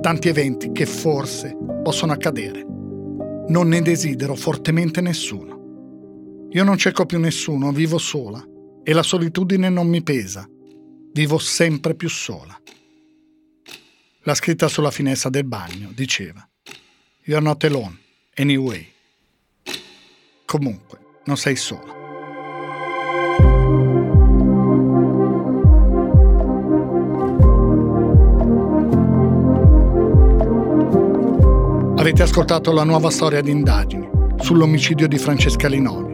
tanti 0.00 0.28
eventi 0.28 0.72
che 0.72 0.86
forse 0.86 1.54
possono 1.82 2.12
accadere. 2.12 2.64
Non 3.48 3.68
ne 3.68 3.82
desidero 3.82 4.34
fortemente 4.34 5.02
nessuno. 5.02 5.55
Io 6.50 6.64
non 6.64 6.78
cerco 6.78 7.06
più 7.06 7.18
nessuno, 7.18 7.72
vivo 7.72 7.98
sola 7.98 8.44
e 8.82 8.92
la 8.92 9.02
solitudine 9.02 9.68
non 9.68 9.88
mi 9.88 10.02
pesa. 10.02 10.48
Vivo 11.12 11.38
sempre 11.38 11.94
più 11.94 12.08
sola. 12.08 12.58
La 14.20 14.34
scritta 14.34 14.68
sulla 14.68 14.90
finestra 14.90 15.30
del 15.30 15.44
bagno 15.44 15.90
diceva 15.94 16.48
You're 17.24 17.44
not 17.44 17.62
alone, 17.64 17.98
anyway. 18.34 18.86
Comunque, 20.44 20.98
non 21.24 21.36
sei 21.36 21.56
sola. 21.56 21.94
Avete 31.96 32.22
ascoltato 32.22 32.72
la 32.72 32.84
nuova 32.84 33.10
storia 33.10 33.40
di 33.40 33.50
indagini 33.50 34.08
sull'omicidio 34.38 35.08
di 35.08 35.18
Francesca 35.18 35.66
Linovi. 35.66 36.05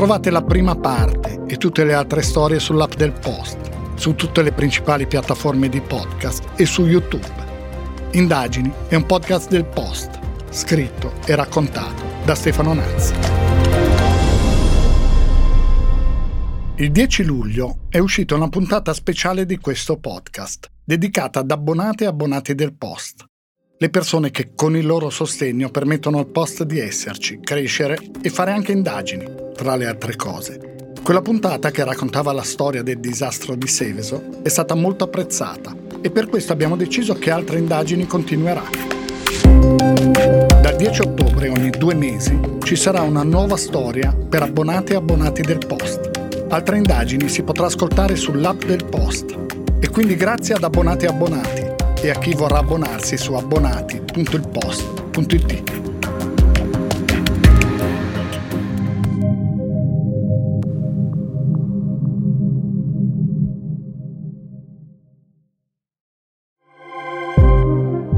Trovate 0.00 0.30
la 0.30 0.42
prima 0.42 0.74
parte 0.76 1.42
e 1.46 1.58
tutte 1.58 1.84
le 1.84 1.92
altre 1.92 2.22
storie 2.22 2.58
sull'app 2.58 2.94
del 2.94 3.12
Post, 3.12 3.96
su 3.96 4.14
tutte 4.14 4.40
le 4.40 4.50
principali 4.50 5.06
piattaforme 5.06 5.68
di 5.68 5.82
podcast 5.82 6.52
e 6.56 6.64
su 6.64 6.86
YouTube. 6.86 7.28
Indagini 8.12 8.72
è 8.88 8.94
un 8.94 9.04
podcast 9.04 9.50
del 9.50 9.66
Post, 9.66 10.18
scritto 10.48 11.12
e 11.26 11.34
raccontato 11.34 12.02
da 12.24 12.34
Stefano 12.34 12.72
Nazzi. 12.72 13.12
Il 16.76 16.90
10 16.90 17.22
luglio 17.24 17.80
è 17.90 17.98
uscita 17.98 18.34
una 18.34 18.48
puntata 18.48 18.94
speciale 18.94 19.44
di 19.44 19.58
questo 19.58 19.98
podcast, 19.98 20.70
dedicata 20.82 21.40
ad 21.40 21.50
abbonate 21.50 22.04
e 22.04 22.06
abbonati 22.06 22.54
del 22.54 22.72
Post 22.72 23.28
le 23.82 23.88
persone 23.88 24.30
che 24.30 24.50
con 24.54 24.76
il 24.76 24.84
loro 24.84 25.08
sostegno 25.08 25.70
permettono 25.70 26.18
al 26.18 26.26
post 26.26 26.64
di 26.64 26.78
esserci, 26.78 27.40
crescere 27.42 27.96
e 28.20 28.28
fare 28.28 28.52
anche 28.52 28.72
indagini, 28.72 29.24
tra 29.56 29.74
le 29.74 29.86
altre 29.86 30.16
cose. 30.16 30.92
Quella 31.02 31.22
puntata 31.22 31.70
che 31.70 31.82
raccontava 31.82 32.30
la 32.32 32.42
storia 32.42 32.82
del 32.82 33.00
disastro 33.00 33.54
di 33.54 33.66
Seveso 33.66 34.42
è 34.42 34.50
stata 34.50 34.74
molto 34.74 35.04
apprezzata 35.04 35.74
e 36.02 36.10
per 36.10 36.28
questo 36.28 36.52
abbiamo 36.52 36.76
deciso 36.76 37.14
che 37.14 37.30
altre 37.30 37.58
indagini 37.58 38.06
continueranno. 38.06 38.88
Dal 40.60 40.76
10 40.76 41.00
ottobre 41.00 41.48
ogni 41.48 41.70
due 41.70 41.94
mesi 41.94 42.38
ci 42.62 42.76
sarà 42.76 43.00
una 43.00 43.22
nuova 43.22 43.56
storia 43.56 44.14
per 44.14 44.42
abbonati 44.42 44.92
e 44.92 44.96
abbonati 44.96 45.40
del 45.40 45.64
post. 45.66 46.10
Altre 46.50 46.76
indagini 46.76 47.30
si 47.30 47.42
potrà 47.42 47.64
ascoltare 47.64 48.14
sull'app 48.14 48.62
del 48.62 48.84
Post 48.84 49.38
e 49.80 49.88
quindi 49.88 50.16
grazie 50.16 50.54
ad 50.54 50.64
abbonati 50.64 51.06
e 51.06 51.08
abbonati 51.08 51.69
e 52.02 52.08
a 52.08 52.18
chi 52.18 52.34
vorrà 52.34 52.56
abbonarsi 52.58 53.16
su 53.18 53.34
abbonati.ilpost.it. 53.34 55.78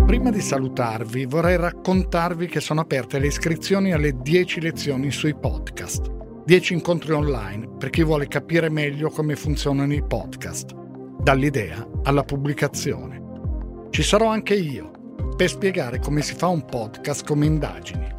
Prima 0.07 0.30
di 0.30 0.41
salutarvi 0.41 1.24
vorrei 1.24 1.57
raccontarvi 1.57 2.47
che 2.47 2.61
sono 2.61 2.83
aperte 2.83 3.18
le 3.18 3.26
iscrizioni 3.26 3.93
alle 3.93 4.20
10 4.20 4.61
lezioni 4.61 5.11
sui 5.11 5.35
podcast, 5.35 6.09
10 6.45 6.74
incontri 6.74 7.11
online 7.12 7.68
per 7.78 7.91
chi 7.91 8.05
vuole 8.05 8.28
capire 8.28 8.68
meglio 8.68 9.11
come 9.11 9.35
funzionano 9.35 9.93
i 9.93 10.05
podcast, 10.07 10.72
dall'idea 11.20 11.85
alla 12.05 12.22
pubblicazione. 12.22 13.21
Ci 13.93 14.03
sarò 14.03 14.28
anche 14.28 14.55
io 14.55 14.90
per 15.36 15.51
spiegare 15.51 15.99
come 15.99 16.22
si 16.22 16.32
fa 16.34 16.47
un 16.47 16.64
podcast 16.64 17.26
come 17.26 17.45
indagini 17.45 18.11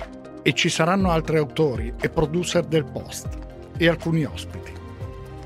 e 0.43 0.53
ci 0.53 0.69
saranno 0.69 1.09
altri 1.09 1.37
autori 1.37 1.91
e 1.99 2.09
producer 2.09 2.63
del 2.63 2.85
post 2.85 3.39
e 3.75 3.89
alcuni 3.89 4.23
ospiti. 4.23 4.71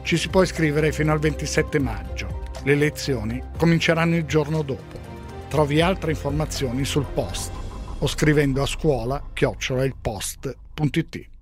Ci 0.02 0.18
si 0.18 0.28
può 0.28 0.42
iscrivere 0.42 0.92
fino 0.92 1.14
al 1.14 1.20
27 1.20 1.80
maggio. 1.80 2.44
Le 2.66 2.76
lezioni 2.76 3.42
cominceranno 3.58 4.18
il 4.18 4.26
giorno 4.26 4.64
dopo. 4.64 5.00
Trovi 5.48 5.80
altre 5.80 6.12
informazioni 6.12 6.84
sul 6.84 7.06
post 7.06 7.54
o 7.98 8.06
scrivendo 8.06 8.62
a 8.62 8.66
scuola 8.66 9.30
chiocciola 9.32 9.86
il 9.86 9.96
post.it. 9.96 11.37